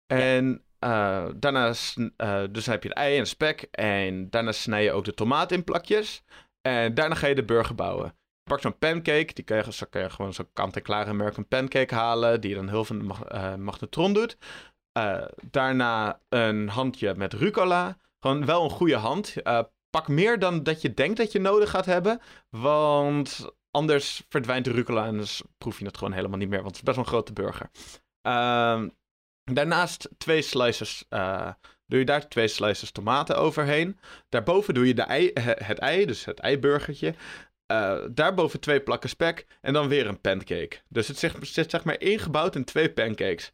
En 0.06 0.64
uh, 0.80 1.28
daarna 1.36 1.74
uh, 1.96 2.42
dus 2.50 2.66
heb 2.66 2.82
je 2.82 2.88
het 2.88 2.98
ei 2.98 3.18
en 3.18 3.26
spek. 3.26 3.62
En 3.70 4.30
daarna 4.30 4.52
snij 4.52 4.82
je 4.82 4.92
ook 4.92 5.04
de 5.04 5.14
tomaat 5.14 5.52
in 5.52 5.64
plakjes. 5.64 6.22
En 6.60 6.94
daarna 6.94 7.14
ga 7.14 7.26
je 7.26 7.34
de 7.34 7.44
burger 7.44 7.74
bouwen. 7.74 8.16
Je 8.46 8.52
pakt 8.52 8.64
zo'n 8.64 8.78
pancake. 8.78 9.34
Die 9.34 9.44
kan 9.44 9.56
je, 9.56 9.72
zo 9.72 9.86
je 9.90 10.10
gewoon 10.10 10.34
zo'n 10.34 10.48
kant-en-klare 10.52 11.10
American 11.10 11.48
pancake 11.48 11.94
halen. 11.94 12.40
Die 12.40 12.50
je 12.50 12.56
dan 12.56 12.68
heel 12.68 12.84
veel 12.84 12.96
mag, 12.96 13.32
uh, 13.32 13.54
magnetron 13.54 14.12
doet. 14.12 14.36
daarna 15.50 16.20
een 16.28 16.68
handje 16.68 17.14
met 17.14 17.32
rucola. 17.32 17.96
Gewoon 18.20 18.44
wel 18.44 18.64
een 18.64 18.70
goede 18.70 18.96
hand. 18.96 19.34
pak 19.90 20.08
meer 20.08 20.38
dan 20.38 20.62
dat 20.62 20.82
je 20.82 20.94
denkt 20.94 21.16
dat 21.16 21.32
je 21.32 21.38
nodig 21.38 21.70
gaat 21.70 21.86
hebben. 21.86 22.20
Want 22.50 23.50
anders 23.70 24.22
verdwijnt 24.28 24.64
de 24.64 24.72
rucola. 24.72 25.06
En 25.06 25.16
dus 25.16 25.42
proef 25.58 25.78
je 25.78 25.84
het 25.84 25.98
gewoon 25.98 26.12
helemaal 26.12 26.38
niet 26.38 26.48
meer. 26.48 26.62
Want 26.62 26.76
het 26.76 26.76
is 26.76 26.82
best 26.82 26.96
wel 26.96 27.04
een 27.04 27.10
grote 27.10 27.32
burger. 27.32 27.70
Ehm, 28.22 28.88
Daarnaast 29.52 30.08
twee 30.18 30.42
slices, 30.42 31.04
doe 31.86 31.98
je 31.98 32.04
daar 32.04 32.28
twee 32.28 32.48
slices 32.48 32.90
tomaten 32.90 33.36
overheen. 33.36 33.98
Daarboven 34.28 34.74
doe 34.74 34.86
je 34.86 34.94
de 34.94 35.02
ei, 35.02 35.30
het 35.40 35.78
ei, 35.78 36.06
dus 36.06 36.24
het 36.24 36.38
eiburgertje. 36.38 37.14
Uh, 37.72 37.98
daarboven 38.10 38.60
twee 38.60 38.80
plakken 38.80 39.08
spek 39.08 39.46
en 39.60 39.72
dan 39.72 39.88
weer 39.88 40.06
een 40.06 40.20
pancake. 40.20 40.80
Dus 40.88 41.08
het 41.08 41.18
zit, 41.18 41.32
zit 41.40 41.70
zeg 41.70 41.84
maar 41.84 42.00
ingebouwd 42.00 42.54
in 42.54 42.64
twee 42.64 42.92
pancakes. 42.92 43.52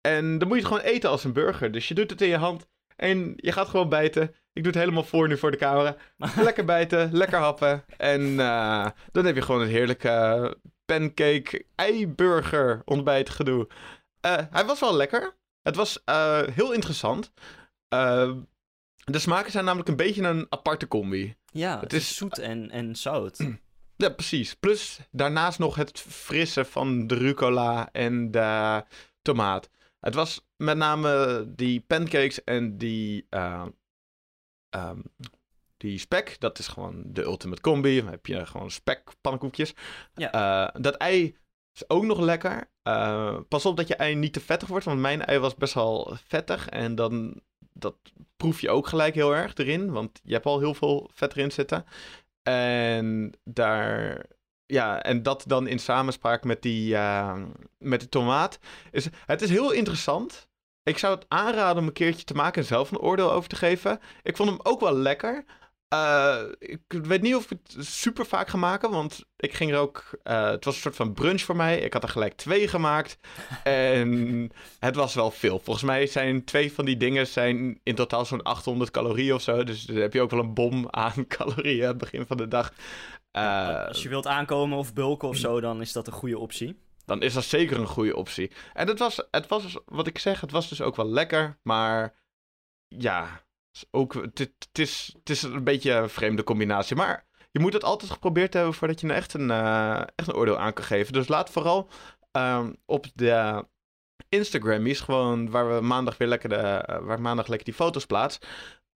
En 0.00 0.38
dan 0.38 0.48
moet 0.48 0.56
je 0.56 0.62
het 0.64 0.72
gewoon 0.72 0.92
eten 0.92 1.10
als 1.10 1.24
een 1.24 1.32
burger. 1.32 1.70
Dus 1.70 1.88
je 1.88 1.94
doet 1.94 2.10
het 2.10 2.20
in 2.20 2.28
je 2.28 2.36
hand 2.36 2.68
en 2.96 3.32
je 3.36 3.52
gaat 3.52 3.68
gewoon 3.68 3.88
bijten. 3.88 4.34
Ik 4.52 4.62
doe 4.62 4.72
het 4.72 4.80
helemaal 4.80 5.04
voor 5.04 5.28
nu 5.28 5.38
voor 5.38 5.50
de 5.50 5.56
camera. 5.56 5.96
lekker 6.42 6.64
bijten, 6.64 7.12
lekker 7.12 7.38
happen. 7.38 7.84
En 7.96 8.20
uh, 8.22 8.86
dan 9.12 9.24
heb 9.24 9.34
je 9.34 9.42
gewoon 9.42 9.60
een 9.60 9.68
heerlijke 9.68 10.56
pancake 10.84 11.66
eiburger 11.74 12.82
ontbijt 12.84 13.30
gedoe. 13.30 13.68
Uh, 14.26 14.36
hij 14.50 14.64
was 14.64 14.80
wel 14.80 14.96
lekker. 14.96 15.36
Het 15.62 15.76
was 15.76 16.02
heel 16.54 16.72
interessant. 16.72 17.32
De 19.10 19.18
smaken 19.18 19.52
zijn 19.52 19.64
namelijk 19.64 19.88
een 19.88 19.96
beetje 19.96 20.22
een 20.22 20.46
aparte 20.48 20.88
combi. 20.88 21.36
Ja, 21.52 21.80
het, 21.80 21.92
is, 21.92 22.16
zoet 22.16 22.38
en, 22.38 22.70
en 22.70 22.96
zout. 22.96 23.38
Ja, 23.98 24.08
precies. 24.08 24.54
Plus 24.54 25.00
daarnaast 25.10 25.58
nog 25.58 25.74
het 25.74 26.00
frisse 26.00 26.64
van 26.64 27.06
de 27.06 27.14
rucola 27.14 27.92
en 27.92 28.30
de 28.30 28.84
tomaat. 29.22 29.70
Het 30.00 30.14
was 30.14 30.46
met 30.56 30.76
name 30.76 31.44
die 31.48 31.80
pancakes 31.80 32.44
en 32.44 32.78
die, 32.78 33.26
um, 34.70 35.02
die 35.76 35.98
spek. 35.98 36.36
Dat 36.38 36.58
is 36.58 36.68
gewoon 36.68 37.02
de 37.06 37.22
ultimate 37.22 37.60
combi. 37.60 38.00
Dan 38.00 38.10
heb 38.10 38.26
je 38.26 38.46
gewoon 38.46 38.70
spekpannenkoekjes. 38.70 39.74
Ja. 40.14 40.70
dat 40.80 40.94
ei 40.94 41.36
is 41.74 41.88
ook 41.88 42.04
nog 42.04 42.20
lekker. 42.20 42.70
Uh, 42.82 43.40
pas 43.48 43.66
op 43.66 43.76
dat 43.76 43.88
je 43.88 43.96
ei 43.96 44.14
niet 44.14 44.32
te 44.32 44.40
vettig 44.40 44.68
wordt, 44.68 44.84
want 44.84 45.00
mijn 45.00 45.24
ei 45.24 45.38
was 45.38 45.54
best 45.54 45.74
wel 45.74 46.16
vettig. 46.26 46.68
En 46.68 46.94
dan 46.94 47.40
dat 47.86 48.12
proef 48.36 48.60
je 48.60 48.70
ook 48.70 48.86
gelijk 48.86 49.14
heel 49.14 49.34
erg 49.34 49.54
erin, 49.54 49.92
want 49.92 50.20
je 50.22 50.32
hebt 50.32 50.46
al 50.46 50.58
heel 50.58 50.74
veel 50.74 51.10
vet 51.12 51.36
erin 51.36 51.52
zitten. 51.52 51.84
En 52.42 53.32
daar, 53.44 54.26
ja, 54.66 55.02
en 55.02 55.22
dat 55.22 55.44
dan 55.46 55.66
in 55.66 55.78
samenspraak 55.78 56.44
met 56.44 56.62
die, 56.62 56.94
uh, 56.94 57.42
met 57.78 58.00
de 58.00 58.08
tomaat. 58.08 58.58
Is, 58.90 59.08
het 59.26 59.42
is 59.42 59.50
heel 59.50 59.70
interessant. 59.70 60.48
Ik 60.82 60.98
zou 60.98 61.14
het 61.14 61.24
aanraden 61.28 61.82
om 61.82 61.86
een 61.86 61.92
keertje 61.92 62.24
te 62.24 62.34
maken 62.34 62.62
en 62.62 62.68
zelf 62.68 62.90
een 62.90 62.98
oordeel 62.98 63.32
over 63.32 63.48
te 63.48 63.56
geven. 63.56 64.00
Ik 64.22 64.36
vond 64.36 64.48
hem 64.48 64.60
ook 64.62 64.80
wel 64.80 64.94
lekker. 64.94 65.44
Uh, 65.94 66.42
ik 66.58 66.80
weet 66.88 67.22
niet 67.22 67.34
of 67.34 67.50
ik 67.50 67.58
het 67.74 67.86
super 67.86 68.26
vaak 68.26 68.48
ga 68.48 68.56
maken, 68.56 68.90
want 68.90 69.24
ik 69.36 69.54
ging 69.54 69.72
er 69.72 69.78
ook. 69.78 70.04
Uh, 70.24 70.50
het 70.50 70.64
was 70.64 70.74
een 70.74 70.80
soort 70.80 70.96
van 70.96 71.12
brunch 71.12 71.40
voor 71.40 71.56
mij. 71.56 71.78
Ik 71.78 71.92
had 71.92 72.02
er 72.02 72.08
gelijk 72.08 72.36
twee 72.36 72.68
gemaakt. 72.68 73.18
en 73.64 74.50
het 74.78 74.94
was 74.94 75.14
wel 75.14 75.30
veel. 75.30 75.58
Volgens 75.58 75.84
mij 75.84 76.06
zijn 76.06 76.44
twee 76.44 76.72
van 76.72 76.84
die 76.84 76.96
dingen 76.96 77.26
zijn 77.26 77.80
in 77.82 77.94
totaal 77.94 78.24
zo'n 78.24 78.42
800 78.42 78.90
calorieën 78.90 79.34
of 79.34 79.42
zo. 79.42 79.64
Dus 79.64 79.84
dan 79.84 79.96
heb 79.96 80.12
je 80.12 80.20
ook 80.20 80.30
wel 80.30 80.40
een 80.40 80.54
bom 80.54 80.86
aan 81.06 81.26
calorieën 81.26 81.82
aan 81.82 81.88
het 81.88 81.98
begin 81.98 82.26
van 82.26 82.36
de 82.36 82.48
dag. 82.48 82.72
Uh, 83.32 83.86
Als 83.86 84.02
je 84.02 84.08
wilt 84.08 84.26
aankomen 84.26 84.78
of 84.78 84.94
bulken 84.94 85.28
of 85.28 85.36
zo, 85.36 85.60
dan 85.60 85.80
is 85.80 85.92
dat 85.92 86.06
een 86.06 86.12
goede 86.12 86.38
optie. 86.38 86.78
Dan 87.04 87.22
is 87.22 87.32
dat 87.32 87.44
zeker 87.44 87.78
een 87.78 87.86
goede 87.86 88.16
optie. 88.16 88.50
En 88.72 88.88
het 88.88 88.98
was, 88.98 89.26
het 89.30 89.46
was, 89.46 89.78
wat 89.84 90.06
ik 90.06 90.18
zeg, 90.18 90.40
het 90.40 90.50
was 90.50 90.68
dus 90.68 90.80
ook 90.80 90.96
wel 90.96 91.08
lekker. 91.08 91.58
Maar 91.62 92.14
ja, 92.88 93.45
ook, 93.90 94.14
het, 94.14 94.50
is, 94.72 95.14
het 95.18 95.30
is 95.30 95.42
een 95.42 95.64
beetje 95.64 95.92
een 95.92 96.08
vreemde 96.08 96.44
combinatie. 96.44 96.96
Maar 96.96 97.26
je 97.50 97.60
moet 97.60 97.72
het 97.72 97.84
altijd 97.84 98.10
geprobeerd 98.10 98.54
hebben 98.54 98.74
voordat 98.74 99.00
je 99.00 99.12
echt 99.12 99.34
een, 99.34 99.48
uh, 99.48 100.00
echt 100.14 100.28
een 100.28 100.34
oordeel 100.34 100.58
aan 100.58 100.72
kan 100.72 100.84
geven. 100.84 101.12
Dus 101.12 101.28
laat 101.28 101.50
vooral 101.50 101.88
um, 102.32 102.76
op 102.86 103.06
de 103.14 103.64
Instagram, 104.28 104.86
is 104.86 105.00
gewoon 105.00 105.50
waar 105.50 105.74
we 105.74 105.80
maandag 105.80 106.16
weer 106.16 106.28
lekker, 106.28 106.48
de, 106.48 106.86
uh, 106.90 106.98
waar 106.98 107.20
maandag 107.20 107.46
lekker 107.46 107.66
die 107.66 107.74
foto's 107.74 108.06
plaats. 108.06 108.38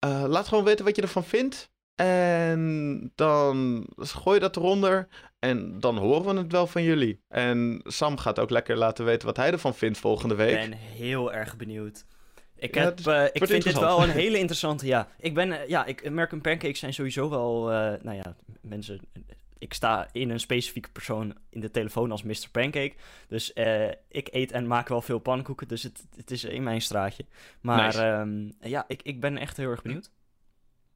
Uh, 0.04 0.24
laat 0.26 0.48
gewoon 0.48 0.64
weten 0.64 0.84
wat 0.84 0.96
je 0.96 1.02
ervan 1.02 1.24
vindt. 1.24 1.70
En 1.94 3.12
dan 3.14 3.86
gooi 3.96 4.34
je 4.34 4.40
dat 4.40 4.56
eronder. 4.56 5.08
En 5.38 5.80
dan 5.80 5.96
horen 5.96 6.34
we 6.34 6.40
het 6.40 6.52
wel 6.52 6.66
van 6.66 6.82
jullie. 6.82 7.24
En 7.28 7.80
Sam 7.84 8.18
gaat 8.18 8.38
ook 8.38 8.50
lekker 8.50 8.76
laten 8.76 9.04
weten 9.04 9.26
wat 9.26 9.36
hij 9.36 9.52
ervan 9.52 9.74
vindt 9.74 9.98
volgende 9.98 10.34
week. 10.34 10.62
Ik 10.62 10.70
ben 10.70 10.78
heel 10.78 11.32
erg 11.32 11.56
benieuwd. 11.56 12.04
Ik, 12.60 12.74
heb, 12.74 12.98
ja, 12.98 13.22
uh, 13.22 13.28
ik 13.32 13.46
vind 13.46 13.62
dit 13.64 13.78
wel 13.78 14.02
een 14.02 14.10
hele 14.24 14.38
interessante. 14.38 14.86
Ja, 14.86 15.08
ik 15.18 15.34
ben. 15.34 15.48
Uh, 15.48 15.68
ja, 15.68 15.84
ik, 15.84 16.06
American 16.06 16.40
Pancakes 16.40 16.78
zijn 16.78 16.94
sowieso 16.94 17.30
wel. 17.30 17.72
Uh, 17.72 17.92
nou 18.02 18.16
ja, 18.16 18.36
mensen. 18.60 19.00
ik 19.58 19.74
sta 19.74 20.08
in 20.12 20.30
een 20.30 20.40
specifieke 20.40 20.90
persoon 20.90 21.36
in 21.50 21.60
de 21.60 21.70
telefoon 21.70 22.10
als 22.10 22.22
Mr. 22.22 22.48
Pancake. 22.52 22.94
Dus 23.28 23.52
eh, 23.52 23.88
ik 24.08 24.28
eet 24.30 24.52
en 24.52 24.66
maak 24.66 24.88
wel 24.88 25.02
veel 25.02 25.18
pannenkoeken, 25.18 25.68
dus 25.68 25.82
het, 25.82 26.06
het 26.16 26.30
is 26.30 26.44
in 26.44 26.62
mijn 26.62 26.80
straatje. 26.82 27.24
Maar 27.60 27.86
Nice. 27.86 28.02
ehm, 28.02 28.50
ja, 28.70 28.84
ik, 28.88 29.02
ik 29.02 29.20
ben 29.20 29.38
echt 29.38 29.56
heel 29.56 29.70
erg 29.70 29.82
benieuwd. 29.82 30.10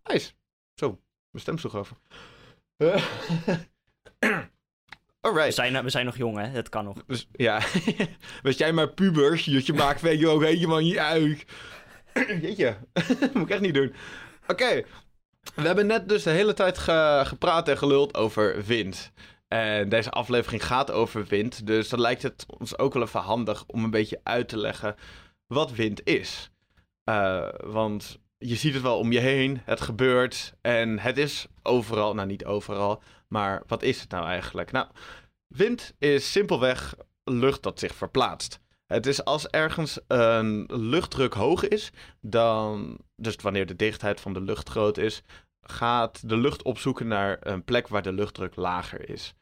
Nice. 0.05 0.33
Zo, 0.75 0.89
mijn 1.31 1.43
stem 1.43 1.59
sloeg 1.59 1.77
over. 1.77 1.97
We 5.33 5.51
zijn, 5.51 5.83
we 5.85 5.91
zijn 5.91 6.05
nog 6.05 6.17
jong, 6.17 6.37
hè? 6.39 6.47
Het 6.47 6.69
kan 6.69 6.85
nog. 6.85 6.97
Dus, 7.07 7.29
ja, 7.33 7.61
was 8.43 8.57
jij 8.57 8.73
maar 8.73 8.89
pubers, 8.89 9.45
je 9.45 9.73
maakt 9.73 10.01
weet 10.01 10.21
je 10.21 10.29
ook 10.29 10.43
helemaal 10.43 10.79
niet 10.79 10.99
uit. 10.99 11.45
Jeetje, 12.43 12.77
moet 13.35 13.43
ik 13.43 13.51
echt 13.51 13.61
niet 13.61 13.75
doen. 13.75 13.95
Oké, 14.47 14.83
we 15.55 15.63
hebben 15.63 15.87
net 15.87 16.09
dus 16.09 16.23
de 16.23 16.31
hele 16.31 16.55
tijd 16.55 16.79
ge- 16.79 17.23
gepraat 17.25 17.69
en 17.69 17.79
geluld 17.79 18.17
over 18.17 18.65
wind. 18.65 19.13
En 19.49 19.89
deze 19.89 20.11
aflevering 20.11 20.65
gaat 20.65 20.91
over 20.91 21.25
wind, 21.25 21.67
dus 21.67 21.89
dan 21.89 22.01
lijkt 22.01 22.23
het 22.23 22.47
ons 22.59 22.79
ook 22.79 22.93
wel 22.95 23.03
even 23.03 23.21
handig 23.21 23.65
om 23.67 23.85
een 23.85 23.91
beetje 23.91 24.21
uit 24.23 24.49
te 24.49 24.57
leggen 24.59 24.95
wat 25.47 25.73
wind 25.73 26.01
is. 26.07 26.51
Eh, 27.05 27.49
want 27.65 28.19
je 28.39 28.55
ziet 28.55 28.75
het 28.75 28.83
wel 28.83 28.99
om 28.99 29.13
je 29.13 29.21
heen, 29.21 29.61
het 29.65 29.81
gebeurt 29.81 30.55
en 30.61 30.99
het 30.99 31.19
is 31.19 31.47
overal, 31.63 32.15
nou 32.15 32.27
niet 32.29 32.45
overal, 32.45 33.03
maar 33.35 33.63
wat 33.67 33.83
is 33.83 34.01
het 34.01 34.11
nou 34.11 34.27
eigenlijk? 34.27 34.73
Nou, 34.73 34.87
wind 35.47 35.95
is 35.99 36.33
simpelweg 36.33 36.95
lucht 37.25 37.63
dat 37.63 37.79
zich 37.79 37.95
verplaatst. 37.95 38.61
Het 38.87 39.07
is 39.07 39.25
als 39.25 39.47
ergens 39.49 40.01
een 40.07 40.65
luchtdruk 40.67 41.35
hoog 41.35 41.69
is, 41.69 41.91
dan, 42.21 42.99
dus 43.17 43.37
wanneer 43.37 43.67
de 43.67 43.77
dichtheid 43.77 44.21
van 44.21 44.33
de 44.33 44.41
lucht 44.41 44.69
groot 44.69 44.99
is, 44.99 45.23
gaat 45.61 46.29
de 46.29 46.37
lucht 46.37 46.63
opzoeken 46.63 47.07
naar 47.07 47.37
een 47.41 47.65
plek 47.65 47.89
waar 47.89 48.03
de 48.03 48.13
luchtdruk 48.13 48.57
lager 48.57 49.09
is. 49.09 49.35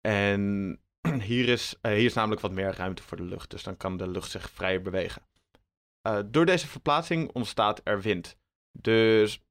En 0.00 0.80
hier 1.30 1.48
is, 1.48 1.74
eh, 1.80 1.92
hier 1.92 2.04
is 2.04 2.14
namelijk 2.14 2.40
wat 2.40 2.52
meer 2.52 2.76
ruimte 2.76 3.02
voor 3.02 3.16
de 3.16 3.22
lucht, 3.22 3.50
dus 3.50 3.62
dan 3.62 3.76
kan 3.76 3.96
de 3.96 4.08
lucht 4.08 4.30
zich 4.30 4.50
vrijer 4.50 4.82
bewegen. 4.82 5.22
Eh, 6.02 6.18
door 6.26 6.46
deze 6.46 6.66
verplaatsing 6.66 7.30
ontstaat 7.32 7.80
er 7.84 8.00
wind. 8.00 8.36
Dus 8.72 9.42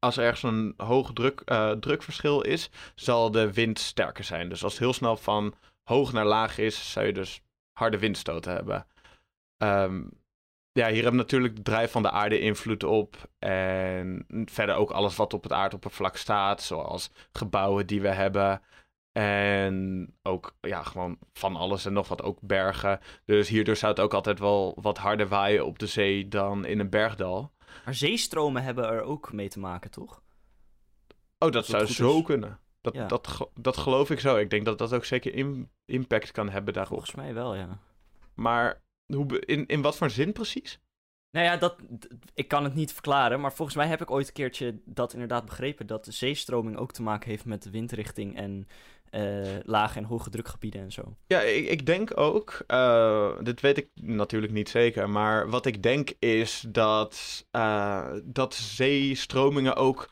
als 0.00 0.16
er 0.16 0.24
ergens 0.24 0.42
een 0.42 0.74
hoog 0.76 1.12
druk, 1.12 1.40
eh, 1.40 1.70
drukverschil 1.70 2.42
is, 2.42 2.70
zal 2.94 3.30
de 3.30 3.52
wind 3.52 3.78
sterker 3.78 4.24
zijn. 4.24 4.48
Dus 4.48 4.64
als 4.64 4.72
het 4.72 4.82
heel 4.82 4.92
snel 4.92 5.16
van 5.16 5.54
hoog 5.82 6.12
naar 6.12 6.26
laag 6.26 6.58
is, 6.58 6.92
zou 6.92 7.06
je 7.06 7.12
dus 7.12 7.42
harde 7.72 7.98
windstoten 7.98 8.52
hebben. 8.52 8.86
Ehm, 9.56 10.02
ja, 10.72 10.88
hier 10.88 11.02
hebben 11.02 11.20
natuurlijk 11.20 11.56
de 11.56 11.62
drijf 11.62 11.90
van 11.90 12.02
de 12.02 12.10
aarde 12.10 12.40
invloed 12.40 12.84
op. 12.84 13.16
En 13.38 14.24
verder 14.44 14.74
ook 14.74 14.90
alles 14.90 15.16
wat 15.16 15.34
op 15.34 15.42
het 15.42 15.52
aardoppervlak 15.52 16.16
staat, 16.16 16.62
zoals 16.62 17.10
gebouwen 17.32 17.86
die 17.86 18.00
we 18.00 18.08
hebben. 18.08 18.62
En 19.12 20.06
ook 20.22 20.56
ja, 20.60 20.82
gewoon 20.82 21.18
van 21.32 21.56
alles 21.56 21.84
en 21.84 21.92
nog 21.92 22.08
wat, 22.08 22.22
ook 22.22 22.38
bergen. 22.40 23.00
Dus 23.24 23.48
hierdoor 23.48 23.76
zou 23.76 23.92
het 23.92 24.00
ook 24.00 24.14
altijd 24.14 24.38
wel 24.38 24.78
wat 24.80 24.98
harder 24.98 25.28
waaien 25.28 25.66
op 25.66 25.78
de 25.78 25.86
zee 25.86 26.28
dan 26.28 26.64
in 26.64 26.80
een 26.80 26.90
bergdal. 26.90 27.52
Maar 27.84 27.94
zeestromen 27.94 28.62
hebben 28.62 28.88
er 28.88 29.02
ook 29.02 29.32
mee 29.32 29.48
te 29.48 29.58
maken, 29.58 29.90
toch? 29.90 30.22
Oh, 31.38 31.50
dat 31.50 31.66
zou 31.66 31.86
zo 31.86 32.18
is. 32.18 32.24
kunnen. 32.24 32.58
Dat, 32.80 32.94
Ja. 32.94 33.06
dat, 33.06 33.50
dat 33.54 33.76
geloof 33.76 34.10
ik 34.10 34.20
zo. 34.20 34.36
Ik 34.36 34.50
denk 34.50 34.64
dat 34.64 34.78
dat 34.78 34.92
ook 34.92 35.04
zeker 35.04 35.34
im- 35.34 35.70
impact 35.84 36.30
kan 36.30 36.48
hebben 36.48 36.74
daarop. 36.74 36.92
Volgens 36.92 37.14
mij 37.14 37.34
wel, 37.34 37.54
ja. 37.54 37.78
Maar 38.34 38.82
hoe, 39.06 39.40
in, 39.40 39.66
in 39.66 39.82
wat 39.82 39.96
voor 39.96 40.10
zin 40.10 40.32
precies? 40.32 40.80
Nou 41.30 41.46
ja, 41.46 41.56
dat, 41.56 41.76
ik 42.34 42.48
kan 42.48 42.64
het 42.64 42.74
niet 42.74 42.92
verklaren, 42.92 43.40
maar 43.40 43.52
volgens 43.52 43.76
mij 43.76 43.86
heb 43.86 44.00
ik 44.00 44.10
ooit 44.10 44.26
een 44.26 44.32
keertje 44.32 44.80
dat 44.84 45.12
inderdaad 45.12 45.44
begrepen. 45.44 45.86
Dat 45.86 46.04
de 46.04 46.12
zeestroming 46.12 46.76
ook 46.76 46.92
te 46.92 47.02
maken 47.02 47.30
heeft 47.30 47.44
met 47.44 47.62
de 47.62 47.70
windrichting 47.70 48.36
en 48.36 48.66
eh, 49.10 49.56
lage 49.62 49.98
en 49.98 50.04
hoge 50.04 50.30
drukgebieden 50.30 50.80
en 50.80 50.92
zo. 50.92 51.16
Ja, 51.26 51.40
ik, 51.40 51.68
ik 51.68 51.86
denk 51.86 52.18
ook, 52.18 52.64
eh, 52.66 53.30
dit 53.40 53.60
weet 53.60 53.78
ik 53.78 53.88
natuurlijk 53.94 54.52
niet 54.52 54.68
zeker, 54.68 55.10
maar 55.10 55.48
wat 55.48 55.66
ik 55.66 55.82
denk 55.82 56.12
is 56.18 56.64
dat, 56.68 57.46
eh, 57.50 58.12
dat 58.24 58.54
zeestromingen 58.54 59.76
ook 59.76 60.10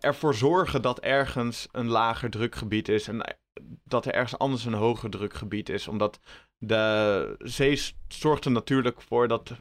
ervoor 0.00 0.34
zorgen 0.34 0.82
dat 0.82 1.00
ergens 1.00 1.68
een 1.72 1.88
lager 1.88 2.30
drukgebied 2.30 2.88
is 2.88 3.08
en 3.08 3.36
dat 3.84 4.06
er 4.06 4.12
ergens 4.14 4.38
anders 4.38 4.64
een 4.64 4.74
hoger 4.74 5.10
drukgebied 5.10 5.68
is. 5.68 5.88
Omdat 5.88 6.20
de 6.58 7.34
zee 7.38 7.80
zorgt 8.08 8.44
er 8.44 8.50
natuurlijk 8.50 9.02
voor 9.02 9.28
dat, 9.28 9.52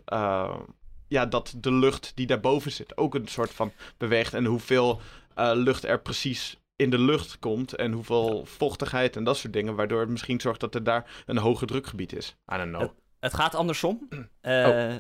ja, 1.07 1.25
dat 1.25 1.53
de 1.57 1.71
lucht 1.71 2.11
die 2.15 2.27
daarboven 2.27 2.71
zit 2.71 2.97
ook 2.97 3.15
een 3.15 3.27
soort 3.27 3.53
van 3.53 3.71
beweegt 3.97 4.33
en 4.33 4.45
hoeveel 4.45 5.01
lucht 5.35 5.83
er 5.83 6.01
precies 6.01 6.59
in 6.77 6.89
de 6.89 6.99
lucht 6.99 7.39
komt 7.39 7.75
en 7.75 7.91
hoeveel 7.91 8.45
vochtigheid 8.45 9.15
en 9.15 9.23
dat 9.23 9.37
soort 9.37 9.53
dingen, 9.53 9.75
waardoor 9.75 9.99
het 9.99 10.09
misschien 10.09 10.41
zorgt 10.41 10.59
dat 10.59 10.75
er 10.75 10.83
daar 10.83 11.23
een 11.25 11.37
hoger 11.37 11.67
drukgebied 11.67 12.13
is. 12.15 12.35
I 12.53 12.57
don't 12.57 12.75
know. 12.75 12.89
Het 13.19 13.33
gaat 13.33 13.55
andersom. 13.55 14.07
Eh, 14.41 14.95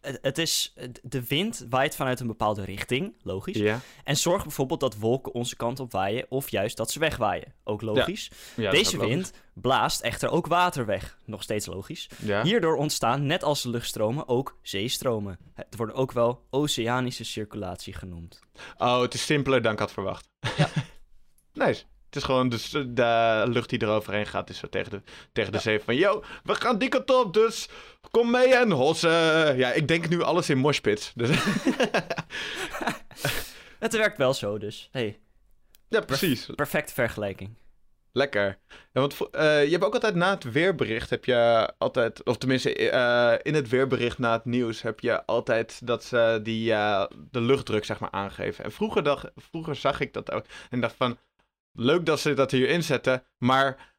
het, 0.00 0.18
het 0.22 0.38
is, 0.38 0.74
de 1.02 1.26
wind 1.26 1.66
waait 1.68 1.96
vanuit 1.96 2.20
een 2.20 2.26
bepaalde 2.26 2.64
richting, 2.64 3.16
logisch. 3.22 3.56
Ja, 3.56 3.80
En 4.04 4.16
zorgt 4.16 4.44
bijvoorbeeld 4.44 4.80
dat 4.80 4.96
wolken 4.98 5.32
onze 5.34 5.56
kant 5.56 5.80
op 5.80 5.92
waaien 5.92 6.26
of 6.28 6.48
juist 6.48 6.76
dat 6.76 6.90
ze 6.90 6.98
wegwaaien. 6.98 7.54
Ook 7.64 7.82
logisch. 7.82 8.30
ja 8.56 8.70
Deze 8.70 8.96
logisch. 8.96 9.14
wind 9.14 9.32
blaast 9.54 10.00
echter 10.00 10.30
ook 10.30 10.46
water 10.46 10.86
weg. 10.86 11.18
Nog 11.24 11.42
steeds 11.42 11.66
logisch. 11.66 12.08
Ja. 12.18 12.42
Hierdoor 12.42 12.76
ontstaan, 12.76 13.26
net 13.26 13.42
als 13.42 13.62
de 13.62 13.70
luchtstromen, 13.70 14.28
ook 14.28 14.58
zeestromen. 14.62 15.38
Het 15.54 15.76
wordt 15.76 15.92
ook 15.94 16.12
wel 16.12 16.46
oceanische 16.50 17.24
circulatie 17.24 17.92
genoemd. 17.94 18.40
Oh, 18.78 19.00
het 19.00 19.14
is 19.14 19.24
simpeler 19.24 19.62
dan 19.62 19.72
ik 19.72 19.78
had 19.78 19.92
verwacht. 19.92 20.28
Ja. 20.56 20.68
nice. 21.52 21.84
Het 22.06 22.20
is 22.20 22.22
gewoon 22.22 22.48
dus 22.48 22.70
de 22.88 23.42
lucht 23.46 23.70
die 23.70 23.82
eroverheen 23.82 24.26
gaat, 24.26 24.50
is 24.50 24.58
zo 24.58 24.68
tegen 24.68 24.90
de, 24.90 25.02
tegen 25.32 25.52
de 25.52 25.58
zee 25.58 25.80
van... 25.80 25.96
Yo, 25.96 26.24
we 26.44 26.54
gaan 26.54 26.78
die 26.78 26.88
kant 26.88 27.10
op, 27.10 27.34
dus 27.34 27.68
kom 28.10 28.30
mee 28.30 28.54
en 28.54 28.70
hossen. 28.70 29.56
Ja, 29.56 29.72
ik 29.72 29.88
denk 29.88 30.08
nu 30.08 30.22
alles 30.22 30.50
in 30.50 30.58
moshpits. 30.58 31.12
Dus 31.14 31.30
Het 33.78 33.92
werkt 33.96 34.18
wel 34.18 34.34
zo 34.34 34.58
dus. 34.58 34.88
Hey, 34.92 35.18
ja, 35.88 36.00
precies. 36.00 36.46
perfecte 36.54 36.92
vergelijking. 36.92 37.50
Lekker. 38.12 38.58
Ja, 38.92 39.00
want 39.00 39.30
eh, 39.30 39.64
je 39.64 39.70
hebt 39.70 39.84
ook 39.84 39.94
altijd 39.94 40.14
na 40.14 40.30
het 40.30 40.52
weerbericht 40.52 41.10
heb 41.10 41.24
je 41.24 41.72
altijd, 41.78 42.24
of 42.24 42.36
tenminste 42.36 42.90
eh, 42.90 43.34
in 43.42 43.54
het 43.54 43.68
weerbericht 43.68 44.18
na 44.18 44.32
het 44.32 44.44
nieuws 44.44 44.82
heb 44.82 45.00
je 45.00 45.26
altijd 45.26 45.86
dat 45.86 46.04
ze 46.04 46.40
die, 46.42 46.72
eh, 46.72 47.04
de 47.30 47.40
luchtdruk 47.40 47.84
zeg 47.84 47.98
maar 47.98 48.10
aangeven. 48.10 48.64
En 48.64 48.72
vroeger, 48.72 49.02
dacht, 49.02 49.30
vroeger 49.36 49.76
zag 49.76 50.00
ik 50.00 50.12
dat 50.12 50.32
ook 50.32 50.44
en 50.70 50.80
dacht 50.80 50.94
van, 50.96 51.18
leuk 51.72 52.06
dat 52.06 52.20
ze 52.20 52.34
dat 52.34 52.50
hier 52.50 52.68
inzetten, 52.68 53.24
maar 53.38 53.94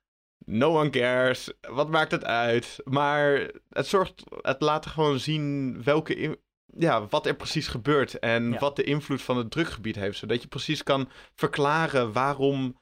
no 0.46 0.80
one 0.80 0.90
cares. 0.90 1.52
Wat 1.62 1.90
maakt 1.90 2.12
het 2.12 2.26
uit? 2.26 2.80
Maar 2.84 3.50
het 3.70 3.88
zorgt, 3.88 4.24
het 4.42 4.62
laat 4.62 4.86
gewoon 4.86 5.20
zien 5.20 5.78
welke, 5.84 6.16
in- 6.16 6.38
ja, 6.78 7.08
wat 7.08 7.26
er 7.26 7.36
precies 7.36 7.68
gebeurt 7.68 8.20
en 8.20 8.52
Ja. 8.52 8.60
wat 8.60 8.76
de 8.76 8.84
invloed 8.84 9.22
van 9.22 9.38
het 9.38 9.52
drukgebied 9.52 9.96
heeft, 9.96 10.18
zodat 10.18 10.42
je 10.42 10.48
precies 10.48 10.84
kan 10.84 11.10
verklaren 11.36 12.12
waarom 12.12 12.78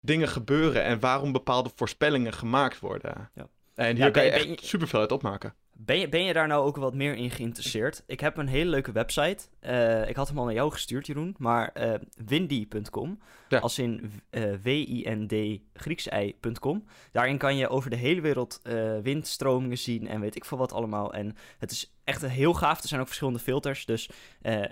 dingen 0.00 0.28
gebeuren 0.28 0.82
en 0.82 1.00
waarom 1.00 1.32
bepaalde 1.32 1.70
voorspellingen 1.74 2.32
gemaakt 2.32 2.80
worden. 2.80 3.30
Ja. 3.34 3.48
En 3.74 3.96
hier 3.96 4.04
Ja, 4.04 4.10
kan 4.10 4.24
je 4.24 4.30
echt 4.30 4.64
superveel 4.64 5.00
uit 5.00 5.12
opmaken. 5.12 5.54
Ben 5.78 5.98
je, 5.98 6.08
ben 6.08 6.24
je 6.24 6.32
daar 6.32 6.46
nou 6.46 6.66
ook 6.66 6.76
wat 6.76 6.94
meer 6.94 7.14
in 7.14 7.30
geïnteresseerd? 7.30 8.02
Ik 8.06 8.20
heb 8.20 8.36
een 8.36 8.46
hele 8.46 8.70
leuke 8.70 8.92
website. 8.92 9.48
Eh, 9.60 10.08
ik 10.08 10.16
had 10.16 10.28
hem 10.28 10.38
al 10.38 10.44
naar 10.44 10.54
jou 10.54 10.72
gestuurd, 10.72 11.06
Jeroen. 11.06 11.34
Maar 11.38 11.68
eh 11.68 11.94
windy.com, 12.24 13.18
Ja. 13.48 13.58
als 13.58 13.78
in 13.78 14.10
ei.com. 16.10 16.84
Daarin 17.12 17.38
kan 17.38 17.56
je 17.56 17.68
over 17.68 17.90
de 17.90 17.96
hele 17.96 18.20
wereld 18.20 18.60
eh, 18.62 18.98
windstromingen 19.02 19.78
zien 19.78 20.08
en 20.08 20.20
weet 20.20 20.36
ik 20.36 20.44
veel 20.44 20.58
wat 20.58 20.72
allemaal. 20.72 21.14
En 21.14 21.36
het 21.58 21.70
is 21.70 21.94
echt 22.04 22.26
heel 22.26 22.54
gaaf. 22.54 22.82
Er 22.82 22.88
zijn 22.88 23.00
ook 23.00 23.06
verschillende 23.06 23.38
filters. 23.40 23.84
Dus 23.86 24.10
eh, 24.42 24.62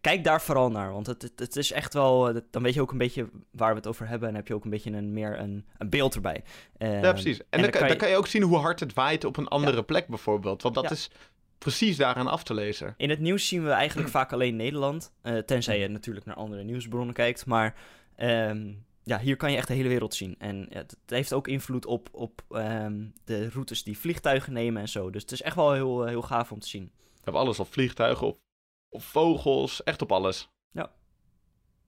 kijk 0.00 0.24
daar 0.24 0.42
vooral 0.42 0.70
naar. 0.70 0.92
Want 0.92 1.06
het, 1.06 1.22
het, 1.22 1.38
het 1.38 1.56
is 1.56 1.72
echt 1.72 1.94
wel... 1.94 2.40
Dan 2.50 2.62
weet 2.62 2.74
je 2.74 2.80
ook 2.80 2.92
een 2.92 2.98
beetje 2.98 3.28
waar 3.50 3.70
we 3.70 3.76
het 3.76 3.86
over 3.86 4.08
hebben. 4.08 4.28
En 4.28 4.34
heb 4.34 4.46
je 4.46 4.54
ook 4.54 4.64
een 4.64 4.70
beetje 4.70 4.90
een, 4.92 5.12
meer 5.12 5.38
een, 5.38 5.66
een 5.78 5.90
beeld 5.90 6.14
erbij. 6.14 6.42
Ja, 6.78 7.12
precies. 7.12 7.38
En, 7.38 7.44
dan, 7.50 7.60
dan 7.60 7.70
kan, 7.70 7.80
dan 7.80 7.90
je- 7.90 7.96
kan 7.96 8.08
je 8.08 8.16
ook 8.16 8.26
zien 8.26 8.42
hoe 8.42 8.56
hard 8.58 8.80
het 8.80 8.94
waait 8.94 9.24
op 9.24 9.36
een 9.36 9.48
andere 9.48 9.82
plek 9.82 10.06
bijvoorbeeld. 10.08 10.62
Want 10.62 10.74
dat 10.74 10.84
Ja. 10.84 10.90
is 10.90 11.10
precies 11.58 11.96
daaraan 11.96 12.26
af 12.28 12.42
te 12.42 12.54
lezen. 12.54 12.94
In 12.96 13.10
het 13.10 13.20
nieuws 13.20 13.48
zien 13.48 13.64
we 13.64 13.70
eigenlijk 13.70 14.08
vaak 14.08 14.32
alleen 14.32 14.56
Nederland. 14.56 15.12
tenzij 15.46 15.78
je 15.80 15.88
natuurlijk 15.88 16.26
naar 16.26 16.36
andere 16.36 16.62
nieuwsbronnen 16.64 17.14
kijkt. 17.14 17.46
Maar 17.46 17.74
ehm, 18.20 18.72
ja, 19.02 19.18
hier 19.18 19.36
kan 19.36 19.50
je 19.50 19.56
echt 19.56 19.68
de 19.68 19.74
hele 19.74 19.88
wereld 19.88 20.14
zien. 20.14 20.34
En 20.38 20.66
het 20.68 20.96
heeft 21.06 21.32
ook 21.32 21.48
invloed 21.48 21.86
op, 21.86 22.08
op 22.12 22.42
ehm, 22.50 23.06
de 23.24 23.48
routes 23.48 23.82
die 23.82 23.98
vliegtuigen 23.98 24.52
nemen 24.52 24.82
en 24.82 24.88
zo. 24.88 25.10
Dus 25.10 25.22
het 25.22 25.32
is 25.32 25.42
echt 25.42 25.56
wel 25.56 25.72
heel, 25.72 26.02
eh, 26.02 26.08
heel 26.08 26.22
gaaf 26.22 26.52
om 26.52 26.60
te 26.60 26.68
zien. 26.68 26.90
We 26.94 27.20
hebben 27.22 27.42
alles 27.42 27.60
op 27.60 27.72
vliegtuigen, 27.72 28.26
op, 28.26 28.40
op 28.88 29.02
vogels, 29.02 29.82
echt 29.82 30.02
op 30.02 30.12
alles. 30.12 30.48
Ja. 30.70 30.92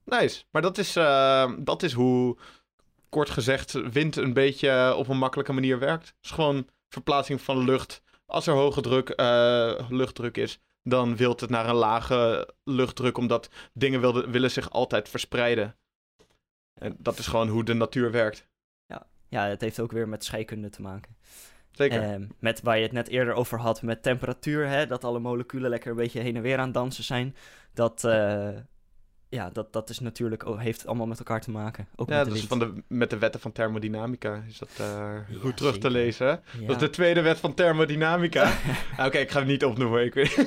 Nice. 0.05 0.43
Maar 0.51 0.61
dat 0.61 0.77
is, 0.77 0.95
eh, 0.95 1.51
dat 1.59 1.83
is 1.83 1.93
hoe, 1.93 2.37
kort 3.09 3.29
gezegd, 3.29 3.71
wind 3.71 4.15
een 4.15 4.33
beetje 4.33 4.95
op 4.95 5.07
een 5.07 5.17
makkelijke 5.17 5.53
manier 5.53 5.79
werkt. 5.79 6.07
Het 6.07 6.15
is 6.21 6.31
gewoon 6.31 6.67
verplaatsing 6.89 7.41
van 7.41 7.57
lucht. 7.57 8.03
Als 8.25 8.47
er 8.47 8.53
hoge 8.53 8.81
druk, 8.81 9.09
eh, 9.09 9.89
luchtdruk 9.89 10.37
is, 10.37 10.59
dan 10.83 11.15
wilt 11.15 11.39
het 11.39 11.49
naar 11.49 11.69
een 11.69 11.75
lage 11.75 12.53
luchtdruk, 12.63 13.17
omdat 13.17 13.49
dingen 13.73 13.99
wilde, 13.99 14.29
willen 14.29 14.51
zich 14.51 14.69
altijd 14.69 15.09
verspreiden. 15.09 15.77
En 16.83 16.95
dat 16.99 17.17
is 17.17 17.27
gewoon 17.27 17.47
hoe 17.47 17.63
de 17.63 17.73
natuur 17.73 18.11
werkt. 18.11 18.51
ja, 19.27 19.47
het 19.47 19.61
heeft 19.61 19.79
ook 19.79 19.91
weer 19.91 20.07
met 20.07 20.23
scheikunde 20.23 20.69
te 20.69 20.81
maken. 20.81 21.15
Zeker. 21.71 22.01
Ehm, 22.01 22.27
met 22.39 22.61
waar 22.61 22.77
je 22.77 22.83
het 22.83 22.91
net 22.91 23.07
eerder 23.07 23.33
over 23.33 23.59
had 23.59 23.81
met 23.81 24.03
temperatuur, 24.03 24.67
hè, 24.67 24.85
dat 24.85 25.03
alle 25.03 25.19
moleculen 25.19 25.69
lekker 25.69 25.89
een 25.91 25.97
beetje 25.97 26.19
heen 26.19 26.35
en 26.35 26.41
weer 26.41 26.57
aan 26.57 26.65
het 26.65 26.73
dansen 26.73 27.03
zijn. 27.03 27.35
Dat, 27.73 28.03
eh, 28.03 28.49
ja, 29.33 29.49
dat, 29.53 29.73
dat 29.73 29.89
is 29.89 29.99
natuurlijk, 29.99 30.45
ook- 30.45 30.59
heeft 30.59 30.87
allemaal 30.87 31.07
met 31.07 31.17
elkaar 31.17 31.41
te 31.41 31.51
maken. 31.51 31.87
Ook 31.95 32.09
ja, 32.09 32.15
met 32.15 32.25
dat 32.25 32.33
de 32.33 32.39
is 32.41 32.47
wind. 32.47 32.61
van 32.61 32.73
de, 32.75 32.83
met 32.87 33.09
de 33.09 33.17
wetten 33.17 33.41
van 33.41 33.51
thermodynamica. 33.51 34.43
Is 34.49 34.57
dat 34.57 34.69
eh, 34.77 35.13
goed 35.41 35.57
terug 35.57 35.77
te 35.77 35.89
lezen? 35.89 36.27
Ja. 36.27 36.67
Dat 36.67 36.75
is 36.75 36.81
de 36.81 36.89
tweede 36.89 37.21
wet 37.21 37.37
van 37.39 37.53
thermodynamica. 37.53 38.51
Ah, 38.97 39.05
Oké, 39.05 39.17
ik 39.17 39.31
ga 39.31 39.39
het 39.39 39.47
niet 39.47 39.65
opnoemen. 39.65 40.03
Ik 40.05 40.13
weet... 40.13 40.35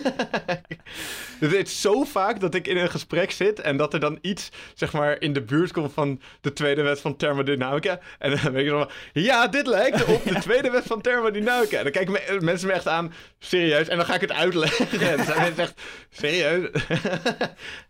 Het 1.41 1.53
is 1.53 1.81
zo 1.81 2.05
vaak 2.05 2.41
dat 2.41 2.55
ik 2.55 2.67
in 2.67 2.77
een 2.77 2.91
gesprek 2.91 3.31
zit 3.31 3.61
en 3.61 3.77
dat 3.77 3.95
er 3.95 4.01
dan 4.01 4.19
iets, 4.21 4.51
zeg 4.75 4.93
maar, 4.93 5.21
in 5.21 5.33
de 5.33 5.43
buurt 5.43 5.73
komt 5.73 5.93
van 5.93 6.21
de 6.41 6.53
tweede 6.53 6.83
wet 6.83 7.01
van 7.01 7.17
thermodynamica. 7.17 7.99
En 8.19 8.31
dan 8.43 8.53
weet 8.53 8.65
je 8.65 8.71
zo 8.71 8.79
van, 8.79 8.91
ja, 9.13 9.47
dit 9.49 9.67
lijkt 9.67 10.05
op 10.05 10.25
de 10.25 10.39
tweede 10.39 10.71
wet 10.71 10.85
van 10.85 11.01
thermodynamica. 11.01 11.77
En 11.77 11.83
dan 11.83 11.93
kijken 11.93 12.13
me- 12.13 12.39
mensen 12.41 12.67
me 12.69 12.73
echt 12.73 12.89
aan, 12.89 13.13
serieus, 13.39 13.89
en 13.89 13.97
dan 13.97 14.07
ga 14.07 14.15
ik 14.15 14.21
het 14.21 14.33
uitleggen. 14.33 14.87
En 15.11 15.17
dan 15.17 15.27
zijn 15.27 15.41
mensen 15.41 15.63
echt, 15.63 15.81
serieus? 16.11 16.69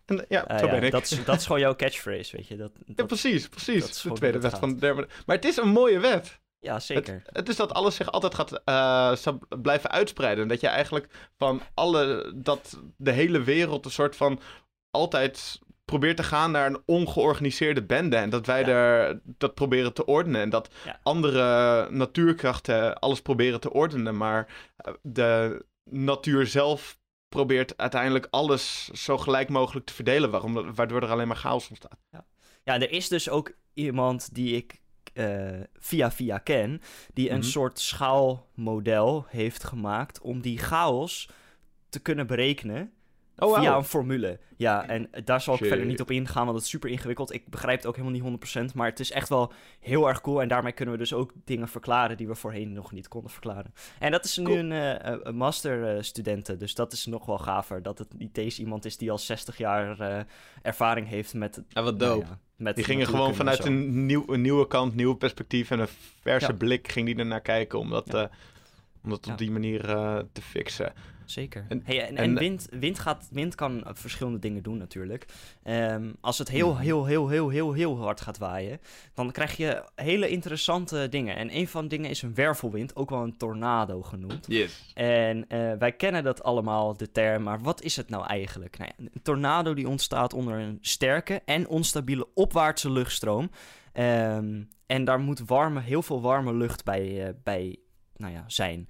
en, 0.07 0.25
ja, 0.29 0.47
Eh, 0.47 0.59
zo 0.59 0.65
ja, 0.67 0.71
ben 0.73 0.83
ik. 0.83 0.86
Dat 0.93 1.03
is, 1.03 1.25
dat 1.25 1.37
is 1.37 1.47
gewoon 1.47 1.61
jouw 1.61 1.75
catchphrase, 1.77 2.37
weet 2.37 2.47
je. 2.49 2.57
Dat, 2.57 2.71
Ja, 2.87 2.95
dat- 2.95 3.07
precies, 3.07 3.41
dat 3.43 3.51
precies. 3.51 3.89
is 3.91 4.01
De 4.03 4.13
tweede 4.13 4.39
wet 4.41 4.59
van 4.59 4.79
thermodynamica. 4.79 5.23
Maar 5.27 5.37
het 5.37 5.45
is 5.45 5.57
een 5.57 5.69
mooie 5.69 5.99
wet. 6.01 6.41
ja, 6.59 6.81
zeker. 6.81 7.23
Het 7.27 7.49
is 7.49 7.57
dat 7.57 7.73
alles 7.75 7.95
zich 7.97 8.11
altijd 8.11 8.35
gaat 8.35 8.61
eh, 8.65 9.13
blijven 9.63 9.91
uitspreiden. 9.91 10.43
En 10.43 10.49
dat 10.49 10.61
je 10.61 10.67
eigenlijk 10.67 11.09
van 11.37 11.61
alle, 11.75 12.33
dat 12.37 12.81
de 12.97 13.11
hele 13.13 13.43
wereld 13.43 13.85
een 13.85 13.91
soort 13.91 14.17
van 14.17 14.41
altijd 14.91 15.59
probeert 15.85 16.17
te 16.17 16.23
gaan 16.23 16.51
naar 16.51 16.67
een 16.67 16.83
ongeorganiseerde 16.87 17.83
bende. 17.83 18.17
En 18.17 18.31
dat 18.31 18.47
wij 18.47 18.61
Ja. 18.61 18.67
er 18.67 19.21
dat 19.25 19.55
proberen 19.55 19.93
te 19.93 20.05
ordenen. 20.05 20.41
En 20.41 20.51
dat 20.51 20.71
Ja. 20.85 21.01
andere 21.03 21.91
natuurkrachten 21.91 22.99
alles 22.99 23.23
proberen 23.23 23.61
te 23.61 23.73
ordenen. 23.73 24.17
Maar 24.17 24.47
eh, 24.77 24.93
de 25.03 25.65
natuur 25.91 26.47
zelf 26.47 26.99
probeert 27.37 27.77
uiteindelijk 27.77 28.27
alles 28.31 28.85
zo 28.89 29.19
gelijk 29.19 29.49
mogelijk 29.49 29.87
te 29.87 29.93
verdelen. 29.93 30.31
Waarom, 30.31 30.75
waardoor 30.75 31.03
er 31.03 31.11
alleen 31.11 31.29
maar 31.29 31.37
chaos 31.37 31.69
ontstaat. 31.69 31.99
Ja, 32.65 32.81
er 32.81 32.91
is 32.91 33.09
dus 33.09 33.29
ook 33.29 33.53
iemand 33.75 34.35
die 34.35 34.57
ik 34.57 34.81
eh, 35.13 35.61
via 35.75 36.11
via 36.13 36.39
ken, 36.39 36.81
die 37.15 37.31
een 37.31 37.39
Mhm. 37.39 37.47
soort 37.47 37.79
schaalmodel 37.81 39.25
heeft 39.29 39.65
gemaakt 39.65 40.21
om 40.21 40.41
die 40.41 40.59
chaos 40.59 41.29
te 41.89 41.99
kunnen 42.01 42.27
berekenen 42.27 42.93
Oh, 43.39 43.55
via 43.55 43.63
wauw. 43.63 43.79
een 43.79 43.85
formule. 43.85 44.39
Ja, 44.57 44.89
en 44.89 45.09
daar 45.25 45.41
zal 45.41 45.55
ik 45.55 45.59
Shit. 45.61 45.69
verder 45.69 45.87
niet 45.87 46.01
op 46.01 46.11
ingaan, 46.11 46.45
want 46.45 46.57
het 46.57 46.65
is 46.65 46.71
super 46.71 46.91
ingewikkeld. 46.91 47.33
Ik 47.33 47.49
begrijp 47.49 47.77
het 47.77 47.87
ook 47.87 47.97
helemaal 47.97 48.31
niet 48.31 48.69
100%, 48.73 48.75
maar 48.75 48.89
het 48.89 49.01
is 49.01 49.11
echt 49.11 49.29
wel 49.29 49.53
heel 49.81 50.09
erg 50.09 50.21
cool. 50.21 50.43
En 50.43 50.49
daarmee 50.49 50.73
kunnen 50.73 50.95
we 50.95 51.01
dus 51.01 51.13
ook 51.13 51.33
dingen 51.45 51.69
verklaren 51.69 52.17
die 52.17 52.27
we 52.29 52.35
voorheen 52.35 52.73
nog 52.73 52.93
niet 52.93 53.09
konden 53.09 53.31
verklaren. 53.31 53.75
En 53.99 54.11
dat 54.11 54.25
is 54.25 54.37
nu 54.37 54.45
Cool. 54.45 54.59
een, 54.59 54.73
eh, 54.73 55.17
een 55.23 55.37
masterstudenten, 55.37 56.59
dus 56.59 56.75
dat 56.75 56.93
is 56.93 57.07
nog 57.07 57.27
wel 57.27 57.39
gaver. 57.39 57.83
Dat 57.83 57.99
het 57.99 58.19
niet 58.19 58.35
deze 58.35 58.61
iemand 58.61 58.85
is 58.85 58.97
die 58.97 59.11
al 59.11 59.19
60 59.19 59.59
jaar 59.59 60.01
eh, 60.01 60.21
ervaring 60.63 61.09
heeft 61.09 61.35
met... 61.35 61.63
Ja, 61.69 61.83
wat 61.83 61.99
nou 61.99 62.15
dope. 62.15 62.27
ja, 62.27 62.39
met 62.57 62.77
Die 62.77 62.85
gingen 62.85 63.07
gewoon 63.07 63.35
vanuit 63.35 63.65
een, 63.65 64.07
nieuw, 64.07 64.25
een 64.27 64.41
nieuwe 64.41 64.67
kant, 64.67 64.95
nieuwe 64.95 65.17
perspectief 65.17 65.71
en 65.71 65.79
een 65.79 65.89
verse 66.21 66.47
Ja. 66.51 66.57
blik 66.57 66.89
ging 66.93 67.07
die 67.07 67.17
ernaar 67.17 67.41
kijken 67.41 67.79
om 67.79 67.91
dat, 67.91 68.07
Ja. 68.13 68.23
eh, 68.23 68.29
om 69.05 69.11
dat 69.11 69.27
op 69.27 69.39
die 69.39 69.51
manier 69.51 69.89
eh, 69.89 70.19
te 70.33 70.43
fixen. 70.43 70.93
Zeker. 71.27 71.65
En- 71.69 71.83
hey, 71.85 72.01
en, 72.09 72.17
en- 72.17 72.25
en 72.25 72.35
wind, 72.39 72.69
wind, 72.71 72.99
gaat, 72.99 73.29
wind 73.31 73.55
kan 73.55 73.85
verschillende 73.93 74.39
dingen 74.39 74.63
doen 74.63 74.79
natuurlijk. 74.79 75.27
Ehm, 75.63 76.13
als 76.21 76.39
het 76.39 76.49
heel, 76.49 76.73
Mhm. 76.73 76.81
heel, 76.83 77.05
heel, 77.07 77.29
heel, 77.29 77.49
heel, 77.49 77.73
heel 77.73 77.99
hard 77.99 78.21
gaat 78.21 78.39
waaien, 78.39 78.81
dan 79.15 79.31
krijg 79.33 79.57
je 79.57 79.85
hele 79.95 80.29
interessante 80.29 81.09
dingen. 81.11 81.37
En 81.37 81.57
een 81.57 81.69
van 81.69 81.83
de 81.83 81.89
dingen 81.89 82.11
is 82.11 82.23
een 82.23 82.35
wervelwind, 82.35 82.97
ook 82.97 83.11
wel 83.11 83.23
een 83.23 83.37
tornado 83.37 84.03
genoemd. 84.03 84.45
Yes. 84.49 84.91
En 84.95 85.49
eh, 85.49 85.73
wij 85.79 85.93
kennen 85.93 86.25
dat 86.25 86.43
allemaal, 86.43 86.97
de 86.97 87.11
term, 87.11 87.43
maar 87.43 87.61
wat 87.61 87.83
is 87.83 87.97
het 87.97 88.09
nou 88.11 88.27
eigenlijk? 88.27 88.79
Nou 88.79 88.91
ja, 88.97 89.05
een 89.15 89.23
tornado 89.23 89.75
die 89.75 89.89
ontstaat 89.89 90.33
onder 90.35 90.59
een 90.59 90.79
sterke 90.81 91.43
en 91.45 91.69
onstabiele 91.69 92.29
opwaartse 92.35 92.91
luchtstroom. 92.91 93.51
Ehm, 93.93 94.63
en 94.87 95.05
daar 95.05 95.21
moet 95.21 95.41
warme, 95.47 95.81
heel 95.81 96.03
veel 96.03 96.21
warme 96.21 96.55
lucht 96.55 96.85
bij, 96.85 97.27
eh, 97.27 97.33
bij 97.43 97.77
nou 98.17 98.33
ja, 98.33 98.45
zijn. 98.47 98.89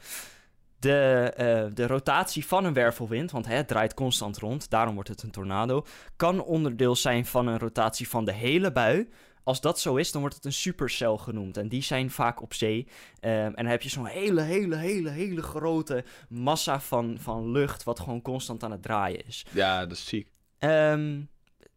De, 0.79 1.33
eh, 1.37 1.64
de 1.74 1.87
rotatie 1.87 2.47
van 2.47 2.64
een 2.64 2.72
wervelwind, 2.72 3.31
want 3.31 3.47
hè, 3.47 3.55
het 3.55 3.68
draait 3.68 3.95
constant 3.95 4.39
rond, 4.39 4.70
daarom 4.70 4.95
wordt 4.95 5.09
het 5.09 5.22
een 5.22 5.31
tornado, 5.31 5.87
kan 6.16 6.43
onderdeel 6.43 6.97
zijn 6.97 7.27
van 7.27 7.47
een 7.47 7.59
rotatie 7.59 8.09
van 8.09 8.24
de 8.24 8.33
hele 8.33 8.72
bui. 8.72 9.09
Als 9.45 9.61
dat 9.61 9.81
zo 9.81 9.97
is, 9.97 10.12
dan 10.12 10.20
wordt 10.20 10.37
het 10.37 10.45
een 10.45 10.53
supercel 10.53 11.18
genoemd. 11.18 11.57
En 11.57 11.68
die 11.68 11.83
zijn 11.83 12.11
vaak 12.11 12.43
op 12.43 12.55
zee. 12.55 12.89
Ehm, 13.20 13.35
en 13.35 13.55
dan 13.55 13.66
heb 13.66 13.83
je 13.83 13.89
zo'n 13.89 14.07
hele, 14.07 14.41
hele, 14.41 14.77
hele, 14.77 15.11
hele 15.11 15.43
grote 15.43 16.05
massa 16.29 16.81
van, 16.81 17.16
van 17.20 17.51
lucht, 17.51 17.85
wat 17.85 18.01
gewoon 18.01 18.22
constant 18.22 18.64
aan 18.64 18.70
het 18.70 18.83
draaien 18.83 19.27
is. 19.27 19.47
Ja, 19.53 19.87
dat 19.87 19.97
is 19.97 20.07
ziek. 20.07 20.29
Ehm, 20.59 21.20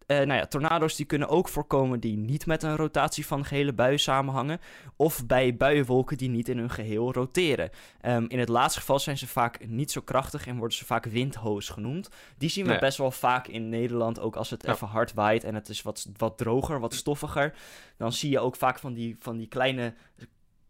eh, 0.10 0.18
nou 0.18 0.34
ja, 0.40 0.46
tornado's 0.46 0.96
die 0.96 1.06
kunnen 1.06 1.28
ook 1.30 1.48
voorkomen 1.50 2.00
die 2.00 2.18
niet 2.18 2.46
met 2.46 2.64
een 2.64 2.76
rotatie 2.76 3.26
van 3.26 3.46
gehele 3.46 3.74
bui 3.74 3.98
samenhangen. 3.98 4.60
Of 4.96 5.26
bij 5.26 5.56
buienwolken 5.56 6.18
die 6.18 6.30
niet 6.30 6.50
in 6.50 6.58
hun 6.58 6.70
geheel 6.70 7.14
roteren. 7.14 7.70
Ehm, 8.02 8.26
in 8.28 8.40
het 8.40 8.50
laatste 8.50 8.80
geval 8.80 9.00
zijn 9.00 9.18
ze 9.18 9.28
vaak 9.28 9.68
niet 9.68 9.92
zo 9.92 10.02
krachtig 10.02 10.48
en 10.48 10.58
worden 10.58 10.78
ze 10.78 10.86
vaak 10.86 11.06
windhoos 11.06 11.70
genoemd. 11.70 12.10
Die 12.38 12.50
zien 12.50 12.66
we 12.66 12.78
best 12.80 12.98
wel 12.98 13.12
vaak 13.12 13.48
in 13.48 13.70
Nederland, 13.70 14.20
ook 14.20 14.36
als 14.36 14.50
het 14.50 14.64
Ja. 14.66 14.74
even 14.74 14.88
hard 14.88 15.14
waait 15.14 15.44
en 15.44 15.56
het 15.56 15.70
is 15.70 15.82
wat, 15.82 16.08
wat 16.18 16.38
droger, 16.38 16.80
wat 16.80 16.94
stoffiger. 16.94 17.54
Dan 17.98 18.14
zie 18.14 18.30
je 18.30 18.40
ook 18.40 18.56
vaak 18.56 18.80
van 18.80 18.94
die, 18.94 19.16
van 19.20 19.38
die 19.38 19.48
kleine 19.48 19.94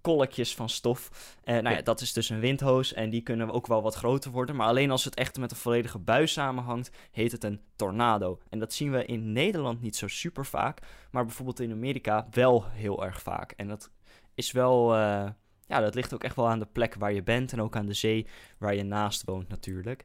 kolletjes 0.02 0.56
van 0.56 0.70
stof. 0.70 1.10
Eh, 1.44 1.54
nou 1.54 1.70
ja, 1.70 1.76
Ja. 1.76 1.82
dat 1.82 2.02
is 2.02 2.14
dus 2.14 2.30
een 2.30 2.40
windhoos 2.40 2.94
en 2.94 3.10
die 3.10 3.22
kunnen 3.22 3.52
ook 3.52 3.68
wel 3.68 3.82
wat 3.82 3.96
groter 3.96 4.32
worden. 4.32 4.56
Maar 4.56 4.68
alleen 4.68 4.92
als 4.92 5.04
het 5.06 5.16
echt 5.16 5.38
met 5.38 5.52
een 5.52 5.58
volledige 5.58 6.00
bui 6.00 6.28
samenhangt, 6.28 6.92
heet 7.12 7.32
het 7.32 7.44
een 7.44 7.62
tornado. 7.76 8.40
En 8.50 8.60
dat 8.60 8.74
zien 8.74 8.92
we 8.92 9.06
in 9.06 9.32
Nederland 9.32 9.82
niet 9.82 9.96
zo 9.96 10.08
super 10.08 10.46
vaak, 10.46 10.80
maar 11.12 11.26
bijvoorbeeld 11.26 11.60
in 11.60 11.72
Amerika 11.72 12.28
wel 12.32 12.66
heel 12.70 13.06
erg 13.06 13.22
vaak. 13.22 13.52
En 13.52 13.68
dat 13.68 13.90
is 14.34 14.52
wel, 14.52 14.94
eh, 14.96 15.30
ja, 15.68 15.80
dat 15.80 15.96
ligt 15.96 16.14
ook 16.14 16.24
echt 16.24 16.36
wel 16.36 16.50
aan 16.50 16.60
de 16.60 16.66
plek 16.72 16.96
waar 16.96 17.14
je 17.14 17.24
bent 17.24 17.52
en 17.54 17.62
ook 17.62 17.76
aan 17.76 17.86
de 17.86 17.94
zee 17.94 18.28
waar 18.58 18.76
je 18.76 18.84
naast 18.84 19.24
woont 19.26 19.48
natuurlijk. 19.50 20.04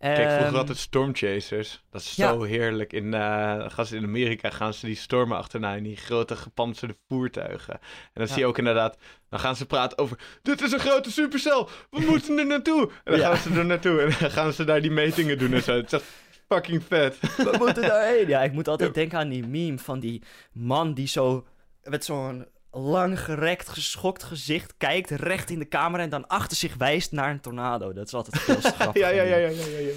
Kijk, 0.00 0.16
vroeger 0.16 0.46
Ehm, 0.46 0.54
altijd 0.56 0.78
stormchasers. 0.78 1.82
Dat 1.90 2.00
is 2.00 2.16
ja. 2.16 2.32
zo 2.32 2.42
heerlijk. 2.42 2.92
In, 2.92 3.14
eh, 3.14 3.70
gaan 3.70 3.86
ze 3.86 3.96
in 3.96 4.04
Amerika 4.04 4.50
gaan 4.50 4.74
ze 4.74 4.86
die 4.86 4.94
stormen 4.96 5.36
achterna 5.36 5.74
in 5.74 5.82
die 5.82 5.96
grote 5.96 6.36
gepantserde 6.36 6.96
voertuigen. 7.08 7.74
En 7.74 7.80
dan 8.14 8.24
Ja. 8.26 8.32
zie 8.32 8.38
je 8.42 8.46
ook 8.46 8.58
inderdaad, 8.58 8.96
dan 9.28 9.40
gaan 9.40 9.56
ze 9.56 9.66
praten 9.66 9.98
over, 9.98 10.18
dit 10.42 10.60
is 10.62 10.72
een 10.72 10.78
grote 10.78 11.10
supercel, 11.10 11.68
we 11.90 12.00
moeten 12.10 12.38
er 12.38 12.46
naartoe. 12.46 12.90
En 13.04 13.12
dan 13.12 13.20
Ja. 13.20 13.34
gaan 13.34 13.52
ze 13.52 13.58
er 13.58 13.66
naartoe 13.66 14.00
en 14.00 14.12
dan 14.20 14.30
gaan 14.30 14.52
ze 14.52 14.64
daar 14.64 14.80
die 14.80 14.90
metingen 14.90 15.38
doen 15.38 15.52
en 15.52 15.62
zo. 15.62 15.72
Het 15.76 15.86
is 15.86 15.92
echt 15.92 16.10
fucking 16.48 16.82
vet. 16.88 17.18
We 17.36 17.54
moeten 17.58 17.82
daarheen. 17.92 18.28
Ja, 18.28 18.42
ik 18.42 18.52
moet 18.52 18.68
altijd 18.68 18.94
denken 18.94 19.18
aan 19.18 19.28
die 19.28 19.46
meme 19.46 19.78
van 19.78 20.00
die 20.00 20.22
man 20.52 20.94
die 20.94 21.08
zo 21.08 21.46
met 21.82 22.04
zo'n 22.04 22.46
lang 22.72 23.20
gerekt, 23.20 23.68
geschokt 23.68 24.22
gezicht 24.22 24.74
kijkt 24.76 25.10
recht 25.10 25.50
in 25.50 25.58
de 25.58 25.68
camera 25.68 26.02
en 26.02 26.10
dan 26.10 26.26
achter 26.26 26.56
zich 26.56 26.74
wijst 26.76 27.12
naar 27.12 27.30
een 27.30 27.40
tornado. 27.40 27.92
Dat 27.92 28.06
is 28.06 28.14
altijd 28.14 28.42
veel 28.42 28.60
te 28.60 28.72
grappig. 28.78 29.02
ja, 29.02 29.08
ja, 29.08 29.22
ja, 29.22 29.36
ja, 29.36 29.48
ja, 29.48 29.66
ja, 29.66 29.78
ja. 29.78 29.92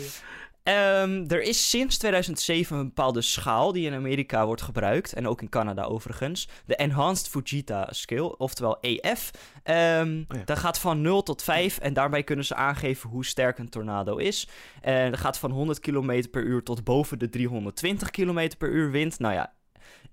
Ehm, 0.63 1.23
er 1.27 1.41
is 1.41 1.69
sinds 1.69 1.97
2007 1.97 2.77
een 2.77 2.85
bepaalde 2.85 3.21
schaal 3.21 3.71
die 3.71 3.85
in 3.85 3.93
Amerika 3.93 4.45
wordt 4.45 4.61
gebruikt. 4.61 5.13
En 5.13 5.27
ook 5.27 5.41
in 5.41 5.49
Canada 5.49 5.83
overigens. 5.83 6.47
De 6.65 6.75
Enhanced 6.75 7.27
Fujita 7.27 7.87
Scale, 7.89 8.37
oftewel 8.37 8.77
EF. 8.81 9.31
Ehm 9.63 10.23
Oh 10.27 10.37
ja. 10.37 10.43
Dat 10.45 10.57
gaat 10.57 10.79
van 10.79 11.01
0 11.01 11.23
tot 11.23 11.43
5 11.43 11.77
en 11.77 11.93
daarbij 11.93 12.23
kunnen 12.23 12.45
ze 12.45 12.55
aangeven 12.55 13.09
hoe 13.09 13.25
sterk 13.25 13.57
een 13.57 13.69
tornado 13.69 14.17
is. 14.17 14.47
En 14.81 15.11
dat 15.11 15.19
gaat 15.19 15.37
van 15.37 15.51
100 15.51 15.79
km 15.79 16.23
per 16.31 16.43
uur 16.43 16.63
tot 16.63 16.83
boven 16.83 17.19
de 17.19 17.29
320 17.29 18.09
km 18.09 18.49
per 18.57 18.69
uur 18.69 18.91
wind. 18.91 19.19
Nou 19.19 19.33
ja, 19.33 19.53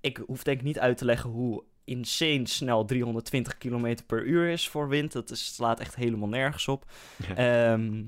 ik 0.01 0.21
hoef 0.25 0.43
denk 0.43 0.59
ik 0.59 0.65
niet 0.65 0.79
uit 0.79 0.97
te 0.97 1.05
leggen 1.05 1.29
hoe 1.29 1.63
insane 1.91 2.47
snel 2.47 2.85
320 2.85 3.57
km 3.57 3.95
per 4.07 4.23
uur 4.23 4.49
is 4.49 4.69
voor 4.69 4.87
wind. 4.87 5.11
Dat 5.11 5.29
is, 5.29 5.53
slaat 5.55 5.79
echt 5.79 5.95
helemaal 5.95 6.29
nergens 6.29 6.67
op. 6.67 6.85
Ja. 7.27 7.35
Ehm, 7.35 8.03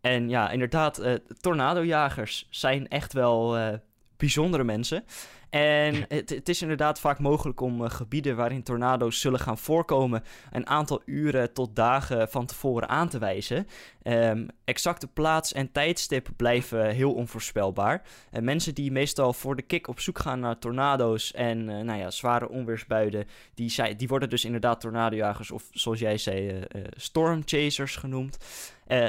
en 0.00 0.28
ja, 0.28 0.50
inderdaad, 0.50 0.98
eh 0.98 1.14
tornadojagers 1.40 2.46
zijn 2.50 2.88
echt 2.88 3.12
wel 3.12 3.56
eh, 3.56 3.78
bijzondere 4.16 4.64
mensen. 4.64 5.04
En 5.50 6.04
het, 6.08 6.30
het 6.30 6.48
is 6.48 6.62
inderdaad 6.62 7.00
vaak 7.00 7.18
mogelijk 7.18 7.60
om 7.60 7.84
eh, 7.84 7.90
gebieden 7.90 8.36
waarin 8.36 8.62
tornado's 8.62 9.20
zullen 9.20 9.40
gaan 9.40 9.58
voorkomen 9.58 10.22
een 10.50 10.66
aantal 10.66 11.02
uren 11.04 11.52
tot 11.52 11.76
dagen 11.76 12.28
van 12.28 12.46
tevoren 12.46 12.88
aan 12.88 13.08
te 13.08 13.18
wijzen. 13.18 13.66
Ehm, 14.02 14.46
exacte 14.64 15.06
plaats 15.06 15.52
en 15.52 15.72
tijdstip 15.72 16.28
blijven 16.36 16.90
heel 16.90 17.12
onvoorspelbaar. 17.12 18.02
En 18.30 18.44
mensen 18.44 18.74
die 18.74 18.92
meestal 18.92 19.32
voor 19.32 19.56
de 19.56 19.62
kick 19.62 19.88
op 19.88 20.00
zoek 20.00 20.18
gaan 20.18 20.40
naar 20.40 20.58
tornado's 20.58 21.32
en 21.32 21.68
eh, 21.68 21.84
nou 21.84 21.98
ja, 21.98 22.10
zware 22.10 22.48
onweersbuien, 22.48 23.26
die, 23.54 23.70
zijn, 23.70 23.96
die 23.96 24.08
worden 24.08 24.28
dus 24.30 24.44
inderdaad 24.44 24.80
tornadojagers 24.80 25.50
of 25.50 25.68
zoals 25.72 25.98
jij 25.98 26.18
zei, 26.18 26.48
eh, 26.48 26.56
eh, 26.56 26.84
stormchasers 26.96 27.96
genoemd. 27.96 28.38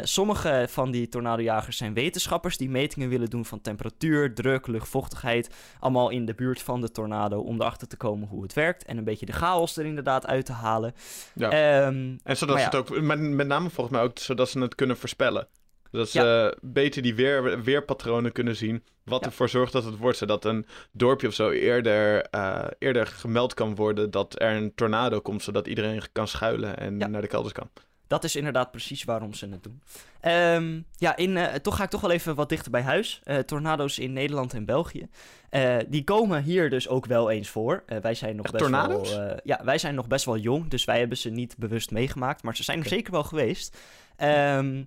Sommige 0.02 0.66
van 0.70 0.92
die 0.92 1.10
tornadojagers 1.10 1.78
zijn 1.78 1.94
wetenschappers 1.94 2.58
die 2.58 2.70
metingen 2.70 3.10
willen 3.10 3.30
doen 3.30 3.46
van 3.46 3.62
temperatuur, 3.62 4.34
druk, 4.34 4.68
luchtvochtigheid. 4.68 5.50
Allemaal 5.80 6.10
in 6.10 6.26
de 6.26 6.34
buurt 6.34 6.62
van 6.62 6.82
de 6.82 6.92
tornado 6.92 7.40
om 7.40 7.62
erachter 7.62 7.88
te 7.88 7.98
komen 7.98 8.28
hoe 8.28 8.44
het 8.44 8.54
werkt. 8.54 8.86
En 8.86 8.98
een 8.98 9.04
beetje 9.04 9.26
de 9.26 9.32
chaos 9.32 9.78
er 9.78 9.86
inderdaad 9.86 10.28
uit 10.28 10.46
te 10.46 10.52
halen. 10.52 10.94
Ja. 11.34 11.50
Ehm, 11.50 12.18
En 12.24 12.38
zodat 12.38 12.60
ze 12.60 12.66
het 12.66 12.76
ook, 12.76 13.02
met, 13.02 13.20
met 13.20 13.48
name 13.48 13.70
volgens 13.70 13.96
mij 13.96 14.06
ook 14.06 14.20
zodat 14.20 14.50
ze 14.50 14.60
het 14.60 14.76
kunnen 14.82 14.98
voorspellen. 15.00 15.48
Dat 15.92 16.10
ze 16.10 16.20
Ja. 16.22 16.54
beter 16.62 17.02
die 17.02 17.16
weer, 17.16 17.64
weerpatronen 17.64 18.32
kunnen 18.32 18.56
zien. 18.56 18.84
Wat 19.04 19.20
Ja. 19.20 19.26
ervoor 19.26 19.50
zorgt 19.50 19.72
dat 19.74 19.84
het 19.84 19.98
wordt. 19.98 20.18
Zodat 20.18 20.46
een 20.46 20.66
dorpje 20.92 21.28
of 21.28 21.34
zo 21.34 21.50
eerder, 21.50 22.22
eh, 22.22 22.64
eerder 22.80 23.08
gemeld 23.08 23.54
kan 23.54 23.76
worden 23.76 24.12
dat 24.12 24.42
er 24.42 24.56
een 24.56 24.74
tornado 24.76 25.20
komt. 25.20 25.44
Zodat 25.44 25.68
iedereen 25.68 26.02
kan 26.12 26.28
schuilen 26.28 26.78
en 26.78 27.00
Ja. 27.00 27.08
naar 27.08 27.22
de 27.22 27.28
kelders 27.28 27.54
kan. 27.54 27.70
Dat 28.08 28.24
is 28.24 28.36
inderdaad 28.36 28.72
precies 28.72 29.04
waarom 29.04 29.34
ze 29.34 29.48
het 29.50 29.64
doen. 29.64 29.82
Ehm, 30.22 30.82
ja, 30.96 31.16
in, 31.16 31.38
eh, 31.38 31.54
toch 31.56 31.76
ga 31.76 31.84
ik 31.84 31.90
toch 31.90 32.02
wel 32.02 32.12
even 32.12 32.36
wat 32.36 32.50
dichter 32.50 32.72
bij 32.72 32.82
huis. 32.82 33.22
Eh, 33.24 33.38
tornado's 33.38 34.00
in 34.00 34.14
Nederland 34.14 34.54
en 34.54 34.66
België. 34.66 35.08
Die 35.88 36.04
komen 36.04 36.44
hier 36.44 36.70
dus 36.70 36.88
ook 36.88 37.06
wel 37.06 37.30
eens 37.32 37.50
voor. 37.50 37.84
Wij 38.02 38.14
zijn 38.14 38.36
nog 38.36 38.46
Echt 38.46 38.54
best 38.54 38.64
tornado's? 38.64 39.16
wel. 39.16 39.40
ja, 39.44 39.62
wij 39.64 39.78
zijn 39.78 39.96
nog 39.96 40.08
best 40.08 40.26
wel 40.26 40.38
jong, 40.38 40.70
dus 40.70 40.86
wij 40.86 41.00
hebben 41.00 41.18
ze 41.18 41.30
niet 41.30 41.58
bewust 41.58 41.92
meegemaakt. 41.92 42.44
Maar 42.44 42.56
ze 42.56 42.64
zijn 42.64 42.80
er 42.80 42.88
zeker 42.88 43.12
wel 43.12 43.24
geweest. 43.24 43.78
Ehm, 44.22 44.84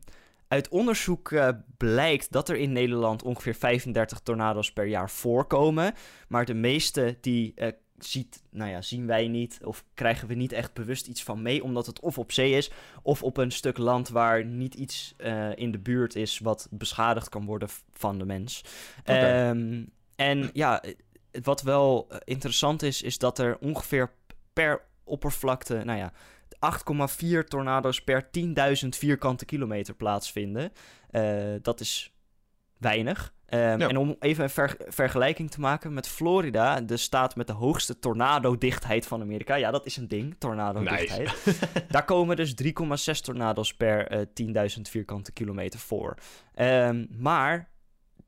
uit 0.48 0.68
onderzoek 0.68 1.32
eh, 1.32 1.48
blijkt 1.76 2.32
dat 2.32 2.48
er 2.48 2.56
in 2.56 2.72
Nederland 2.72 3.22
ongeveer 3.22 3.54
35 3.54 4.20
tornado's 4.20 4.72
per 4.72 4.86
jaar 4.86 5.10
voorkomen. 5.10 5.94
Maar 6.28 6.44
de 6.44 6.54
meeste 6.54 7.16
die 7.20 7.52
eh, 7.54 7.72
ziet, 7.98 8.42
nou 8.50 8.70
ja, 8.70 8.82
zien 8.82 9.06
wij 9.06 9.28
niet 9.28 9.58
of 9.62 9.84
krijgen 9.94 10.28
we 10.28 10.34
niet 10.34 10.52
echt 10.52 10.74
bewust 10.74 11.06
iets 11.06 11.22
van 11.22 11.42
mee, 11.42 11.62
omdat 11.62 11.86
het 11.86 12.00
of 12.00 12.18
op 12.18 12.32
zee 12.32 12.52
is 12.52 12.70
of 13.02 13.22
op 13.22 13.36
een 13.36 13.52
stuk 13.52 13.78
land 13.78 14.08
waar 14.08 14.44
niet 14.44 14.74
iets 14.74 15.14
eh, 15.16 15.56
in 15.56 15.70
de 15.70 15.78
buurt 15.78 16.16
is 16.16 16.38
wat 16.38 16.68
beschadigd 16.70 17.28
kan 17.28 17.44
worden 17.44 17.68
van 17.92 18.18
de 18.18 18.24
mens. 18.24 18.64
Ehm, 19.04 19.84
en 20.16 20.50
ja, 20.52 20.82
wat 21.42 21.62
wel 21.62 22.08
interessant 22.24 22.82
is, 22.82 23.02
is 23.02 23.18
dat 23.18 23.38
er 23.38 23.58
ongeveer 23.58 24.12
per 24.52 24.82
oppervlakte, 25.04 25.82
nou 25.84 25.98
ja, 25.98 26.12
8,4 26.64 27.44
tornado's 27.48 28.02
per 28.04 28.28
10.000 28.30 28.88
vierkante 28.88 29.44
kilometer 29.44 29.94
plaatsvinden. 29.94 30.72
Eh, 31.10 31.44
dat 31.62 31.80
is 31.80 32.14
weinig. 32.78 33.32
Ehm, 33.46 33.78
Ja. 33.80 33.88
En 33.88 33.96
om 33.96 34.16
even 34.20 34.44
een 34.44 34.50
ver- 34.50 34.76
vergelijking 34.88 35.50
te 35.50 35.60
maken 35.60 35.94
met 35.94 36.08
Florida, 36.08 36.80
de 36.80 36.96
staat 36.96 37.36
met 37.36 37.46
de 37.46 37.52
hoogste 37.52 37.98
tornado-dichtheid 37.98 39.06
van 39.06 39.20
Amerika. 39.20 39.54
Ja, 39.54 39.70
dat 39.70 39.86
is 39.86 39.96
een 39.96 40.08
ding, 40.08 40.34
tornado-dichtheid. 40.38 41.58
Daar 41.88 42.04
komen 42.04 42.36
dus 42.36 42.54
3,6 42.54 43.20
tornado's 43.20 43.74
per 43.74 44.06
eh 44.06 44.20
10.000 44.74 44.80
vierkante 44.90 45.32
kilometer 45.32 45.80
voor. 45.80 46.14
Ehm, 46.54 47.06
maar 47.18 47.68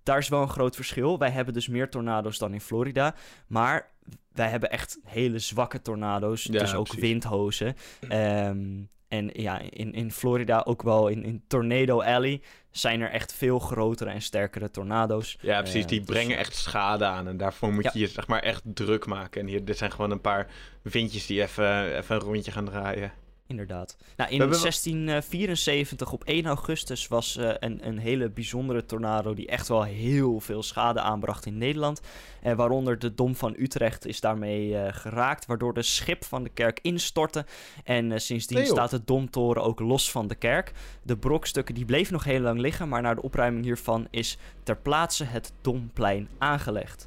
daar 0.03 0.19
is 0.19 0.29
wel 0.29 0.43
een 0.43 0.49
groot 0.49 0.75
verschil. 0.75 1.19
Wij 1.19 1.31
hebben 1.31 1.55
dus 1.55 1.69
meer 1.69 1.91
tornado's 1.91 2.39
dan 2.39 2.53
in 2.53 2.61
Florida. 2.61 3.15
Maar 3.47 3.91
wij 4.33 4.49
hebben 4.49 4.71
echt 4.71 4.99
hele 5.05 5.39
zwakke 5.39 5.83
tornado's. 5.83 6.43
Ja, 6.43 6.59
dus 6.59 6.75
ook 6.75 6.85
precies. 6.85 7.03
windhozen. 7.03 7.77
Ehm, 8.09 8.83
en 9.09 9.31
ja, 9.33 9.59
in, 9.61 9.93
in 9.93 10.13
Florida 10.13 10.63
ook 10.65 10.83
wel 10.83 11.09
in, 11.09 11.25
in 11.25 11.45
Tornado 11.47 12.01
Alley 12.03 12.41
zijn 12.71 13.01
er 13.01 13.11
echt 13.11 13.33
veel 13.35 13.59
grotere 13.59 14.11
en 14.11 14.23
sterkere 14.23 14.71
tornado's. 14.71 15.39
Ja, 15.41 15.61
precies. 15.61 15.83
Eh, 15.83 15.89
die 15.89 15.99
dus, 16.01 16.09
brengen 16.09 16.37
echt 16.39 16.55
schade 16.57 17.05
aan. 17.05 17.29
En 17.29 17.37
daarvoor 17.37 17.73
moet 17.73 17.85
Ja. 17.85 17.91
je 17.93 17.99
je 17.99 18.07
zeg 18.07 18.27
maar 18.27 18.43
echt 18.43 18.63
druk 18.65 19.07
maken. 19.07 19.41
En 19.41 19.47
hier, 19.47 19.65
dit 19.65 19.79
zijn 19.79 19.91
gewoon 19.93 20.11
een 20.11 20.21
paar 20.21 20.47
windjes 20.83 21.27
die 21.27 21.43
even, 21.43 21.97
even 21.97 22.15
een 22.17 22.23
rondje 22.23 22.51
gaan 22.53 22.65
draaien. 22.65 23.13
Inderdaad. 23.49 23.97
Nou, 24.17 24.31
in 24.31 24.37
We 24.37 24.43
hebben 24.43 24.49
wel- 24.49 24.61
1674 24.61 26.13
op 26.13 26.25
1 26.25 26.47
augustus 26.47 27.09
was 27.09 27.37
eh, 27.37 27.51
een, 27.59 27.87
een 27.87 27.99
hele 27.99 28.31
bijzondere 28.31 28.87
tornado 28.87 29.35
die 29.35 29.47
echt 29.47 29.69
wel 29.69 29.83
heel 29.83 30.41
veel 30.41 30.63
schade 30.63 31.01
aanbracht 31.01 31.47
in 31.47 31.59
Nederland. 31.59 32.01
Eh, 32.43 32.55
waaronder 32.55 32.99
de 32.99 33.15
Dom 33.15 33.37
van 33.37 33.55
Utrecht 33.59 34.07
is 34.07 34.21
daarmee 34.21 34.77
eh, 34.79 34.93
geraakt, 34.95 35.47
waardoor 35.47 35.75
de 35.75 35.83
schip 35.83 36.25
van 36.25 36.43
de 36.43 36.49
kerk 36.49 36.79
instortte. 36.83 37.45
En 37.85 38.13
eh, 38.13 38.19
sindsdien 38.19 38.59
Nee, 38.59 38.67
staat 38.67 38.91
de 38.91 39.05
Domtoren 39.05 39.63
ook 39.63 39.81
los 39.81 40.11
van 40.11 40.29
de 40.29 40.35
kerk. 40.35 40.73
De 41.03 41.17
brokstukken 41.17 41.75
die 41.75 41.85
bleven 41.85 42.13
nog 42.13 42.25
heel 42.25 42.41
lang 42.41 42.61
liggen, 42.61 42.89
maar 42.89 43.03
na 43.03 43.15
de 43.15 43.23
opruiming 43.23 43.65
hiervan 43.65 44.07
is 44.11 44.39
ter 44.63 44.77
plaatse 44.77 45.25
het 45.25 45.53
Domplein 45.61 46.29
aangelegd. 46.39 47.07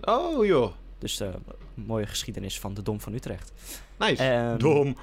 Oh 0.00 0.46
joh, 0.46 0.72
Dus 0.98 1.20
eh, 1.20 1.28
mooie 1.74 2.06
geschiedenis 2.06 2.60
van 2.60 2.74
de 2.74 2.82
Dom 2.82 3.00
van 3.00 3.12
Utrecht. 3.14 3.52
nice. 3.98 4.22
Ehm, 4.22 4.58
Dom. 4.58 4.96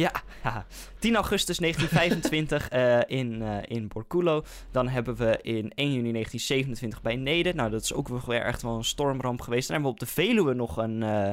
Ja, 0.00 0.12
haha. 0.42 0.66
10 0.98 1.14
augustus 1.14 1.58
1925 1.58 2.68
eh, 2.68 3.18
in, 3.18 3.42
eh 3.42 3.76
in 3.76 3.88
Borculo. 3.88 4.44
Dan 4.70 4.88
hebben 4.88 5.16
we 5.16 5.38
in 5.42 5.72
1 5.74 5.92
juni 5.92 6.12
1927 6.12 7.02
bij 7.02 7.16
Neder. 7.16 7.54
Nou, 7.54 7.70
dat 7.70 7.82
is 7.82 7.92
ook 7.92 8.08
weer 8.08 8.42
echt 8.42 8.62
wel 8.62 8.76
een 8.76 8.84
stormramp 8.84 9.40
geweest. 9.40 9.68
Dan 9.68 9.76
hebben 9.76 9.94
we 9.94 10.00
op 10.02 10.08
de 10.08 10.14
Veluwe 10.14 10.54
nog 10.54 10.76
een, 10.76 11.02
eh, 11.02 11.32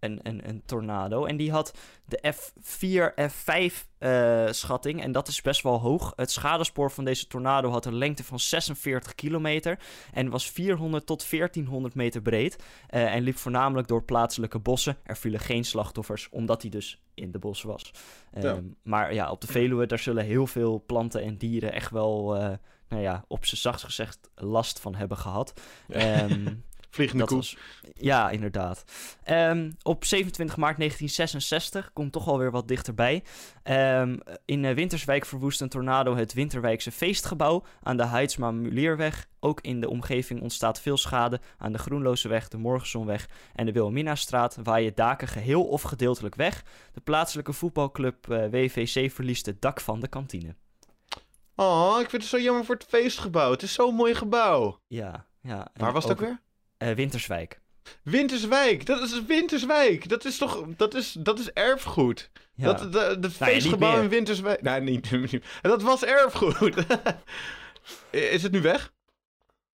een, 0.00 0.20
een, 0.22 0.48
een 0.48 0.62
tornado. 0.64 1.24
En 1.24 1.36
die 1.36 1.50
had 1.50 1.78
de 2.04 2.34
F4, 2.34 3.30
F5 3.30 3.74
eh, 3.98 4.46
schatting. 4.50 5.02
En 5.02 5.12
dat 5.12 5.28
is 5.28 5.42
best 5.42 5.62
wel 5.62 5.80
hoog. 5.80 6.12
Het 6.16 6.30
schadespoor 6.30 6.90
van 6.90 7.04
deze 7.04 7.26
tornado 7.26 7.70
had 7.70 7.86
een 7.86 7.94
lengte 7.94 8.24
van 8.24 8.40
46 8.40 9.14
kilometer. 9.14 9.78
En 10.12 10.30
was 10.30 10.50
400 10.50 11.06
tot 11.06 11.30
1400 11.30 11.94
meter 11.94 12.22
breed. 12.22 12.56
eh, 12.88 13.14
en 13.14 13.22
liep 13.22 13.36
voornamelijk 13.36 13.88
door 13.88 14.02
plaatselijke 14.02 14.58
bossen. 14.58 14.96
Er 15.04 15.16
vielen 15.16 15.40
geen 15.40 15.64
slachtoffers, 15.64 16.28
omdat 16.30 16.62
hij 16.62 16.70
dus 16.70 17.00
in 17.14 17.30
de 17.30 17.38
bos 17.38 17.62
was. 17.62 17.92
Ja. 18.32 18.40
Ehm, 18.40 18.64
maar 18.82 19.14
ja, 19.14 19.30
op 19.30 19.40
de 19.40 19.46
Veluwe, 19.46 19.86
daar 19.86 19.98
zullen 19.98 20.24
heel 20.24 20.46
veel 20.46 20.82
planten 20.86 21.22
en 21.22 21.36
dieren 21.36 21.72
echt 21.72 21.90
wel, 21.90 22.36
eh, 22.36 22.52
nou 22.88 23.02
ja, 23.02 23.24
op 23.28 23.44
z'n 23.44 23.56
zachtst 23.56 23.84
gezegd 23.84 24.30
last 24.34 24.80
van 24.80 24.94
hebben 24.94 25.16
gehad. 25.16 25.60
Ehm, 25.88 26.46
Vliegende 26.90 27.24
dat 27.24 27.28
koe. 27.28 27.38
was, 27.38 27.56
ja, 27.94 28.30
inderdaad. 28.30 28.84
Ehm, 29.22 29.70
op 29.82 30.04
27 30.04 30.56
maart 30.56 30.76
1966, 30.76 31.92
komt 31.92 32.12
toch 32.12 32.28
alweer 32.28 32.50
wat 32.50 32.68
dichterbij. 32.68 33.22
Ehm, 33.62 34.18
in 34.44 34.64
eh, 34.64 34.74
Winterswijk 34.74 35.26
verwoest 35.26 35.60
een 35.60 35.68
tornado 35.68 36.16
het 36.16 36.32
Winterwijkse 36.32 36.92
feestgebouw 36.92 37.64
aan 37.82 37.96
de 37.96 38.06
Heidsma 38.06 38.50
Mulierweg. 38.50 39.28
Ook 39.40 39.60
in 39.60 39.80
de 39.80 39.88
omgeving 39.88 40.40
ontstaat 40.40 40.80
veel 40.80 40.96
schade 40.96 41.40
aan 41.58 41.72
de 41.72 41.78
Groenlozeweg, 41.78 42.48
de 42.48 42.58
Morgenzonweg 42.58 43.28
en 43.54 43.66
de 43.66 43.72
Wilhelminastraat, 43.72 44.58
waaien 44.62 44.92
daken 44.94 45.28
geheel 45.28 45.64
of 45.64 45.82
gedeeltelijk 45.82 46.34
weg. 46.34 46.62
De 46.92 47.00
plaatselijke 47.00 47.52
voetbalclub 47.52 48.30
eh, 48.30 48.50
WVC 48.50 49.10
verliest 49.12 49.46
het 49.46 49.60
dak 49.60 49.80
van 49.80 50.00
de 50.00 50.08
kantine. 50.08 50.54
Oh, 51.56 51.96
ik 52.00 52.10
vind 52.10 52.22
het 52.22 52.30
zo 52.30 52.38
jammer 52.38 52.64
voor 52.64 52.74
het 52.74 52.84
feestgebouw. 52.84 53.50
Het 53.50 53.62
is 53.62 53.72
zo'n 53.72 53.94
mooi 53.94 54.14
gebouw. 54.14 54.80
Ja, 54.86 55.26
ja. 55.40 55.68
Waar 55.74 55.92
was 55.92 56.04
het 56.04 56.12
ook 56.12 56.20
weer? 56.20 56.40
Eh, 56.78 56.90
Winterswijk. 56.94 57.60
Winterswijk. 58.02 58.86
Dat 58.86 59.02
is 59.02 59.24
Winterswijk. 59.24 60.08
Dat 60.08 60.24
is 60.24 60.38
toch... 60.38 60.64
Dat 60.76 60.94
is, 60.94 61.12
dat 61.12 61.38
is 61.38 61.50
erfgoed. 61.52 62.30
Ja. 62.54 62.64
Dat, 62.72 62.92
de, 62.92 63.16
de 63.20 63.28
niet 63.28 63.36
feestgebouw 63.36 64.02
in 64.02 64.08
Winterswijk... 64.08 64.62
Nee, 64.62 64.80
niet, 64.80 65.10
niet- 65.32 65.44
Dat 65.62 65.82
was 65.82 66.04
erfgoed. 66.04 66.74
is 68.10 68.42
het 68.42 68.52
nu 68.52 68.60
weg? 68.60 68.92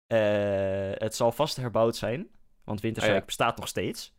Eh, 0.07 0.19
het 0.93 1.15
zal 1.15 1.31
vast 1.31 1.55
herbouwd 1.55 1.95
zijn, 1.95 2.27
want 2.63 2.81
Winterswijk 2.81 3.15
Ah, 3.15 3.21
ja. 3.21 3.25
bestaat 3.25 3.57
nog 3.57 3.67
steeds. 3.67 4.13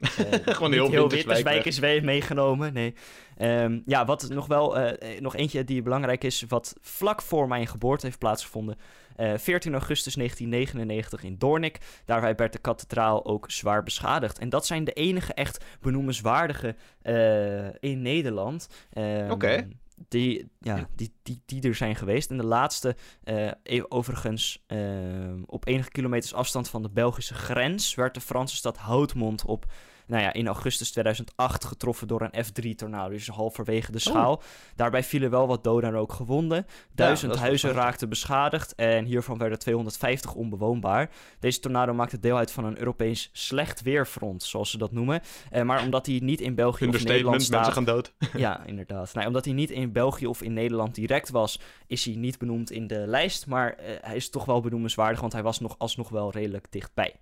Eh, 0.00 0.08
Gewoon 0.54 0.72
heel 0.72 0.90
heel 0.90 1.08
weg. 1.08 1.64
is 1.64 1.78
weer 1.78 2.04
meegenomen, 2.04 2.72
nee. 2.72 2.94
Ehm, 3.36 3.80
ja, 3.86 4.04
wat 4.04 4.28
nog 4.28 4.46
wel, 4.46 4.78
eh, 4.78 5.14
eh, 5.14 5.20
nog 5.20 5.36
eentje 5.36 5.64
die 5.64 5.82
belangrijk 5.82 6.24
is, 6.24 6.44
wat 6.48 6.74
vlak 6.80 7.22
voor 7.22 7.48
mijn 7.48 7.66
geboorte 7.66 8.06
heeft 8.06 8.18
plaatsgevonden. 8.18 8.76
Eh 9.16 9.32
14 9.36 9.72
augustus 9.72 10.14
1999 10.14 11.22
in 11.24 11.38
Doornik. 11.38 11.78
Daarbij 12.04 12.34
werd 12.34 12.52
de 12.52 12.58
kathedraal 12.58 13.24
ook 13.24 13.50
zwaar 13.50 13.82
beschadigd. 13.82 14.38
En 14.38 14.48
dat 14.48 14.66
zijn 14.66 14.84
de 14.84 14.92
enige 14.92 15.34
echt 15.34 15.64
benoemenswaardige 15.80 16.76
eh, 17.02 17.90
in 17.90 18.02
Nederland. 18.02 18.68
Ehm, 18.92 19.30
Oké. 19.30 19.68
Die, 20.08 20.50
ja, 20.58 20.88
die, 20.96 21.12
die, 21.22 21.42
die 21.46 21.62
er 21.62 21.74
zijn 21.74 21.96
geweest. 21.96 22.30
En 22.30 22.36
de 22.36 22.44
laatste, 22.44 22.96
eh, 23.24 23.50
e- 23.62 23.82
overigens, 23.88 24.64
ehm, 24.66 25.42
op 25.46 25.66
enige 25.66 25.90
kilometers 25.90 26.34
afstand 26.34 26.68
van 26.68 26.82
de 26.82 26.90
Belgische 26.90 27.34
grens, 27.34 27.94
werd 27.94 28.14
de 28.14 28.20
Franse 28.20 28.56
stad 28.56 28.76
Houtmond 28.76 29.44
op, 29.44 29.66
nou 30.10 30.22
ja, 30.22 30.32
in 30.32 30.46
augustus 30.46 30.90
2008 30.90 31.64
getroffen 31.64 32.08
door 32.08 32.28
een 32.30 32.44
F3-tornado. 32.44 33.08
Dus 33.10 33.28
halverwege 33.28 33.92
de 33.92 33.98
schaal. 33.98 34.42
Daarbij 34.76 35.02
vielen 35.02 35.30
wel 35.30 35.46
wat 35.46 35.64
doden 35.64 35.90
en 35.90 35.96
ook 35.96 36.12
gewonden. 36.12 36.66
Duizend 36.94 37.32
wel 37.32 37.40
huizen 37.40 37.72
raakten 37.72 38.08
beschadigd 38.08 38.74
en 38.74 39.04
hiervan 39.04 39.38
werden 39.38 39.58
250 39.58 40.34
onbewoonbaar. 40.34 41.10
Deze 41.38 41.60
tornado 41.60 41.94
maakte 41.94 42.18
deel 42.18 42.36
uit 42.36 42.50
van 42.50 42.64
een 42.64 42.78
Europees 42.78 43.30
slecht 43.32 43.82
weerfront, 43.82 44.42
zoals 44.42 44.70
ze 44.70 44.78
dat 44.78 44.92
noemen. 44.92 45.20
Eh, 45.50 45.62
maar 45.62 45.82
omdat 45.82 46.06
hij 46.06 46.18
niet 46.22 46.40
in 46.40 46.54
België 46.54 46.86
of 46.86 46.92
Nederland 46.92 47.24
mensen 47.24 47.54
staat... 47.54 47.72
gaan 47.72 47.84
dood. 47.84 48.12
Ja, 48.36 48.64
inderdaad. 48.64 49.14
Nou, 49.14 49.26
omdat 49.26 49.44
hij 49.44 49.54
niet 49.54 49.70
in 49.70 49.92
België 49.92 50.26
of 50.26 50.42
in 50.42 50.52
Nederland 50.52 50.94
direct 50.94 51.30
was, 51.30 51.60
is 51.86 52.04
hij 52.04 52.14
niet 52.14 52.38
benoemd 52.38 52.70
in 52.70 52.86
de 52.86 53.06
lijst. 53.06 53.46
Maar 53.46 53.72
eh, 53.72 53.94
hij 54.00 54.16
is 54.16 54.30
toch 54.30 54.44
wel 54.44 54.60
benoemenswaardig, 54.60 55.20
want 55.20 55.32
hij 55.32 55.42
was 55.42 55.60
nog 55.60 55.74
alsnog 55.78 56.08
wel 56.08 56.30
redelijk 56.30 56.66
dichtbij. 56.70 57.14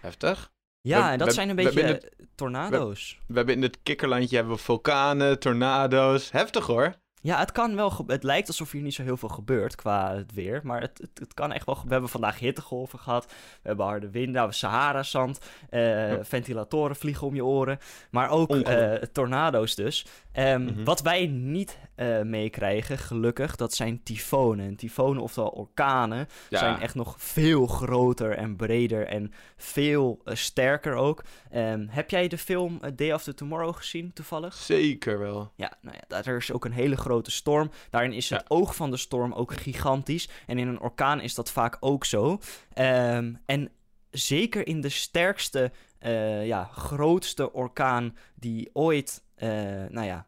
Heftig. 0.00 0.52
Ja, 0.80 1.04
We- 1.06 1.12
en 1.12 1.18
dat 1.18 1.26
we- 1.28 1.34
zijn 1.34 1.48
een 1.48 1.56
we 1.56 1.62
beetje 1.62 2.12
tornado's. 2.34 3.18
We 3.26 3.34
hebben 3.36 3.54
in 3.54 3.62
het 3.62 3.78
kikkerlandje 3.82 4.36
hebben 4.36 4.54
we 4.54 4.60
vulkanen, 4.62 5.38
tornado's. 5.38 6.30
Heftig 6.30 6.66
hoor. 6.66 6.94
Ja, 7.28 7.38
het 7.38 7.52
kan 7.52 7.76
wel. 7.76 8.04
Het 8.06 8.22
lijkt 8.22 8.48
alsof 8.48 8.70
hier 8.70 8.82
niet 8.82 8.94
zo 8.94 9.02
heel 9.02 9.16
veel 9.16 9.28
gebeurt 9.28 9.74
qua 9.74 10.14
het 10.14 10.34
weer. 10.34 10.60
Maar 10.64 10.80
het, 10.80 10.98
het, 10.98 11.18
het 11.18 11.34
kan 11.34 11.52
echt 11.52 11.66
wel. 11.66 11.74
We 11.84 11.92
hebben 11.92 12.10
vandaag 12.10 12.38
hittegolven 12.38 12.98
gehad. 12.98 13.26
We 13.62 13.68
hebben 13.68 13.86
harde 13.86 14.10
wind. 14.10 14.32
Nou, 14.32 14.52
Sahara-zand. 14.52 15.38
Uh, 15.70 16.14
Ventilatoren 16.22 16.96
vliegen 16.96 17.26
om 17.26 17.34
je 17.34 17.44
oren. 17.44 17.78
Maar 18.10 18.30
ook 18.30 18.54
uh, 18.54 18.92
tornado's 18.92 19.74
dus. 19.74 20.06
Um, 20.38 20.62
mm 20.62 20.68
-hmm. 20.68 20.84
Wat 20.84 21.02
wij 21.02 21.26
niet 21.26 21.78
uh, 21.96 22.22
meekrijgen, 22.22 22.98
gelukkig, 22.98 23.56
dat 23.56 23.74
zijn 23.74 24.02
tyfonen. 24.02 24.66
En 24.66 24.76
tyfonen, 24.76 25.22
oftewel 25.22 25.50
orkanen, 25.50 26.28
ja. 26.48 26.58
zijn 26.58 26.80
echt 26.80 26.94
nog 26.94 27.14
veel 27.18 27.66
groter 27.66 28.36
en 28.36 28.56
breder 28.56 29.06
en 29.06 29.32
veel 29.56 30.22
sterker 30.24 30.94
ook. 30.94 31.24
Um, 31.54 31.86
heb 31.90 32.10
jij 32.10 32.28
de 32.28 32.38
film 32.38 32.80
Day 32.94 33.12
After 33.12 33.34
Tomorrow 33.34 33.74
gezien, 33.74 34.12
toevallig? 34.12 34.54
Zeker 34.54 35.18
wel. 35.18 35.52
Ja, 35.56 35.72
nou 35.80 35.96
ja, 35.96 36.22
daar 36.22 36.36
is 36.36 36.52
ook 36.52 36.64
een 36.64 36.72
hele 36.72 36.96
grote 36.96 37.17
storm. 37.24 37.70
Daarin 37.90 38.12
is 38.12 38.30
het 38.30 38.40
ja. 38.40 38.56
oog 38.56 38.76
van 38.76 38.90
de 38.90 38.96
storm 38.96 39.32
ook 39.32 39.54
gigantisch. 39.54 40.28
En 40.46 40.58
in 40.58 40.68
een 40.68 40.80
orkaan 40.80 41.20
is 41.20 41.34
dat 41.34 41.50
vaak 41.50 41.76
ook 41.80 42.04
zo. 42.04 42.40
Um, 42.74 43.38
en 43.46 43.70
zeker 44.10 44.66
in 44.66 44.80
de 44.80 44.88
sterkste, 44.88 45.72
uh, 46.00 46.46
ja, 46.46 46.64
grootste 46.64 47.52
orkaan 47.52 48.16
die 48.34 48.70
ooit, 48.72 49.22
uh, 49.38 49.48
nou 49.88 50.06
ja, 50.06 50.26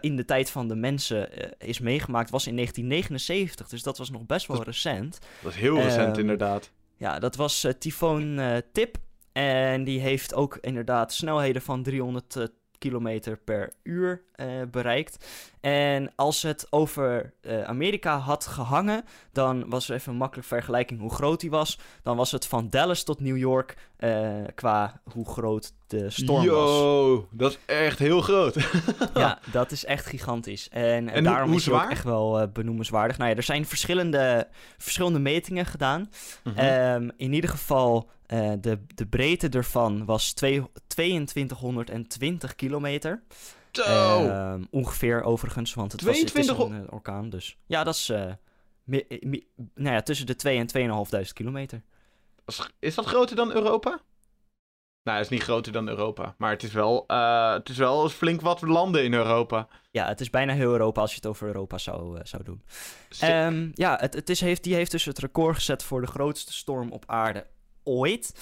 in 0.00 0.16
de 0.16 0.24
tijd 0.24 0.50
van 0.50 0.68
de 0.68 0.74
mensen 0.74 1.38
uh, 1.38 1.50
is 1.58 1.78
meegemaakt, 1.78 2.30
was 2.30 2.46
in 2.46 2.54
1979. 2.54 3.68
Dus 3.68 3.82
dat 3.82 3.98
was 3.98 4.10
nog 4.10 4.26
best 4.26 4.46
wel 4.46 4.56
dat, 4.56 4.66
recent. 4.66 5.18
Dat 5.42 5.52
is 5.52 5.58
heel 5.58 5.80
recent, 5.80 6.16
um, 6.16 6.20
inderdaad. 6.20 6.70
Ja, 6.96 7.18
dat 7.18 7.36
was 7.36 7.66
tyfoon 7.78 8.40
Tip. 8.72 8.96
En 9.32 9.84
die 9.84 10.00
heeft 10.00 10.34
ook 10.34 10.58
inderdaad 10.60 11.12
snelheden 11.12 11.62
van 11.62 11.82
300 11.82 12.50
kilometer 12.80 13.36
per 13.36 13.72
uur 13.82 14.22
uh, 14.36 14.46
bereikt. 14.70 15.26
En 15.60 16.12
als 16.14 16.42
het 16.42 16.66
over 16.70 17.32
uh, 17.42 17.62
Amerika 17.62 18.18
had 18.18 18.46
gehangen, 18.46 19.04
dan 19.32 19.68
was 19.68 19.88
er 19.88 19.94
even 19.94 20.12
een 20.12 20.18
makkelijke 20.18 20.48
vergelijking 20.48 21.00
hoe 21.00 21.14
groot 21.14 21.40
die 21.40 21.50
was. 21.50 21.78
Dan 22.02 22.16
was 22.16 22.30
het 22.32 22.46
van 22.46 22.68
Dallas 22.68 23.02
tot 23.02 23.20
New 23.20 23.36
York 23.36 23.76
uh, 23.98 24.28
qua 24.54 25.00
hoe 25.12 25.28
groot 25.28 25.72
de 25.86 26.10
storm 26.10 26.44
Yo, 26.44 26.54
was. 26.54 26.70
Yo, 26.70 27.28
dat 27.30 27.50
is 27.50 27.58
echt 27.66 27.98
heel 27.98 28.20
groot. 28.20 28.54
ja, 29.14 29.38
dat 29.52 29.70
is 29.70 29.84
echt 29.84 30.06
gigantisch. 30.06 30.68
En, 30.68 31.08
en 31.08 31.24
daarom 31.24 31.48
hoe 31.48 31.58
is 31.58 31.66
het 31.66 31.74
ook 31.74 31.90
echt 31.90 32.04
wel 32.04 32.48
benoemenswaardig. 32.52 33.18
Nou 33.18 33.30
ja, 33.30 33.36
er 33.36 33.42
zijn 33.42 33.66
verschillende, 33.66 34.48
verschillende 34.78 35.18
metingen 35.18 35.66
gedaan. 35.66 36.10
Mm 36.44 36.52
-hmm. 36.52 37.02
um, 37.04 37.10
in 37.16 37.32
ieder 37.32 37.50
geval 37.50 38.10
uh, 38.32 38.52
de, 38.60 38.78
de 38.94 39.06
breedte 39.06 39.48
ervan 39.48 40.04
was 40.04 40.32
twee, 40.32 40.62
2220 40.86 42.54
kilometer. 42.54 43.22
Zo! 43.72 44.24
Uh, 44.24 44.54
ongeveer 44.70 45.22
overigens, 45.22 45.74
want 45.74 45.92
het, 45.92 46.00
22... 46.00 46.56
was, 46.56 46.58
het 46.58 46.70
is 46.70 46.78
een 46.78 46.84
uh, 46.84 46.92
orkaan. 46.92 47.30
Dus 47.30 47.56
ja, 47.66 47.84
dat 47.84 47.94
is 47.94 48.08
uh, 48.10 48.32
mi, 48.84 49.04
mi, 49.20 49.46
nou 49.74 49.94
ja, 49.94 50.02
tussen 50.02 50.26
de 50.26 50.36
2 50.36 50.58
en 50.58 50.66
2500 50.66 51.32
kilometer. 51.32 51.82
Is 52.78 52.94
dat 52.94 53.06
groter 53.06 53.36
dan 53.36 53.52
Europa? 53.52 54.00
Nou, 55.02 55.16
het 55.16 55.30
is 55.30 55.32
niet 55.32 55.42
groter 55.42 55.72
dan 55.72 55.88
Europa. 55.88 56.34
Maar 56.38 56.50
het 56.50 56.62
is 56.62 56.72
wel, 56.72 57.04
uh, 57.08 57.52
het 57.52 57.68
is 57.68 57.76
wel 57.76 58.08
flink 58.08 58.40
wat 58.40 58.62
landen 58.62 59.04
in 59.04 59.14
Europa. 59.14 59.68
Ja, 59.90 60.06
het 60.06 60.20
is 60.20 60.30
bijna 60.30 60.52
heel 60.52 60.72
Europa 60.72 61.00
als 61.00 61.10
je 61.10 61.16
het 61.16 61.26
over 61.26 61.46
Europa 61.46 61.78
zou, 61.78 62.18
uh, 62.18 62.24
zou 62.24 62.42
doen. 62.42 62.62
Um, 63.24 63.70
ja, 63.74 63.96
het, 64.00 64.14
het 64.14 64.30
is, 64.30 64.40
heeft, 64.40 64.64
die 64.64 64.74
heeft 64.74 64.90
dus 64.90 65.04
het 65.04 65.18
record 65.18 65.54
gezet 65.54 65.82
voor 65.82 66.00
de 66.00 66.06
grootste 66.06 66.52
storm 66.52 66.92
op 66.92 67.04
aarde 67.06 67.46
ooit. 67.90 68.34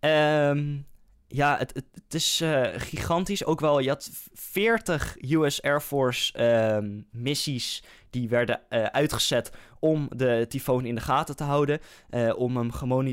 Um, 0.00 0.86
ja, 1.28 1.58
het, 1.58 1.74
het, 1.74 2.14
is 2.14 2.40
uh, 2.40 2.66
gigantisch. 2.76 3.44
Ook 3.44 3.60
wel, 3.60 3.78
je 3.78 3.88
had 3.88 4.10
40 4.32 5.16
US 5.20 5.62
Air 5.62 5.80
Force 5.80 6.44
um, 6.76 7.06
missies 7.10 7.82
die 8.10 8.28
werden 8.28 8.60
uh, 8.70 8.84
uitgezet 8.84 9.52
om 9.78 10.08
de 10.16 10.46
tyfoon 10.48 10.84
in 10.84 10.94
de 10.94 11.00
gaten 11.00 11.36
te 11.36 11.44
houden, 11.44 11.80
uh, 12.10 12.32
om, 12.36 12.56
hem 12.56 12.70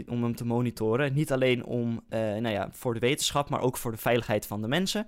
om 0.07 0.23
hem 0.23 0.35
te 0.35 0.45
monitoren. 0.45 1.13
Niet 1.13 1.31
alleen 1.31 1.65
om, 1.65 2.03
nou 2.09 2.49
ja, 2.49 2.69
voor 2.71 2.93
de 2.93 2.99
wetenschap, 2.99 3.49
maar 3.49 3.61
ook 3.61 3.77
voor 3.77 3.91
de 3.91 3.97
veiligheid 3.97 4.45
van 4.45 4.61
de 4.61 4.67
mensen. 4.67 5.07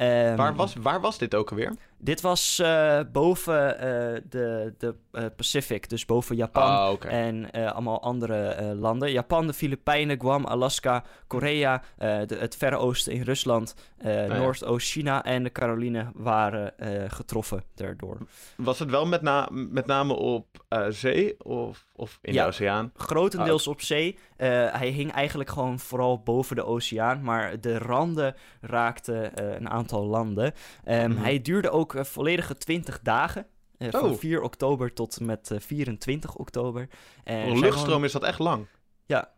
Um, 0.00 0.36
waar, 0.36 0.54
was, 0.54 0.74
waar 0.74 1.00
was 1.00 1.18
dit 1.18 1.34
ook 1.34 1.50
alweer? 1.50 1.74
Dit 2.00 2.20
was 2.20 2.58
uh, 2.62 3.00
boven 3.12 3.74
uh, 3.74 3.80
de, 4.28 4.74
de 4.78 4.94
uh, 5.12 5.24
Pacific, 5.36 5.88
dus 5.88 6.04
boven 6.04 6.36
Japan 6.36 6.86
oh, 6.86 6.92
okay. 6.92 7.10
en 7.10 7.50
allemaal 7.50 8.02
andere 8.02 8.74
landen. 8.74 9.12
Japan, 9.12 9.46
de 9.46 9.52
Filipijnen, 9.52 10.20
Guam, 10.20 10.44
Alaska, 10.44 11.04
Korea, 11.26 11.82
de, 11.96 12.36
het 12.38 12.56
Verre 12.56 12.76
Oosten 12.76 13.12
in 13.12 13.22
Rusland, 13.22 13.74
ja. 14.02 14.26
Noordoost-China 14.26 15.24
en 15.24 15.42
de 15.42 15.52
Carolinen 15.52 16.12
waren 16.14 16.72
getroffen 17.08 17.64
daardoor. 17.74 18.18
Was 18.56 18.78
het 18.78 18.90
wel 18.90 19.06
met, 19.06 19.22
na 19.22 19.48
met 19.50 19.86
name 19.86 20.14
op 20.14 20.46
zee 20.88 21.44
of, 21.44 21.86
of 21.92 22.18
in 22.22 22.32
ja, 22.32 22.42
de 22.42 22.48
oceaan? 22.48 22.92
grotendeels 22.96 23.66
oh. 23.66 23.72
op 23.72 23.80
zee. 23.80 24.18
hij 24.36 24.88
hing 24.88 25.12
eigenlijk 25.12 25.50
gewoon 25.50 25.78
vooral 25.78 26.22
boven 26.22 26.56
de 26.56 26.64
oceaan, 26.64 27.22
maar 27.22 27.60
de 27.60 27.78
randen 27.78 28.34
raakten 28.60 29.44
een 29.56 29.70
aantal 29.70 30.04
landen. 30.04 30.44
Um, 30.44 31.10
mm 31.10 31.16
-hmm. 31.16 31.24
Hij 31.24 31.40
duurde 31.40 31.70
ook 31.70 31.87
ook 31.94 32.04
uh, 32.04 32.04
volledige 32.04 32.56
20 32.56 33.00
dagen. 33.02 33.46
Uh, 33.78 33.88
oh. 33.92 34.00
Van 34.00 34.18
4 34.18 34.42
oktober 34.42 34.92
tot 34.92 35.20
met 35.20 35.50
uh, 35.50 35.60
24 35.60 36.34
oktober. 36.34 36.88
En 37.24 37.50
oh, 37.50 37.58
luchtstroom 37.58 37.84
gewoon... 37.84 38.04
is 38.04 38.12
dat 38.12 38.22
echt 38.22 38.38
lang. 38.38 38.66
Ja, 39.06 39.32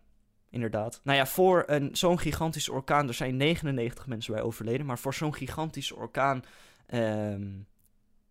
inderdaad. 0.50 1.00
Nou 1.04 1.18
ja, 1.18 1.26
voor 1.26 1.80
zo'n 1.92 2.18
gigantische 2.18 2.72
orkaan, 2.72 3.08
er 3.08 3.14
zijn 3.14 3.36
99 3.36 4.06
mensen 4.06 4.34
bij 4.34 4.42
overleden. 4.42 4.86
Maar 4.86 4.98
voor 4.98 5.14
zo'n 5.14 5.34
gigantische 5.34 5.96
orkaan 5.96 6.42
um, 6.94 7.66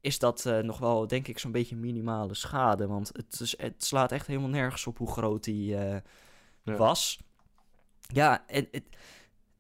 is 0.02 0.20
dat 0.20 0.46
uh, 0.46 0.60
nog 0.60 0.80
wel, 0.80 1.08
denk 1.08 1.28
ik, 1.28 1.40
zo'n 1.40 1.52
beetje 1.52 1.76
minimale 1.76 2.34
schade. 2.34 2.88
Want 2.88 3.10
het, 3.14 3.40
is, 3.40 3.58
het 3.58 3.84
slaat 3.84 4.12
echt 4.12 4.28
helemaal 4.28 4.50
nergens 4.50 4.88
op 4.88 4.98
hoe 4.98 5.12
groot 5.12 5.44
die 5.44 5.66
ja. 5.76 6.02
was. 6.64 7.20
Ja, 8.14 8.44
en 8.48 8.68
het, 8.72 8.84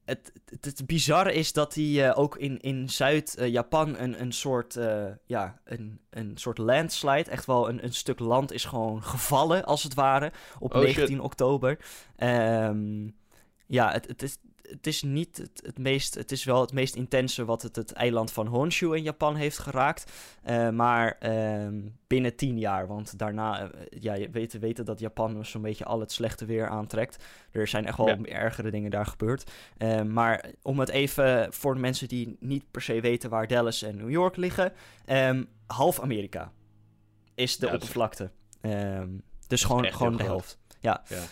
het, 0.09 0.31
het, 0.49 0.65
het 0.65 0.85
bizarre 0.85 1.33
is 1.33 1.53
dat 1.53 1.73
hij 1.73 1.83
uh, 1.83 2.17
ook 2.17 2.37
in, 2.37 2.59
in 2.59 2.89
Zuid-Japan 2.89 3.97
een, 3.97 4.21
een 4.21 4.31
soort, 4.31 4.75
uh, 4.75 5.05
ja, 5.25 5.59
een, 5.63 5.99
een 6.09 6.31
soort 6.35 6.57
landslide, 6.57 7.29
echt 7.29 7.45
wel 7.45 7.69
een, 7.69 7.83
een 7.83 7.93
stuk 7.93 8.19
land 8.19 8.51
is 8.51 8.65
gewoon 8.65 9.03
gevallen, 9.03 9.65
als 9.65 9.83
het 9.83 9.93
ware, 9.93 10.31
op 10.59 10.75
oh, 10.75 10.81
19 10.81 11.07
shit. 11.07 11.19
oktober. 11.19 11.79
Um, 12.17 13.15
ja, 13.67 13.91
het, 13.91 14.07
het, 14.07 14.23
is, 14.23 14.37
het 14.69 14.87
is 14.87 15.01
niet 15.03 15.37
het, 15.37 15.61
het, 15.65 15.77
meest, 15.77 16.15
het 16.15 16.31
is 16.31 16.43
wel 16.43 16.61
het 16.61 16.73
meest 16.73 16.95
intense 16.95 17.45
wat 17.45 17.61
het, 17.61 17.75
het 17.75 17.91
eiland 17.91 18.31
van 18.31 18.47
Honshu 18.47 18.95
in 18.95 19.03
Japan 19.03 19.35
heeft 19.35 19.57
geraakt. 19.57 20.11
Uh, 20.49 20.69
maar 20.69 21.17
um, 21.63 21.97
binnen 22.07 22.35
tien 22.35 22.59
jaar, 22.59 22.87
want 22.87 23.17
daarna, 23.17 23.63
uh, 23.63 23.69
ja, 23.89 24.13
je 24.13 24.29
weet 24.29 24.59
weten 24.59 24.85
dat 24.85 24.99
Japan 24.99 25.45
zo'n 25.45 25.61
beetje 25.61 25.85
al 25.85 25.99
het 25.99 26.11
slechte 26.11 26.45
weer 26.45 26.67
aantrekt. 26.67 27.23
Er 27.51 27.67
zijn 27.67 27.85
echt 27.85 27.97
wel 27.97 28.07
Ja. 28.07 28.23
ergere 28.23 28.71
dingen 28.71 28.91
daar 28.91 29.05
gebeurd. 29.05 29.51
Uh, 29.77 30.01
maar 30.01 30.45
om 30.61 30.79
het 30.79 30.89
even 30.89 31.53
voor 31.53 31.73
de 31.73 31.79
mensen 31.79 32.07
die 32.07 32.37
niet 32.39 32.71
per 32.71 32.81
se 32.81 33.01
weten 33.01 33.29
waar 33.29 33.47
Dallas 33.47 33.81
en 33.81 33.97
New 33.97 34.09
York 34.09 34.35
liggen, 34.35 34.73
um, 35.05 35.47
half 35.67 35.99
Amerika 35.99 36.51
is 37.35 37.57
de 37.57 37.65
Ja, 37.65 37.73
oppervlakte. 37.73 38.31
Um, 38.61 39.21
dus 39.47 39.63
gewoon, 39.63 39.85
gewoon 39.85 40.17
de 40.17 40.23
helft. 40.23 40.57
Ja. 40.79 41.03
Ja. 41.07 41.23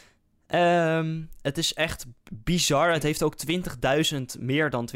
Ehm, 0.48 1.24
het 1.41 1.58
is 1.58 1.74
echt 1.74 2.06
bizar. 2.32 2.91
Het 2.91 3.04
heeft 3.04 3.24
ook 3.24 3.36
20.000, 3.52 4.39
meer 4.39 4.70
dan 4.70 4.89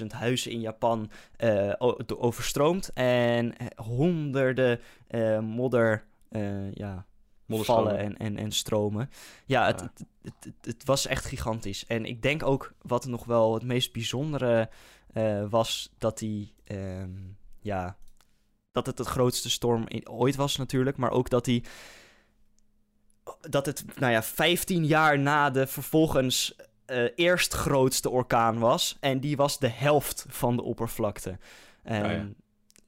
20.000 0.00 0.06
huizen 0.08 0.50
in 0.50 0.60
Japan 0.60 1.10
do- 2.06 2.16
overstroomd. 2.18 2.92
En 2.92 3.56
eh, 3.56 3.66
honderden 3.76 4.80
eh, 5.06 5.38
modder, 5.38 6.04
ja, 6.72 7.06
vallen 7.46 7.98
en, 7.98 8.16
en, 8.16 8.36
en 8.36 8.52
stromen. 8.52 9.10
Ja, 9.46 9.66
het, 9.66 9.80
Ja. 9.80 9.90
Het, 10.22 10.52
het, 10.60 10.84
was 10.84 11.06
echt 11.06 11.24
gigantisch. 11.24 11.86
En 11.86 12.04
ik 12.04 12.22
denk 12.22 12.42
ook 12.42 12.72
wat 12.82 13.06
nog 13.06 13.24
wel 13.24 13.54
het 13.54 13.62
meest 13.62 13.92
bijzondere 13.92 14.70
was, 15.48 15.90
dat 15.98 16.18
die, 16.18 16.54
ehm, 16.64 17.10
ja, 17.60 17.96
dat 18.72 18.86
het 18.86 18.98
het 18.98 19.06
grootste 19.06 19.50
storm 19.50 19.84
in, 19.88 20.08
ooit 20.08 20.36
was 20.36 20.56
natuurlijk, 20.56 20.96
maar 20.96 21.10
ook 21.10 21.30
dat 21.30 21.44
die, 21.44 21.64
dat 23.40 23.66
het, 23.66 23.84
nou 23.98 24.12
ja, 24.12 24.22
15 24.22 24.86
jaar 24.86 25.18
na 25.18 25.50
de 25.50 25.66
vervolgens 25.66 26.54
eh 26.84 27.04
eerst 27.14 27.52
grootste 27.54 28.10
orkaan 28.10 28.58
was. 28.58 28.96
En 29.00 29.20
die 29.20 29.36
was 29.36 29.58
de 29.58 29.68
helft 29.68 30.24
van 30.28 30.56
de 30.56 30.62
oppervlakte. 30.62 31.38
En 31.82 32.04
Oh 32.04 32.10
ja. 32.10 32.26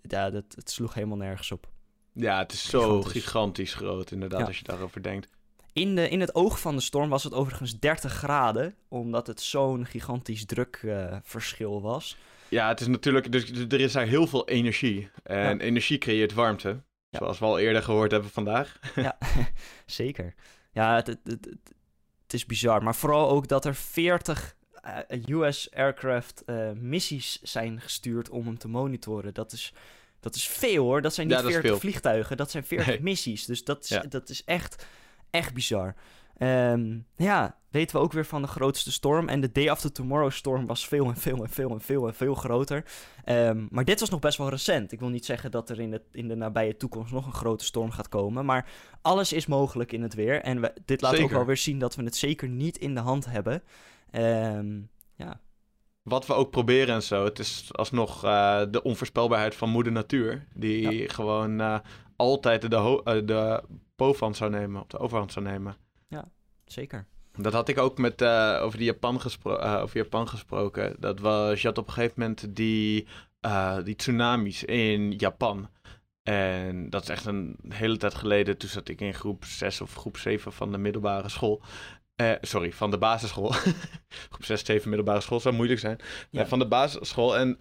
ja, 0.02 0.30
dat, 0.30 0.44
het 0.54 0.70
sloeg 0.70 0.94
helemaal 0.94 1.16
nergens 1.16 1.52
op. 1.52 1.68
Ja, 2.12 2.38
het 2.38 2.52
is 2.52 2.68
zo 2.68 2.80
Gigantisch. 2.80 3.22
gigantisch, 3.22 3.74
groot, 3.74 4.10
inderdaad, 4.10 4.40
Ja. 4.40 4.46
als 4.46 4.58
je 4.58 4.64
daarover 4.64 5.02
denkt. 5.02 5.28
In, 5.72 5.94
de, 5.94 6.08
in 6.08 6.20
het 6.20 6.34
oog 6.34 6.60
van 6.60 6.76
de 6.76 6.82
storm 6.82 7.08
was 7.08 7.24
het 7.24 7.34
overigens 7.34 7.78
30 7.78 8.12
graden, 8.12 8.74
omdat 8.88 9.26
het 9.26 9.40
zo'n 9.40 9.86
gigantisch 9.86 10.46
drukverschil 10.46 11.82
was. 11.82 12.16
Ja, 12.48 12.68
het 12.68 12.80
is 12.80 12.86
natuurlijk, 12.86 13.32
dus, 13.32 13.52
dus 13.52 13.64
er 13.68 13.80
is 13.80 13.92
daar 13.92 14.06
heel 14.06 14.26
veel 14.26 14.48
energie. 14.48 15.10
En 15.22 15.58
Ja. 15.58 15.64
energie 15.64 15.98
creëert 15.98 16.32
warmte. 16.34 16.82
Ja. 17.18 17.22
Zoals 17.22 17.38
we 17.38 17.44
al 17.44 17.58
eerder 17.58 17.82
gehoord 17.82 18.10
hebben 18.10 18.30
vandaag. 18.30 18.78
ja, 18.94 19.18
zeker. 19.86 20.34
Ja, 20.72 20.94
het, 20.94 21.06
het, 21.06 21.24
het, 21.24 22.32
is 22.34 22.46
bizar. 22.46 22.82
Maar 22.82 22.94
vooral 22.94 23.28
ook 23.30 23.48
dat 23.48 23.64
er 23.64 23.74
40 23.74 24.56
eh, 24.82 25.26
US 25.28 25.70
aircraft 25.74 26.44
eh, 26.44 26.70
missies 26.72 27.38
zijn 27.42 27.80
gestuurd 27.80 28.28
om 28.30 28.46
hem 28.46 28.58
te 28.58 28.68
monitoren. 28.68 29.34
Dat 29.34 29.52
is, 29.52 29.72
dat 30.20 30.34
is 30.34 30.48
veel 30.48 30.84
hoor. 30.84 31.02
Dat 31.02 31.14
zijn 31.14 31.26
niet 31.26 31.36
Ja, 31.36 31.42
dat 31.42 31.50
is 31.50 31.56
40 31.56 31.72
veel. 31.80 31.90
vliegtuigen, 31.90 32.36
dat 32.36 32.50
zijn 32.50 32.64
40 32.64 32.86
Nee. 32.86 33.00
missies. 33.02 33.44
Dus 33.44 33.64
dat 33.64 33.82
is, 33.84 33.88
Ja. 33.88 34.00
dat 34.08 34.28
is 34.28 34.44
echt, 34.44 34.86
echt 35.30 35.54
bizar. 35.54 35.94
Ehm, 36.38 36.98
ja, 37.16 37.58
weten 37.70 37.96
we 37.96 38.02
ook 38.02 38.12
weer 38.12 38.26
van 38.26 38.42
de 38.42 38.48
grootste 38.48 38.92
storm. 38.92 39.28
En 39.28 39.40
de 39.40 39.52
Day 39.52 39.70
After 39.70 39.92
Tomorrow 39.92 40.30
storm 40.30 40.66
was 40.66 40.88
veel 40.88 41.06
en 41.06 41.16
veel 41.16 41.42
en 41.42 41.50
veel 41.50 41.70
en 41.70 41.80
veel 41.80 42.06
en 42.06 42.14
veel 42.14 42.34
groter. 42.34 42.84
Ehm, 43.24 43.66
maar 43.70 43.84
dit 43.84 44.00
was 44.00 44.10
nog 44.10 44.20
best 44.20 44.38
wel 44.38 44.48
recent. 44.48 44.92
Ik 44.92 45.00
wil 45.00 45.08
niet 45.08 45.24
zeggen 45.24 45.50
dat 45.50 45.70
er 45.70 45.80
in 45.80 45.90
de, 45.90 46.02
in 46.12 46.28
de 46.28 46.34
nabije 46.34 46.76
toekomst 46.76 47.12
nog 47.12 47.26
een 47.26 47.32
grote 47.32 47.64
storm 47.64 47.90
gaat 47.90 48.08
komen. 48.08 48.44
Maar 48.44 48.70
alles 49.02 49.32
is 49.32 49.46
mogelijk 49.46 49.92
in 49.92 50.02
het 50.02 50.14
weer. 50.14 50.42
En 50.42 50.60
we, 50.60 50.72
dit 50.84 51.00
laat 51.00 51.18
ook 51.18 51.30
wel 51.30 51.46
weer 51.46 51.56
zien 51.56 51.78
dat 51.78 51.94
we 51.94 52.02
het 52.02 52.16
zeker 52.16 52.48
niet 52.48 52.78
in 52.78 52.94
de 52.94 53.00
hand 53.00 53.26
hebben. 53.26 53.62
Ehm, 54.10 54.80
ja, 55.14 55.40
Wat 56.02 56.26
we 56.26 56.32
ook 56.32 56.50
proberen 56.50 56.94
en 56.94 57.02
zo. 57.02 57.24
Het 57.24 57.38
is 57.38 57.68
alsnog 57.72 58.24
eh, 58.24 58.62
de 58.70 58.82
onvoorspelbaarheid 58.82 59.54
van 59.54 59.68
moeder 59.68 59.92
natuur. 59.92 60.46
Die 60.54 61.08
gewoon 61.08 61.60
eh, 61.60 61.78
altijd 62.16 62.70
de, 62.70 63.00
eh, 63.04 63.14
de 63.24 63.62
bovenhand 63.96 64.36
zou 64.36 64.50
nemen. 64.50 64.80
Op 64.82 64.90
de 64.90 64.98
overhand 64.98 65.32
zou 65.32 65.44
nemen. 65.44 65.76
Zeker. 66.64 67.06
Dat 67.36 67.52
had 67.52 67.68
ik 67.68 67.78
ook 67.78 67.98
met, 67.98 68.22
eh, 68.22 68.58
over, 68.62 68.78
die 68.78 68.86
Japan 68.86 69.20
gespro- 69.20 69.56
eh, 69.56 69.82
over 69.82 69.96
Japan 69.96 70.28
gesproken. 70.28 70.96
Dat 70.98 71.20
was, 71.20 71.62
je 71.62 71.68
had 71.68 71.78
op 71.78 71.86
een 71.86 71.92
gegeven 71.92 72.20
moment 72.20 72.56
die, 72.56 73.06
eh, 73.40 73.78
die 73.84 73.96
tsunamis 73.96 74.64
in 74.64 75.12
Japan. 75.12 75.70
En 76.22 76.90
dat 76.90 77.02
is 77.02 77.08
echt 77.08 77.24
een 77.24 77.56
hele 77.68 77.96
tijd 77.96 78.14
geleden. 78.14 78.58
Toen 78.58 78.68
zat 78.68 78.88
ik 78.88 79.00
in 79.00 79.14
groep 79.14 79.44
6 79.44 79.80
of 79.80 79.94
groep 79.94 80.16
7 80.16 80.52
van 80.52 80.72
de 80.72 80.78
middelbare 80.78 81.28
school. 81.28 81.62
Eh, 82.16 82.32
sorry, 82.40 82.72
van 82.72 82.90
de 82.90 82.98
basisschool. 82.98 83.50
groep 84.30 84.44
6, 84.44 84.64
7 84.64 84.88
middelbare 84.88 85.20
school 85.20 85.40
zou 85.40 85.54
moeilijk 85.54 85.80
zijn. 85.80 85.98
Ja. 86.30 86.46
Van 86.46 86.58
de 86.58 86.66
basisschool. 86.68 87.36
En 87.36 87.56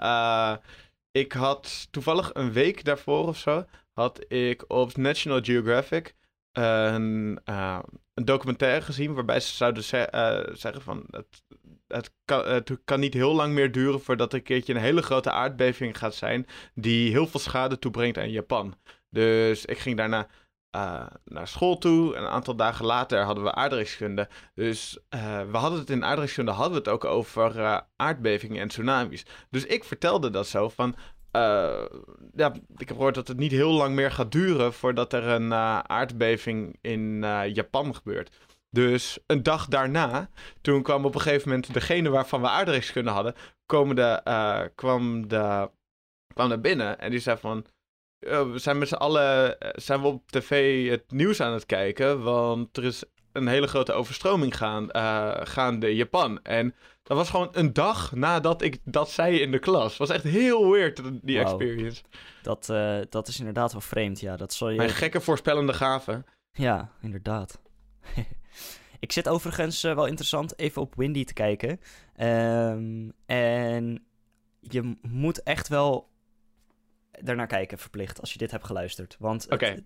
ik 1.11 1.31
had 1.31 1.87
toevallig 1.91 2.29
een 2.33 2.51
week 2.51 2.83
daarvoor 2.83 3.27
of 3.27 3.37
zo... 3.37 3.65
had 3.93 4.25
ik 4.27 4.63
op 4.67 4.97
National 4.97 5.41
Geographic 5.43 6.15
een, 6.57 7.39
eh, 7.43 7.79
een 8.13 8.25
documentaire 8.25 8.81
gezien... 8.81 9.13
waarbij 9.13 9.39
ze 9.39 9.55
zouden 9.55 9.83
eh, 10.11 10.53
zeggen 10.53 10.81
van... 10.81 11.05
Het, 11.09 11.43
het, 11.87 12.79
kan, 12.85 12.99
niet 12.99 13.13
heel 13.13 13.35
lang 13.35 13.53
meer 13.53 13.71
duren 13.71 14.01
voordat 14.01 14.31
er 14.31 14.37
een 14.37 14.43
keertje 14.43 14.73
een 14.73 14.79
hele 14.79 15.01
grote 15.01 15.31
aardbeving 15.31 15.97
gaat 15.97 16.15
zijn... 16.15 16.47
die 16.73 17.11
heel 17.11 17.27
veel 17.27 17.39
schade 17.39 17.79
toebrengt 17.79 18.17
aan 18.17 18.31
Japan. 18.31 18.75
Dus 19.09 19.65
ik 19.65 19.77
ging 19.77 19.97
daarna 19.97 20.27
eh, 20.69 21.05
naar 21.25 21.47
school 21.47 21.77
toe. 21.77 22.15
En 22.15 22.23
een 22.23 22.29
aantal 22.29 22.55
dagen 22.55 22.85
later 22.85 23.23
hadden 23.23 23.43
we 23.43 23.53
aardrijkskunde. 23.53 24.29
Dus 24.53 24.97
we 25.51 25.57
hadden 25.57 25.79
het 25.79 25.89
in 25.89 26.05
aardrijkskunde 26.05 26.51
hadden 26.51 26.71
we 26.71 26.77
het 26.77 26.87
ook 26.87 27.05
over 27.05 27.83
aardbevingen 27.95 28.61
en 28.61 28.67
tsunamis. 28.67 29.25
Dus 29.49 29.65
ik 29.65 29.83
vertelde 29.83 30.29
dat 30.29 30.47
zo 30.47 30.69
van... 30.69 30.95
eh, 31.35 31.85
ja, 32.35 32.53
ik 32.77 32.87
heb 32.87 32.97
gehoord 32.97 33.15
dat 33.15 33.27
het 33.27 33.37
niet 33.37 33.51
heel 33.51 33.71
lang 33.71 33.95
meer 33.95 34.11
gaat 34.11 34.31
duren 34.31 34.73
voordat 34.73 35.13
er 35.13 35.23
een 35.23 35.51
eh, 35.51 35.79
aardbeving 35.79 36.77
in 36.81 37.23
eh, 37.23 37.53
Japan 37.53 37.95
gebeurt. 37.95 38.37
Dus 38.69 39.19
een 39.27 39.43
dag 39.43 39.67
daarna, 39.67 40.29
toen 40.61 40.83
kwam 40.83 41.05
op 41.05 41.15
een 41.15 41.21
gegeven 41.21 41.49
moment 41.49 41.73
degene 41.73 42.09
waarvan 42.09 42.41
we 42.41 42.47
aardrijkskunde 42.47 43.11
hadden, 43.11 43.35
komen 43.65 43.95
de, 43.95 44.21
kwam, 44.75 45.27
de, 45.27 45.69
kwam 46.33 46.47
naar 46.49 46.61
binnen 46.61 46.99
en 46.99 47.11
die 47.11 47.19
zei 47.19 47.37
van, 47.37 47.65
"Eh, 48.19 48.51
we 48.51 48.57
zijn 48.57 48.77
met 48.77 48.87
z'n 48.87 48.93
allen 48.93 49.57
zijn 49.75 50.01
we 50.01 50.07
op 50.07 50.31
tv 50.31 50.89
het 50.89 51.11
nieuws 51.11 51.41
aan 51.41 51.53
het 51.53 51.65
kijken, 51.65 52.23
want 52.23 52.77
er 52.77 52.83
is 52.83 53.03
een 53.35 53.47
hele 53.47 53.67
grote 53.67 53.93
overstroming 53.93 54.57
gaan, 54.57 54.91
eh, 54.91 55.31
gaande 55.43 55.95
Japan. 55.95 56.39
En 56.43 56.75
dat 57.03 57.17
was 57.17 57.29
gewoon 57.29 57.49
een 57.51 57.73
dag 57.73 58.15
nadat 58.15 58.61
ik 58.61 58.79
dat 58.83 59.09
zei 59.09 59.39
in 59.39 59.51
de 59.51 59.59
klas. 59.59 59.97
was 59.97 60.09
echt 60.09 60.23
heel 60.23 60.71
weird, 60.71 61.01
die 61.21 61.39
experience. 61.39 62.03
Dat, 62.41 62.69
eh, 62.69 62.97
dat 63.09 63.27
is 63.27 63.39
inderdaad 63.39 63.71
wel 63.71 63.81
vreemd, 63.81 64.19
ja. 64.19 64.37
Dat 64.37 64.53
zal 64.53 64.69
je... 64.69 64.77
Mijn 64.77 64.89
gekke 64.89 65.21
voorspellende 65.21 65.73
gave. 65.73 66.23
Ja, 66.51 66.89
inderdaad. 67.01 67.59
ik 68.99 69.11
zit 69.11 69.29
overigens 69.29 69.83
eh, 69.83 69.95
wel 69.95 70.05
interessant 70.05 70.59
even 70.59 70.81
op 70.81 70.95
Windy 70.95 71.23
te 71.23 71.33
kijken. 71.33 71.79
Ehm, 72.15 73.09
en 73.25 74.05
je 74.59 74.97
moet 75.01 75.43
echt 75.43 75.67
wel 75.67 76.09
daarnaar 77.21 77.47
kijken, 77.47 77.77
verplicht, 77.77 78.21
als 78.21 78.31
je 78.31 78.37
dit 78.37 78.51
hebt 78.51 78.65
geluisterd. 78.65 79.15
Want 79.19 79.45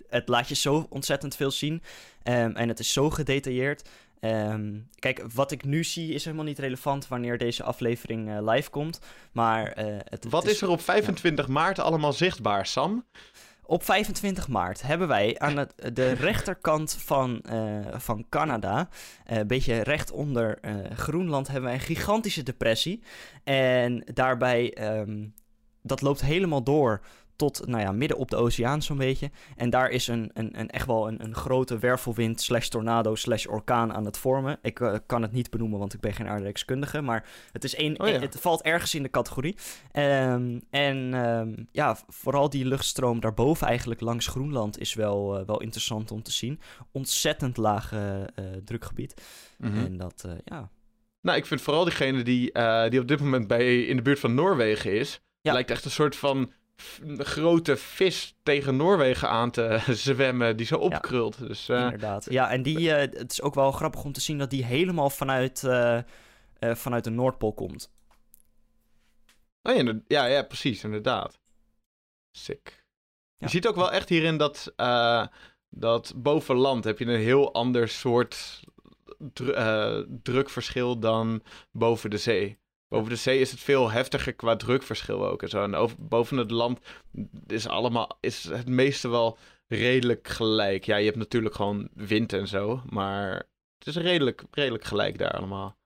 het- 0.09 0.27
laat 0.27 0.47
je 0.47 0.55
zo 0.55 0.86
ontzettend 0.89 1.36
veel 1.36 1.51
zien. 1.51 1.82
ehm, 2.23 2.51
en 2.55 2.67
het 2.67 2.80
is 2.80 2.93
zo 2.93 3.09
gedetailleerd. 3.09 3.89
Ehm, 4.19 4.73
kijk, 4.99 5.23
wat 5.34 5.51
ik 5.51 5.63
nu 5.65 5.84
zie 5.84 6.13
is 6.13 6.23
helemaal 6.25 6.45
niet 6.45 6.59
relevant 6.59 7.07
wanneer 7.07 7.38
deze 7.38 7.63
aflevering 7.63 8.30
eh, 8.30 8.38
live 8.41 8.69
komt. 8.69 8.99
Maar 9.32 9.71
eh, 9.71 9.86
het, 10.03 10.25
Wat 10.30 10.43
het 10.43 10.51
is 10.51 10.61
er 10.61 10.69
op 10.69 10.82
25 10.82 11.47
maart 11.47 11.80
allemaal 11.80 12.13
zichtbaar, 12.13 12.65
Sam? 12.65 13.05
op 13.63 13.84
25 13.84 14.47
maart 14.47 14.82
hebben 14.82 15.07
wij 15.07 15.39
aan 15.39 15.57
het, 15.57 15.73
de 15.93 16.11
rechterkant 16.11 16.93
van, 16.99 17.41
eh, 17.41 17.80
van 17.99 18.25
Canada, 18.30 18.89
een 19.25 19.47
beetje 19.47 19.82
recht 19.84 20.11
onder 20.11 20.59
Groenland, 20.93 21.47
hebben 21.47 21.63
wij 21.65 21.73
een 21.73 21.80
gigantische 21.86 22.43
depressie. 22.43 23.03
En 23.43 24.03
daarbij, 24.13 24.73
ehm, 24.73 25.27
dat 25.82 26.01
loopt 26.01 26.21
helemaal 26.21 26.63
door 26.63 27.01
tot, 27.39 27.67
nou 27.67 27.82
ja, 27.82 27.91
midden 27.91 28.17
op 28.17 28.30
de 28.30 28.36
oceaan 28.36 28.82
zo'n 28.82 28.97
beetje. 28.97 29.32
En 29.55 29.69
daar 29.69 29.89
is 29.89 30.07
een, 30.07 30.32
een, 30.34 30.59
een 30.59 30.69
echt 30.69 30.86
wel 30.86 31.07
een, 31.07 31.23
een 31.23 31.36
grote 31.36 31.77
wervelwind 31.77 32.41
slash 32.41 32.67
tornado 32.67 33.15
slash 33.15 33.45
orkaan 33.45 33.93
aan 33.93 34.05
het 34.05 34.17
vormen. 34.17 34.59
Ik 34.61 34.80
eh, 34.80 34.95
kan 35.05 35.21
het 35.21 35.32
niet 35.32 35.49
benoemen, 35.49 35.80
want 35.80 35.93
ik 35.93 35.99
ben 35.99 36.13
geen 36.13 36.27
aardrijkskundige, 36.27 37.01
maar 37.01 37.30
het, 37.51 37.63
is 37.63 37.75
één, 37.75 37.99
Oh 37.99 38.07
ja. 38.07 38.19
het 38.19 38.38
valt 38.39 38.61
ergens 38.61 38.95
in 38.95 39.03
de 39.03 39.09
categorie. 39.09 39.55
Ehm, 39.91 40.59
en 40.69 41.13
ehm, 41.13 41.53
ja, 41.71 41.97
vooral 42.07 42.49
die 42.49 42.65
luchtstroom 42.65 43.19
daarboven 43.19 43.67
eigenlijk 43.67 44.01
langs 44.01 44.27
Groenland 44.27 44.80
is 44.80 44.93
wel, 44.93 45.39
eh, 45.39 45.45
wel 45.45 45.61
interessant 45.61 46.11
om 46.11 46.23
te 46.23 46.32
zien. 46.32 46.59
Ontzettend 46.91 47.57
laag 47.57 47.91
eh, 47.91 48.43
drukgebied. 48.63 49.21
En 49.59 49.97
dat, 49.97 50.27
ja, 50.45 50.69
Nou, 51.21 51.38
ik 51.38 51.45
vind 51.45 51.61
vooral 51.61 51.84
diegene 51.84 52.21
die, 52.23 52.51
die 52.89 52.99
op 52.99 53.07
dit 53.07 53.19
moment 53.19 53.47
bij, 53.47 53.84
in 53.84 53.95
de 53.95 54.01
buurt 54.01 54.19
van 54.19 54.34
Noorwegen 54.34 54.93
is. 54.93 55.21
Ja. 55.41 55.53
Lijkt 55.53 55.71
echt 55.71 55.85
een 55.85 55.91
soort 55.91 56.15
van 56.15 56.51
grote 57.17 57.77
vis 57.77 58.35
tegen 58.43 58.75
Noorwegen 58.75 59.29
aan 59.29 59.51
te 59.51 59.79
zwemmen. 60.05 60.57
Die 60.57 60.65
zo 60.65 60.75
opkrult. 60.75 61.47
Dus 61.47 61.69
eh, 61.69 61.81
inderdaad. 61.81 62.27
Ja, 62.29 62.49
en 62.49 62.61
die, 62.63 62.93
eh, 62.93 63.19
het 63.19 63.31
is 63.31 63.41
ook 63.41 63.55
wel 63.55 63.71
grappig 63.71 64.03
om 64.03 64.11
te 64.11 64.21
zien 64.21 64.37
dat 64.37 64.49
die 64.49 64.65
helemaal 64.65 65.09
vanuit, 65.09 65.63
eh, 65.63 65.99
vanuit 66.59 67.03
de 67.03 67.09
Noordpool 67.09 67.53
komt. 67.53 67.91
oh, 69.63 69.75
ja, 69.75 69.93
ja, 70.07 70.25
ja, 70.25 70.43
precies, 70.43 70.83
inderdaad. 70.83 71.39
Sick. 72.31 72.83
Ja. 73.37 73.45
Je 73.45 73.49
ziet 73.49 73.67
ook 73.67 73.75
wel 73.75 73.91
echt 73.91 74.09
hierin 74.09 74.37
dat, 74.37 74.73
dat 75.69 76.13
boven 76.15 76.55
land 76.55 76.83
heb 76.83 76.99
je 76.99 77.05
een 77.05 77.19
heel 77.19 77.53
ander 77.53 77.87
soort 77.89 78.59
dru- 79.33 80.05
drukverschil 80.23 80.99
dan 80.99 81.43
boven 81.71 82.09
de 82.09 82.17
zee. 82.17 82.57
Boven 82.89 83.09
de 83.09 83.15
zee 83.15 83.39
is 83.39 83.51
het 83.51 83.59
veel 83.59 83.91
heftiger 83.91 84.33
qua 84.33 84.55
drukverschil 84.55 85.27
ook 85.27 85.41
en 85.41 85.49
zo. 85.49 85.63
En 85.63 85.75
over, 85.75 85.97
boven 85.99 86.37
het 86.37 86.51
land 86.51 86.79
is, 87.47 87.67
allemaal, 87.67 88.17
is 88.19 88.43
het 88.43 88.67
meeste 88.67 89.09
wel 89.09 89.37
redelijk 89.67 90.27
gelijk. 90.27 90.85
Ja, 90.85 90.95
je 90.95 91.05
hebt 91.05 91.17
natuurlijk 91.17 91.55
gewoon 91.55 91.89
wind 91.93 92.33
en 92.33 92.47
zo, 92.47 92.81
maar 92.89 93.33
het 93.77 93.87
is 93.87 93.95
redelijk, 93.95 94.43
redelijk 94.51 94.83
gelijk 94.83 95.17
daar 95.17 95.31
allemaal. 95.31 95.78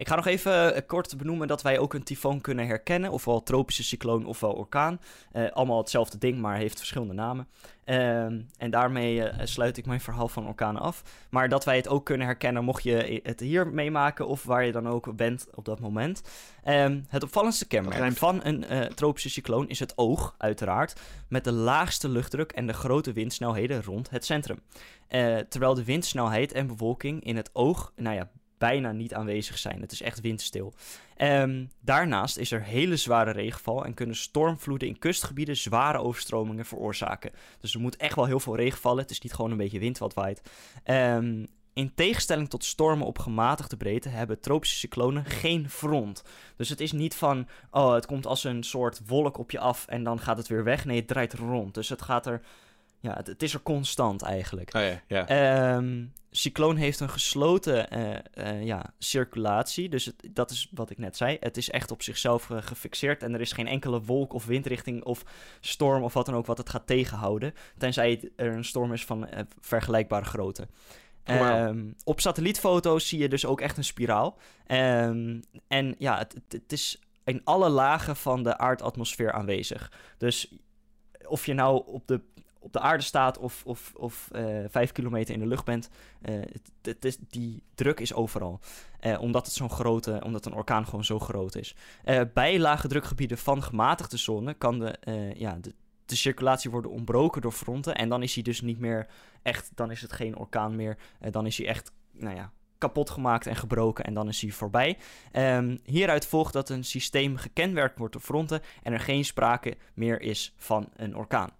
Ik 0.00 0.08
ga 0.08 0.16
nog 0.16 0.26
even 0.26 0.74
eh, 0.74 0.82
kort 0.86 1.16
benoemen 1.16 1.48
dat 1.48 1.62
wij 1.62 1.78
ook 1.78 1.94
een 1.94 2.02
tyfoon 2.02 2.40
kunnen 2.40 2.66
herkennen. 2.66 3.10
Ofwel 3.10 3.42
tropische 3.42 3.84
cycloon 3.84 4.26
ofwel 4.26 4.52
orkaan. 4.52 5.00
Eh, 5.32 5.50
allemaal 5.50 5.78
hetzelfde 5.78 6.18
ding, 6.18 6.38
maar 6.38 6.56
heeft 6.56 6.78
verschillende 6.78 7.14
namen. 7.14 7.48
Ehm, 7.84 8.40
en 8.58 8.70
daarmee 8.70 9.22
eh, 9.22 9.46
sluit 9.46 9.76
ik 9.76 9.86
mijn 9.86 10.00
verhaal 10.00 10.28
van 10.28 10.46
orkanen 10.46 10.82
af. 10.82 11.02
Maar 11.30 11.48
dat 11.48 11.64
wij 11.64 11.76
het 11.76 11.88
ook 11.88 12.04
kunnen 12.04 12.26
herkennen 12.26 12.64
mocht 12.64 12.82
je 12.82 13.20
het 13.22 13.40
hier 13.40 13.66
meemaken 13.66 14.26
of 14.26 14.44
waar 14.44 14.64
je 14.64 14.72
dan 14.72 14.88
ook 14.88 15.16
bent 15.16 15.48
op 15.54 15.64
dat 15.64 15.80
moment. 15.80 16.22
Ehm, 16.64 17.00
het 17.08 17.22
opvallendste 17.22 17.66
kenmerk 17.66 18.16
van 18.16 18.44
een 18.44 18.64
tropische 18.94 19.30
cycloon 19.30 19.68
is 19.68 19.78
het 19.78 19.98
oog, 19.98 20.34
uiteraard. 20.38 21.00
Met 21.28 21.44
de 21.44 21.52
laagste 21.52 22.08
luchtdruk 22.08 22.52
en 22.52 22.66
de 22.66 22.72
grote 22.72 23.12
windsnelheden 23.12 23.82
rond 23.82 24.10
het 24.10 24.24
centrum. 24.24 24.60
Terwijl 25.48 25.74
de 25.74 25.84
windsnelheid 25.84 26.52
en 26.52 26.66
bewolking 26.66 27.24
in 27.24 27.36
het 27.36 27.50
oog, 27.52 27.92
nou 27.96 28.16
ja, 28.16 28.28
bijna 28.60 28.92
niet 28.92 29.14
aanwezig 29.14 29.58
zijn. 29.58 29.80
Het 29.80 29.92
is 29.92 30.02
echt 30.02 30.20
windstil. 30.20 30.74
Ehm, 31.16 31.64
daarnaast 31.80 32.36
is 32.36 32.50
er 32.50 32.62
hele 32.62 32.96
zware 32.96 33.30
regenval 33.30 33.84
en 33.84 33.94
kunnen 33.94 34.16
stormvloeden 34.16 34.88
in 34.88 34.98
kustgebieden 34.98 35.56
zware 35.56 35.98
overstromingen 35.98 36.64
veroorzaken. 36.64 37.32
Dus 37.60 37.74
er 37.74 37.80
moet 37.80 37.96
echt 37.96 38.14
wel 38.14 38.24
heel 38.24 38.40
veel 38.40 38.56
regen 38.56 38.80
vallen. 38.80 39.02
Het 39.02 39.10
is 39.10 39.20
niet 39.20 39.34
gewoon 39.34 39.50
een 39.50 39.56
beetje 39.56 39.78
wind 39.78 39.98
wat 39.98 40.14
waait. 40.14 40.42
Ehm, 40.84 41.44
in 41.72 41.94
tegenstelling 41.94 42.48
tot 42.48 42.64
stormen 42.64 43.06
op 43.06 43.18
gematigde 43.18 43.76
breedte 43.76 44.08
hebben 44.08 44.40
tropische 44.40 44.76
cyclonen 44.76 45.24
geen 45.24 45.70
front. 45.70 46.22
Dus 46.56 46.68
het 46.68 46.80
is 46.80 46.92
niet 46.92 47.14
van, 47.14 47.48
oh, 47.70 47.94
het 47.94 48.06
komt 48.06 48.26
als 48.26 48.44
een 48.44 48.62
soort 48.62 49.00
wolk 49.06 49.38
op 49.38 49.50
je 49.50 49.58
af 49.58 49.86
en 49.86 50.02
dan 50.04 50.20
gaat 50.20 50.36
het 50.36 50.48
weer 50.48 50.64
weg. 50.64 50.84
Nee, 50.84 50.96
het 50.96 51.08
draait 51.08 51.34
rond. 51.34 51.74
Dus 51.74 51.88
het 51.88 52.02
gaat 52.02 52.26
er 52.26 52.40
ja, 53.00 53.14
het, 53.16 53.26
het 53.26 53.42
is 53.42 53.54
er 53.54 53.62
constant 53.62 54.22
eigenlijk. 54.22 54.74
Oh 54.74 54.82
ja, 54.82 55.02
ja. 55.06 55.26
Ehm, 55.26 56.04
cycloon 56.30 56.76
heeft 56.76 57.00
een 57.00 57.10
gesloten 57.10 57.90
eh, 57.90 58.16
eh, 58.32 58.64
ja, 58.64 58.92
circulatie. 58.98 59.88
Dus 59.88 60.04
het, 60.04 60.28
dat 60.30 60.50
is 60.50 60.68
wat 60.74 60.90
ik 60.90 60.98
net 60.98 61.16
zei. 61.16 61.36
Het 61.40 61.56
is 61.56 61.70
echt 61.70 61.90
op 61.90 62.02
zichzelf 62.02 62.48
gefixeerd. 62.50 63.22
En 63.22 63.34
er 63.34 63.40
is 63.40 63.52
geen 63.52 63.66
enkele 63.66 64.02
wolk 64.02 64.32
of 64.32 64.46
windrichting 64.46 65.04
of 65.04 65.24
storm 65.60 66.02
of 66.02 66.14
wat 66.14 66.26
dan 66.26 66.34
ook 66.34 66.46
wat 66.46 66.58
het 66.58 66.68
gaat 66.68 66.86
tegenhouden. 66.86 67.54
Tenzij 67.78 68.30
er 68.36 68.52
een 68.52 68.64
storm 68.64 68.92
is 68.92 69.04
van 69.04 69.26
eh, 69.26 69.44
vergelijkbare 69.60 70.24
grootte. 70.24 70.68
Oh. 71.26 71.36
Ehm, 71.36 71.90
op 72.04 72.20
satellietfoto's 72.20 73.08
zie 73.08 73.18
je 73.18 73.28
dus 73.28 73.46
ook 73.46 73.60
echt 73.60 73.76
een 73.76 73.84
spiraal. 73.84 74.38
Ehm, 74.66 75.40
en 75.68 75.94
ja, 75.98 76.18
het, 76.18 76.34
het 76.48 76.72
is 76.72 77.00
in 77.24 77.40
alle 77.44 77.68
lagen 77.68 78.16
van 78.16 78.42
de 78.42 78.58
aardatmosfeer 78.58 79.32
aanwezig. 79.32 79.92
Dus 80.18 80.54
of 81.30 81.46
je 81.46 81.54
nou 81.54 81.82
op 81.86 82.06
de, 82.06 82.20
op 82.60 82.72
de 82.72 82.80
aarde 82.80 83.02
staat 83.02 83.38
of, 83.38 83.62
of, 83.66 83.92
of 83.96 84.28
eh, 84.32 84.44
vijf 84.68 84.92
kilometer 84.92 85.34
in 85.34 85.40
de 85.40 85.46
lucht 85.46 85.64
bent, 85.64 85.88
eh, 86.22 86.34
het, 86.34 86.70
het 86.82 87.04
is, 87.04 87.18
die 87.28 87.62
druk 87.74 88.00
is 88.00 88.14
overal. 88.14 88.60
Eh, 89.00 89.20
omdat 89.20 89.46
het 89.46 89.54
zo'n 89.54 89.70
grote, 89.70 90.20
omdat 90.24 90.46
een 90.46 90.54
orkaan 90.54 90.84
gewoon 90.84 91.04
zo 91.04 91.18
groot 91.18 91.56
is. 91.56 91.74
Bij 92.34 92.58
lage 92.58 92.88
drukgebieden 92.88 93.38
van 93.38 93.62
gematigde 93.62 94.16
zone 94.16 94.54
kan 94.54 94.78
de, 94.78 94.98
ja, 95.36 95.58
de, 95.60 95.74
circulatie 96.06 96.70
worden 96.70 96.90
ontbroken 96.90 97.42
door 97.42 97.52
fronten. 97.52 97.94
En 97.94 98.08
dan 98.08 98.22
is 98.22 98.34
hij 98.34 98.42
dus 98.42 98.60
niet 98.60 98.78
meer 98.78 99.06
echt, 99.42 99.70
dan 99.74 99.90
is 99.90 100.02
het 100.02 100.12
geen 100.12 100.36
orkaan 100.36 100.76
meer. 100.76 100.98
Dan 101.30 101.46
is 101.46 101.56
hij 101.56 101.66
echt, 101.66 101.92
nou 102.12 102.36
ja, 102.36 102.52
kapot 102.78 103.10
gemaakt 103.10 103.46
en 103.46 103.56
gebroken 103.56 104.04
en 104.04 104.14
dan 104.14 104.28
is 104.28 104.40
hij 104.40 104.50
voorbij. 104.50 104.98
Ehm, 105.32 105.76
hieruit 105.84 106.26
volgt 106.26 106.52
dat 106.52 106.68
een 106.68 106.84
systeem 106.84 107.36
gekenmerkt 107.36 107.98
wordt 107.98 108.12
door 108.12 108.22
fronten 108.22 108.60
en 108.82 108.92
er 108.92 109.00
geen 109.00 109.24
sprake 109.24 109.76
meer 109.94 110.20
is 110.20 110.54
van 110.56 110.88
een 110.96 111.16
orkaan. 111.16 111.50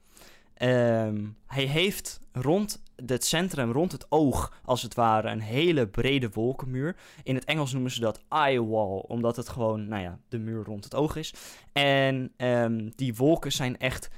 Ehm, 0.61 1.27
hij 1.47 1.65
heeft 1.65 2.21
rond 2.33 2.83
het 3.07 3.25
centrum, 3.25 3.73
rond 3.73 3.93
het 3.93 4.07
oog, 4.09 4.61
als 4.65 4.83
het 4.83 4.95
ware, 4.95 5.31
een 5.31 5.41
hele 5.41 5.89
brede 5.89 6.31
wolkenmuur. 6.31 6.97
In 7.23 7.35
het 7.35 7.45
Engels 7.45 7.73
noemen 7.73 7.91
ze 7.91 8.01
dat 8.01 8.25
eye 8.29 8.65
wall, 8.65 8.99
omdat 8.99 9.37
het 9.37 9.49
gewoon, 9.49 9.89
nou 9.89 10.03
ja, 10.03 10.19
de 10.29 10.39
muur 10.39 10.65
rond 10.65 10.85
het 10.85 10.95
oog 10.95 11.17
is. 11.17 11.35
En 11.73 12.33
ehm, 12.37 12.91
die 12.95 13.15
wolken 13.15 13.53
zijn 13.53 13.79
echt 13.79 14.11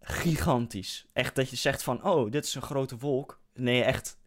gigantisch. 0.00 1.06
Echt 1.12 1.34
dat 1.34 1.50
je 1.50 1.56
zegt 1.56 1.82
van, 1.82 2.04
oh, 2.04 2.30
dit 2.30 2.44
is 2.44 2.54
een 2.54 2.62
grote 2.62 2.96
wolk. 2.96 3.40
Nee, 3.54 3.82
echt, 3.82 4.18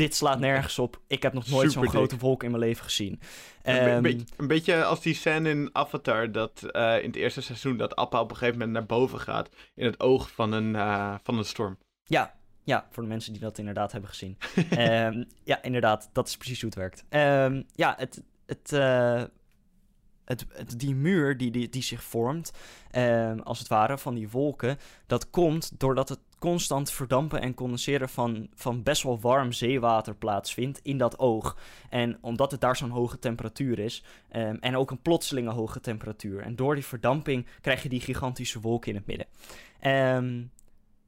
dit 0.00 0.14
slaat 0.14 0.38
nergens 0.38 0.78
op. 0.78 1.00
Ik 1.06 1.22
heb 1.22 1.32
nog 1.32 1.48
nooit 1.48 1.72
zo'n 1.72 1.88
grote 1.88 2.16
wolk 2.18 2.42
in 2.42 2.50
mijn 2.50 2.62
leven 2.62 2.84
gezien. 2.84 3.20
Een, 3.62 4.02
be- 4.02 4.08
Ehm, 4.08 4.20
een 4.36 4.46
beetje, 4.46 4.84
als 4.84 5.00
die 5.02 5.14
scène 5.14 5.48
in 5.50 5.70
Avatar, 5.72 6.32
dat 6.32 6.62
eh, 6.62 6.98
in 6.98 7.06
het 7.06 7.16
eerste 7.16 7.40
seizoen 7.40 7.76
dat 7.76 7.96
Appa 7.96 8.20
op 8.20 8.30
een 8.30 8.36
gegeven 8.36 8.58
moment 8.58 8.76
naar 8.76 8.86
boven 8.98 9.20
gaat 9.20 9.48
in 9.74 9.86
het 9.86 10.00
oog 10.00 10.30
van 10.30 10.52
een, 10.52 10.76
eh, 10.76 11.14
van 11.22 11.38
een 11.38 11.44
storm. 11.44 11.78
Ja, 12.04 12.34
ja, 12.64 12.86
voor 12.90 13.02
de 13.02 13.08
mensen 13.08 13.32
die 13.32 13.40
dat 13.42 13.58
inderdaad 13.58 13.92
hebben 13.92 14.10
gezien. 14.10 14.38
Ehm, 14.70 15.24
ja, 15.44 15.62
inderdaad, 15.62 16.10
dat 16.12 16.28
is 16.28 16.36
precies 16.36 16.60
hoe 16.60 16.70
het 16.70 16.78
werkt. 16.78 17.04
Ehm, 17.08 17.62
ja, 17.74 17.94
het, 17.98 18.22
het, 18.46 18.72
eh, 18.72 19.22
het, 20.24 20.46
het, 20.52 20.78
die 20.78 20.94
muur 20.94 21.36
die, 21.36 21.50
die, 21.50 21.68
die 21.68 21.82
zich 21.82 22.02
vormt, 22.02 22.52
als 23.42 23.58
het 23.58 23.68
ware, 23.68 23.98
van 23.98 24.14
die 24.14 24.28
wolken, 24.30 24.78
dat 25.06 25.30
komt 25.30 25.80
doordat 25.80 26.08
het 26.08 26.18
constant 26.40 26.90
verdampen 26.90 27.40
en 27.40 27.54
condenseren 27.54 28.08
van, 28.08 28.48
van 28.54 28.82
best 28.82 29.02
wel 29.02 29.20
warm 29.20 29.52
zeewater 29.52 30.14
plaatsvindt 30.14 30.80
in 30.82 30.98
dat 30.98 31.18
oog. 31.18 31.56
En 31.90 32.18
omdat 32.20 32.50
het 32.50 32.60
daar 32.60 32.76
zo'n 32.76 32.90
hoge 32.90 33.18
temperatuur 33.18 33.78
is, 33.78 34.04
ehm, 34.28 34.56
en 34.60 34.76
ook 34.76 34.90
een 34.90 35.02
plotselinge 35.02 35.50
hoge 35.50 35.80
temperatuur. 35.80 36.40
En 36.40 36.56
door 36.56 36.74
die 36.74 36.84
verdamping 36.84 37.46
krijg 37.60 37.82
je 37.82 37.88
die 37.88 38.00
gigantische 38.00 38.60
wolken 38.60 38.90
in 38.90 38.96
het 38.96 39.06
midden. 39.06 39.26
Ehm, 39.80 40.42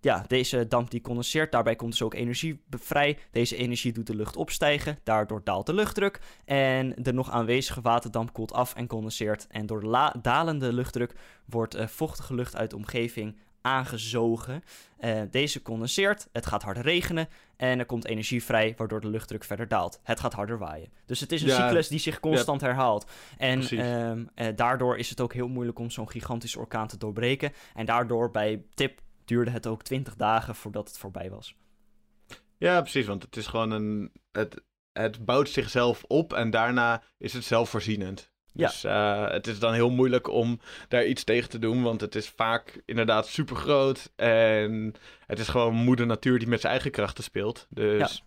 ja, 0.00 0.24
deze 0.26 0.68
damp 0.68 0.90
die 0.90 1.00
condenseert, 1.00 1.52
daarbij 1.52 1.76
komt 1.76 1.90
dus 1.90 2.02
ook 2.02 2.14
energie 2.14 2.62
vrij. 2.70 3.18
Deze 3.30 3.56
energie 3.56 3.92
doet 3.92 4.06
de 4.06 4.16
lucht 4.16 4.36
opstijgen, 4.36 4.98
daardoor 5.02 5.40
daalt 5.44 5.66
de 5.66 5.74
luchtdruk. 5.74 6.20
En 6.44 6.94
de 6.96 7.12
nog 7.12 7.30
aanwezige 7.30 7.80
waterdamp 7.80 8.32
koelt 8.32 8.52
af 8.52 8.74
en 8.74 8.86
condenseert. 8.86 9.46
En 9.46 9.66
door 9.66 9.82
la- 9.82 10.14
dalende 10.22 10.72
luchtdruk 10.72 11.14
wordt 11.44 11.74
eh, 11.74 11.86
vochtige 11.86 12.34
lucht 12.34 12.56
uit 12.56 12.70
de 12.70 12.76
omgeving 12.76 13.36
aangezogen. 13.62 14.64
Eh, 14.98 15.20
deze 15.30 15.62
condenseert, 15.62 16.28
het 16.32 16.46
gaat 16.46 16.62
harder 16.62 16.82
regenen 16.82 17.28
en 17.56 17.78
er 17.78 17.86
komt 17.86 18.04
energie 18.04 18.44
vrij, 18.44 18.74
waardoor 18.76 19.00
de 19.00 19.08
luchtdruk 19.08 19.44
verder 19.44 19.68
daalt. 19.68 20.00
Het 20.02 20.20
gaat 20.20 20.32
harder 20.32 20.58
waaien. 20.58 20.92
Dus 21.06 21.20
het 21.20 21.32
is 21.32 21.42
een 21.42 21.48
Ja, 21.48 21.66
cyclus 21.66 21.88
die 21.88 21.98
zich 21.98 22.20
constant 22.20 22.60
herhaalt. 22.60 23.10
En 23.38 23.68
ehm, 23.68 24.24
eh, 24.34 24.56
daardoor 24.56 24.98
is 24.98 25.10
het 25.10 25.20
ook 25.20 25.32
heel 25.32 25.48
moeilijk 25.48 25.78
om 25.78 25.90
zo'n 25.90 26.10
gigantische 26.10 26.58
orkaan 26.58 26.88
te 26.88 26.98
doorbreken. 26.98 27.52
En 27.74 27.86
daardoor 27.86 28.30
bij 28.30 28.64
tip 28.74 29.00
duurde 29.24 29.50
het 29.50 29.66
ook 29.66 29.82
20 29.82 30.16
dagen 30.16 30.54
voordat 30.54 30.88
het 30.88 30.98
voorbij 30.98 31.30
was. 31.30 31.56
Ja, 32.58 32.80
precies, 32.80 33.06
want 33.06 33.22
het 33.22 33.36
is 33.36 33.46
gewoon 33.46 33.70
een. 33.70 34.12
Het, 34.32 34.62
het 34.92 35.24
bouwt 35.24 35.48
zichzelf 35.48 36.04
op 36.06 36.32
en 36.32 36.50
daarna 36.50 37.02
is 37.18 37.32
het 37.32 37.44
zelfvoorzienend. 37.44 38.31
Ja. 38.54 38.66
Dus 38.66 38.84
eh, 38.84 39.30
het 39.30 39.46
is 39.46 39.58
dan 39.58 39.72
heel 39.72 39.90
moeilijk 39.90 40.28
om 40.28 40.60
daar 40.88 41.04
iets 41.06 41.24
tegen 41.24 41.50
te 41.50 41.58
doen, 41.58 41.82
want 41.82 42.00
het 42.00 42.14
is 42.14 42.28
vaak 42.28 42.82
inderdaad 42.84 43.26
super 43.26 43.56
groot. 43.56 44.12
En 44.16 44.94
het 45.26 45.38
is 45.38 45.48
gewoon 45.48 45.74
moeder 45.74 46.06
natuur 46.06 46.38
die 46.38 46.48
met 46.48 46.60
zijn 46.60 46.72
eigen 46.72 46.90
krachten 46.90 47.24
speelt. 47.24 47.66
Dus 47.70 48.24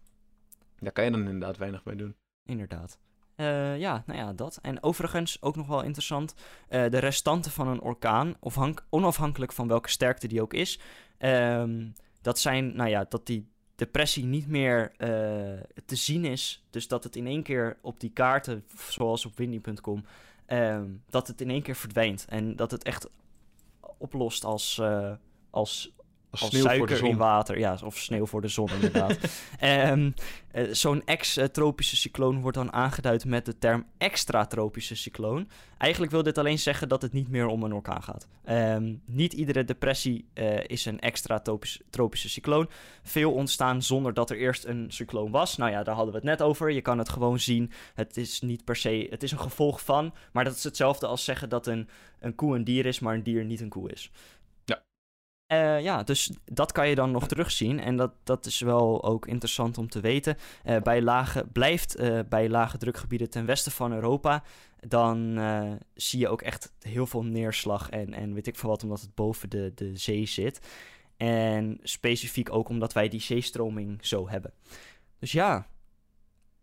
daar 0.79 0.91
kan 0.91 1.03
je 1.03 1.11
dan 1.11 1.19
inderdaad 1.19 1.57
weinig 1.57 1.85
mee 1.85 1.95
doen. 1.95 2.15
Inderdaad. 2.45 2.97
Eh, 3.35 3.77
ja, 3.79 4.03
nou 4.05 4.19
ja, 4.19 4.33
dat. 4.33 4.59
En 4.61 4.83
overigens, 4.83 5.41
ook 5.41 5.55
nog 5.55 5.67
wel 5.67 5.81
interessant, 5.83 6.35
eh, 6.67 6.89
de 6.89 6.97
restanten 6.99 7.51
van 7.51 7.67
een 7.67 7.81
orkaan, 7.81 8.35
afhank- 8.39 8.85
onafhankelijk 8.89 9.51
van 9.51 9.67
welke 9.67 9.89
sterkte 9.89 10.27
die 10.27 10.41
ook 10.41 10.53
is, 10.53 10.79
ehm, 11.17 11.87
dat 12.21 12.39
zijn, 12.39 12.75
nou 12.75 12.89
ja, 12.89 13.05
dat 13.09 13.25
die 13.25 13.53
depressie 13.75 14.25
niet 14.25 14.47
meer 14.47 14.91
eh, 14.97 15.09
te 15.85 15.95
zien 15.95 16.25
is. 16.25 16.63
Dus 16.69 16.87
dat 16.87 17.03
het 17.03 17.15
in 17.15 17.27
één 17.27 17.43
keer 17.43 17.77
op 17.81 17.99
die 17.99 18.11
kaarten, 18.11 18.65
zoals 18.89 19.25
op 19.25 19.37
windy.com, 19.37 20.05
ehm, 20.45 20.89
dat 21.09 21.27
het 21.27 21.41
in 21.41 21.49
één 21.49 21.61
keer 21.61 21.75
verdwijnt. 21.75 22.25
En 22.29 22.55
dat 22.55 22.71
het 22.71 22.83
echt 22.83 23.09
oplost 23.97 24.43
als, 24.43 24.77
eh, 24.77 25.13
als 25.49 25.93
Als, 26.41 26.53
als 26.53 26.61
sneeuw 26.61 26.77
voor 26.77 26.87
de 26.87 26.95
suiker 26.95 26.97
zon. 26.97 27.09
in 27.09 27.17
water. 27.17 27.59
Ja, 27.59 27.77
of 27.83 27.97
sneeuw 27.97 28.25
voor 28.25 28.41
de 28.41 28.47
zon, 28.47 28.69
inderdaad. 28.69 29.17
Ehm, 29.59 30.11
eh, 30.51 30.63
Zo'n 30.71 31.01
ex-tropische 31.05 31.95
cycloon 31.95 32.41
wordt 32.41 32.57
dan 32.57 32.73
aangeduid 32.73 33.25
met 33.25 33.45
de 33.45 33.57
term 33.57 33.85
extra-tropische 33.97 34.95
cycloon. 34.95 35.47
Eigenlijk 35.77 36.11
wil 36.11 36.23
dit 36.23 36.37
alleen 36.37 36.59
zeggen 36.59 36.89
dat 36.89 37.01
het 37.01 37.13
niet 37.13 37.29
meer 37.29 37.47
om 37.47 37.63
een 37.63 37.73
orkaan 37.73 38.03
gaat. 38.03 38.27
Ehm, 38.43 38.93
niet 39.05 39.33
iedere 39.33 39.63
depressie 39.63 40.25
eh, 40.33 40.63
is 40.67 40.85
een 40.85 40.99
extra-tropische 40.99 42.29
cycloon. 42.29 42.69
Veel 43.03 43.31
ontstaan 43.31 43.81
zonder 43.81 44.13
dat 44.13 44.29
er 44.29 44.37
eerst 44.37 44.65
een 44.65 44.85
cycloon 44.87 45.31
was. 45.31 45.57
Nou 45.57 45.71
ja, 45.71 45.83
daar 45.83 45.95
hadden 45.95 46.13
we 46.13 46.19
het 46.19 46.29
net 46.29 46.41
over. 46.41 46.71
Je 46.71 46.81
kan 46.81 46.97
het 46.97 47.09
gewoon 47.09 47.39
zien. 47.39 47.71
Het 47.93 48.17
is 48.17 48.41
niet 48.41 48.63
per 48.63 48.75
se, 48.75 49.07
het 49.09 49.23
is 49.23 49.31
een 49.31 49.39
gevolg 49.39 49.81
van. 49.81 50.13
Maar 50.31 50.43
dat 50.43 50.55
is 50.55 50.63
hetzelfde 50.63 51.07
als 51.07 51.23
zeggen 51.23 51.49
dat 51.49 51.67
een, 51.67 51.89
een 52.19 52.35
koe 52.35 52.55
een 52.55 52.63
dier 52.63 52.85
is, 52.85 52.99
maar 52.99 53.13
een 53.13 53.23
dier 53.23 53.45
niet 53.45 53.61
een 53.61 53.69
koe 53.69 53.91
is. 53.91 54.11
Eh, 55.47 55.81
ja, 55.81 56.03
dus 56.03 56.31
dat 56.45 56.71
kan 56.71 56.89
je 56.89 56.95
dan 56.95 57.11
nog 57.11 57.27
terugzien. 57.27 57.79
En 57.79 57.95
dat, 57.95 58.11
dat 58.23 58.45
is 58.45 58.59
wel 58.59 59.03
ook 59.03 59.27
interessant 59.27 59.77
om 59.77 59.89
te 59.89 59.99
weten. 59.99 60.37
Eh, 60.63 60.81
bij 60.81 61.01
lage, 61.01 61.45
blijft 61.51 61.95
eh, 61.95 62.19
bij 62.29 62.49
lage 62.49 62.77
drukgebieden 62.77 63.29
ten 63.29 63.45
westen 63.45 63.71
van 63.71 63.93
Europa. 63.93 64.43
Dan 64.87 65.39
zie 65.93 66.19
je 66.19 66.27
ook 66.27 66.41
echt 66.41 66.73
heel 66.79 67.05
veel 67.05 67.23
neerslag. 67.23 67.89
En, 67.89 68.13
en 68.13 68.33
weet 68.33 68.47
ik 68.47 68.55
veel 68.55 68.69
wat, 68.69 68.83
omdat 68.83 69.01
het 69.01 69.15
boven 69.15 69.49
de, 69.49 69.71
de 69.75 69.97
zee 69.97 70.25
zit. 70.25 70.59
En 71.17 71.79
specifiek 71.83 72.53
ook 72.53 72.69
omdat 72.69 72.93
wij 72.93 73.07
die 73.07 73.21
zeestroming 73.21 74.05
zo 74.05 74.29
hebben. 74.29 74.53
Dus 75.19 75.31
ja. 75.31 75.67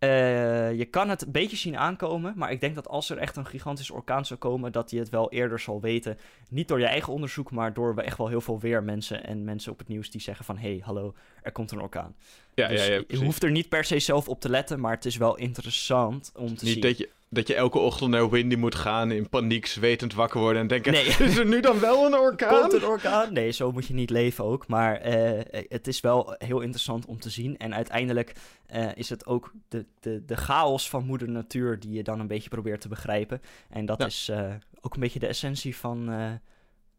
Eh, 0.02 0.78
je 0.78 0.84
kan 0.84 1.08
het 1.08 1.22
een 1.22 1.32
beetje 1.32 1.56
zien 1.56 1.76
aankomen. 1.76 2.32
Maar 2.36 2.50
ik 2.50 2.60
denk 2.60 2.74
dat 2.74 2.88
als 2.88 3.10
er 3.10 3.18
echt 3.18 3.36
een 3.36 3.46
gigantische 3.46 3.94
orkaan 3.94 4.24
zou 4.24 4.38
komen. 4.38 4.72
dat 4.72 4.90
je 4.90 4.98
het 4.98 5.08
wel 5.08 5.30
eerder 5.30 5.60
zal 5.60 5.80
weten. 5.80 6.18
Niet 6.48 6.68
door 6.68 6.78
je 6.78 6.86
eigen 6.86 7.12
onderzoek, 7.12 7.50
maar 7.50 7.72
door 7.72 7.98
echt 7.98 8.18
wel 8.18 8.28
heel 8.28 8.40
veel 8.40 8.60
weermensen 8.60 9.24
en 9.24 9.44
mensen 9.44 9.72
op 9.72 9.78
het 9.78 9.88
nieuws 9.88 10.10
die 10.10 10.20
zeggen 10.20 10.44
van... 10.44 10.56
hé, 10.56 10.68
hey, 10.68 10.80
hallo, 10.84 11.14
er 11.42 11.52
komt 11.52 11.70
een 11.70 11.80
orkaan. 11.80 12.14
Ja, 12.54 12.68
dus 12.68 12.86
ja, 12.86 12.92
ja, 12.92 13.02
je 13.08 13.16
hoeft 13.16 13.42
er 13.42 13.50
niet 13.50 13.68
per 13.68 13.84
se 13.84 13.98
zelf 13.98 14.28
op 14.28 14.40
te 14.40 14.48
letten, 14.48 14.80
maar 14.80 14.94
het 14.94 15.04
is 15.04 15.16
wel 15.16 15.36
interessant 15.36 16.32
om 16.36 16.56
te 16.56 16.66
zien. 16.66 16.74
Niet 16.74 16.82
dat 16.82 16.98
je, 16.98 17.08
dat 17.34 17.46
je 17.48 17.54
elke 17.54 17.78
ochtend 17.78 18.10
naar 18.10 18.30
Windy 18.30 18.54
moet 18.56 18.74
gaan 18.74 19.10
in 19.10 19.28
paniek, 19.28 19.66
zwetend 19.66 20.14
wakker 20.14 20.40
worden 20.40 20.62
en 20.62 20.68
denken... 20.68 20.92
Nee. 20.92 21.04
Is 21.28 21.36
er 21.36 21.46
nu 21.46 21.60
dan 21.60 21.80
wel 21.80 22.06
een 22.06 22.14
orkaan? 22.14 22.60
Komt 22.60 22.72
een 22.72 22.84
orkaan? 22.88 23.32
Nee, 23.32 23.50
zo 23.50 23.72
moet 23.72 23.86
je 23.86 23.94
niet 23.94 24.10
leven 24.10 24.44
ook. 24.44 24.66
Maar 24.66 24.96
eh, 24.96 25.62
het 25.68 25.86
is 25.86 26.00
wel 26.00 26.34
heel 26.38 26.60
interessant 26.60 27.06
om 27.06 27.20
te 27.20 27.30
zien. 27.30 27.56
En 27.56 27.74
uiteindelijk 27.74 28.32
eh, 28.66 28.88
is 28.94 29.08
het 29.08 29.26
ook 29.26 29.52
de, 29.68 29.86
de, 30.00 30.24
de 30.24 30.36
chaos 30.36 30.88
van 30.88 31.04
moeder 31.04 31.28
natuur 31.30 31.80
die 31.80 31.92
je 31.92 32.02
dan 32.02 32.20
een 32.20 32.26
beetje 32.26 32.48
probeert 32.48 32.80
te 32.80 32.88
begrijpen. 32.88 33.40
En 33.70 33.86
dat 33.86 33.98
Ja. 33.98 34.06
is 34.06 34.28
eh, 34.28 34.52
ook 34.80 34.94
een 34.94 35.00
beetje 35.00 35.18
de 35.18 35.26
essentie 35.26 35.76
van, 35.76 36.10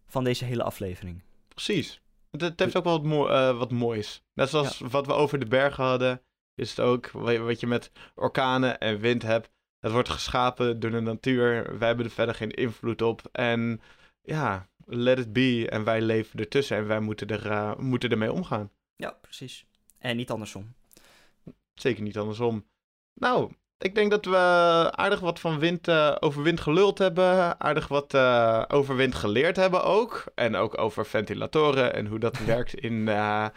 van 0.08 0.24
deze 0.24 0.46
hele 0.46 0.64
aflevering. 0.64 1.22
Precies. 1.48 2.02
Het, 2.32 2.42
het 2.42 2.60
heeft 2.60 2.76
ook 2.78 2.84
wel 2.84 2.94
wat, 2.94 3.04
mooi, 3.04 3.32
eh, 3.34 3.58
wat 3.58 3.72
moois. 3.72 4.24
Net 4.34 4.50
zoals 4.50 4.80
wat 4.90 5.06
we 5.06 5.14
over 5.14 5.40
de 5.40 5.46
bergen 5.46 5.84
hadden, 5.84 6.22
is 6.56 6.70
het 6.70 6.80
ook 6.80 7.12
wa- 7.12 7.38
wat 7.38 7.60
je 7.60 7.68
met 7.68 7.92
orkanen 8.16 8.80
en 8.80 9.00
wind 9.00 9.22
hebt. 9.22 9.52
Het 9.84 9.92
wordt 9.92 10.10
geschapen 10.10 10.80
door 10.80 10.92
de 10.92 11.00
natuur. 11.00 11.78
Wij 11.78 11.88
hebben 11.88 12.06
er 12.06 12.12
verder 12.12 12.36
geen 12.36 12.52
invloed 12.52 13.02
op. 13.02 13.22
En 13.32 13.82
ja, 14.22 14.68
let 14.86 15.20
it 15.20 15.34
be. 15.34 15.68
En 15.70 15.84
wij 15.84 16.02
leven 16.02 16.40
ertussen 16.40 16.78
en 16.78 16.88
wij 16.88 17.00
moeten, 17.00 17.28
er, 17.28 17.46
uh, 17.46 17.76
moeten 17.76 18.10
ermee 18.10 18.32
omgaan. 18.32 18.72
Ja, 18.96 19.18
precies. 19.22 19.66
En 20.00 20.16
niet 20.16 20.30
andersom. 20.30 20.74
Zeker 21.74 22.04
niet 22.04 22.18
andersom. 22.18 22.66
Nou, 23.14 23.52
ik 23.78 23.96
denk 23.96 24.12
dat 24.12 24.26
we 24.26 24.38
aardig 24.92 25.20
wat 25.20 25.40
van 25.40 25.60
wind, 25.60 25.88
uh, 25.88 26.16
over 26.20 26.44
wind 26.44 26.60
geluld 26.60 26.98
hebben. 26.98 27.60
Aardig 27.60 27.88
wat 27.88 28.14
uh, 28.14 28.64
over 28.68 28.96
wind 28.96 29.16
geleerd 29.16 29.56
hebben 29.56 29.84
ook. 29.84 30.24
En 30.36 30.56
ook 30.56 30.78
over 30.78 31.06
ventilatoren 31.06 31.94
en 31.94 32.06
hoe 32.06 32.20
dat 32.20 32.46
werkt 32.46 32.74
in, 32.74 33.08
uh, 33.08 33.48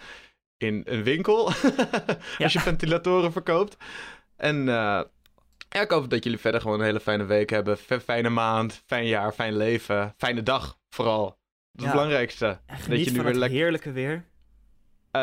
in 0.56 0.82
een 0.84 1.02
winkel. 1.02 1.46
Als 2.38 2.52
je 2.52 2.60
ventilatoren 2.60 3.32
verkoopt. 3.32 3.76
En 4.36 4.68
ja, 5.68 5.80
ik 5.80 5.90
hoop 5.90 6.10
dat 6.10 6.24
jullie 6.24 6.38
verder 6.38 6.60
gewoon 6.60 6.78
een 6.78 6.84
hele 6.84 7.00
fijne 7.00 7.24
week 7.24 7.50
hebben. 7.50 7.76
Fijne 7.78 8.28
maand, 8.28 8.82
fijn 8.86 9.06
jaar, 9.06 9.32
fijn 9.32 9.56
leven. 9.56 10.14
Fijne 10.16 10.42
dag 10.42 10.78
vooral. 10.88 11.24
Dat 11.24 11.36
is 11.72 11.82
ja. 11.82 11.84
het 11.84 11.92
belangrijkste. 11.92 12.60
dat 12.88 13.04
je 13.04 13.10
nu 13.10 13.22
weer 13.22 13.34
lekker... 13.34 13.58
heerlijke 13.58 13.92
weer. 13.92 14.24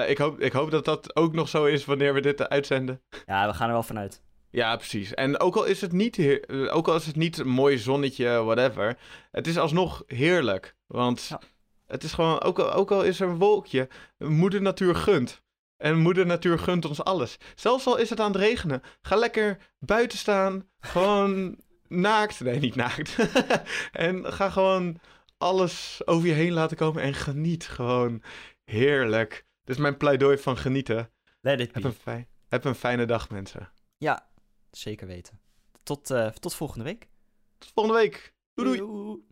ik, 0.08 0.18
hoop, 0.18 0.40
ik 0.40 0.52
hoop 0.52 0.72
dat 0.72 0.86
dat 0.86 1.16
ook 1.16 1.34
nog 1.34 1.50
zo 1.50 1.66
is 1.66 1.86
wanneer 1.86 2.14
we 2.14 2.22
dit 2.22 2.50
uitzenden. 2.50 3.02
Ja, 3.26 3.48
we 3.48 3.54
gaan 3.54 3.68
er 3.68 3.74
wel 3.74 3.84
vanuit. 3.84 4.22
Ja, 4.50 4.76
precies. 4.76 5.14
En 5.14 5.40
ook 5.40 5.56
al 5.56 5.64
is 5.64 5.82
het 5.82 5.92
niet, 5.92 6.40
ook 6.70 6.88
al 6.88 6.96
is 6.96 7.06
het 7.06 7.16
niet 7.16 7.38
een 7.38 7.48
mooi 7.48 7.78
zonnetje, 7.78 8.44
whatever. 8.44 8.98
Het 9.32 9.48
is 9.48 9.58
alsnog 9.58 10.04
heerlijk. 10.08 10.76
Want 10.88 11.26
ja. 11.30 11.40
het 11.88 12.04
is 12.04 12.14
gewoon, 12.14 12.42
ook 12.42 12.60
al, 12.60 12.74
ook 12.74 12.92
al 12.92 13.04
is 13.04 13.20
er 13.20 13.28
een 13.28 13.38
wolkje, 13.38 13.90
moeder 14.18 14.62
natuur 14.62 14.96
gunt. 14.96 15.43
En 15.84 16.00
moeder 16.00 16.26
natuur 16.26 16.60
gunt 16.60 16.86
ons 16.86 17.04
alles. 17.04 17.38
Zelfs 17.56 17.86
al 17.86 17.98
is 17.98 18.10
het 18.10 18.20
aan 18.20 18.32
het 18.32 18.42
regenen. 18.42 18.82
Ga 19.02 19.16
lekker 19.16 19.58
buiten 19.80 20.18
staan. 20.18 20.70
Gewoon 20.80 21.60
naakt. 21.88 22.40
Nee, 22.40 22.60
niet 22.60 22.76
naakt. 22.76 23.16
en 23.92 24.34
ga 24.34 24.50
gewoon 24.50 25.00
alles 25.38 26.02
over 26.06 26.28
je 26.28 26.34
heen 26.34 26.52
laten 26.52 26.78
komen. 26.78 27.02
En 27.02 27.14
geniet 27.14 27.68
gewoon. 27.68 28.24
Heerlijk. 28.64 29.46
Dit 29.64 29.76
is 29.76 29.82
mijn 29.82 29.98
pleidooi 29.98 30.38
van 30.38 30.58
genieten. 30.58 31.12
Let 31.42 31.60
it 31.60 31.72
be. 31.72 31.80
Heb 31.80 31.84
een, 31.84 31.94
fijn, 31.94 32.28
heb 32.48 32.66
een 32.66 32.76
fijne 32.76 33.06
dag, 33.06 33.30
mensen. 33.30 33.72
Ja, 33.98 34.28
zeker 34.72 35.08
weten. 35.08 35.40
Tot, 35.84 36.10
uh, 36.10 36.28
tot 36.28 36.56
volgende 36.56 36.84
week. 36.84 37.10
Tot 37.58 37.72
volgende 37.74 38.00
week. 38.00 38.34
Doei 38.54 38.78
doei. 38.78 38.92
doei. 38.92 39.24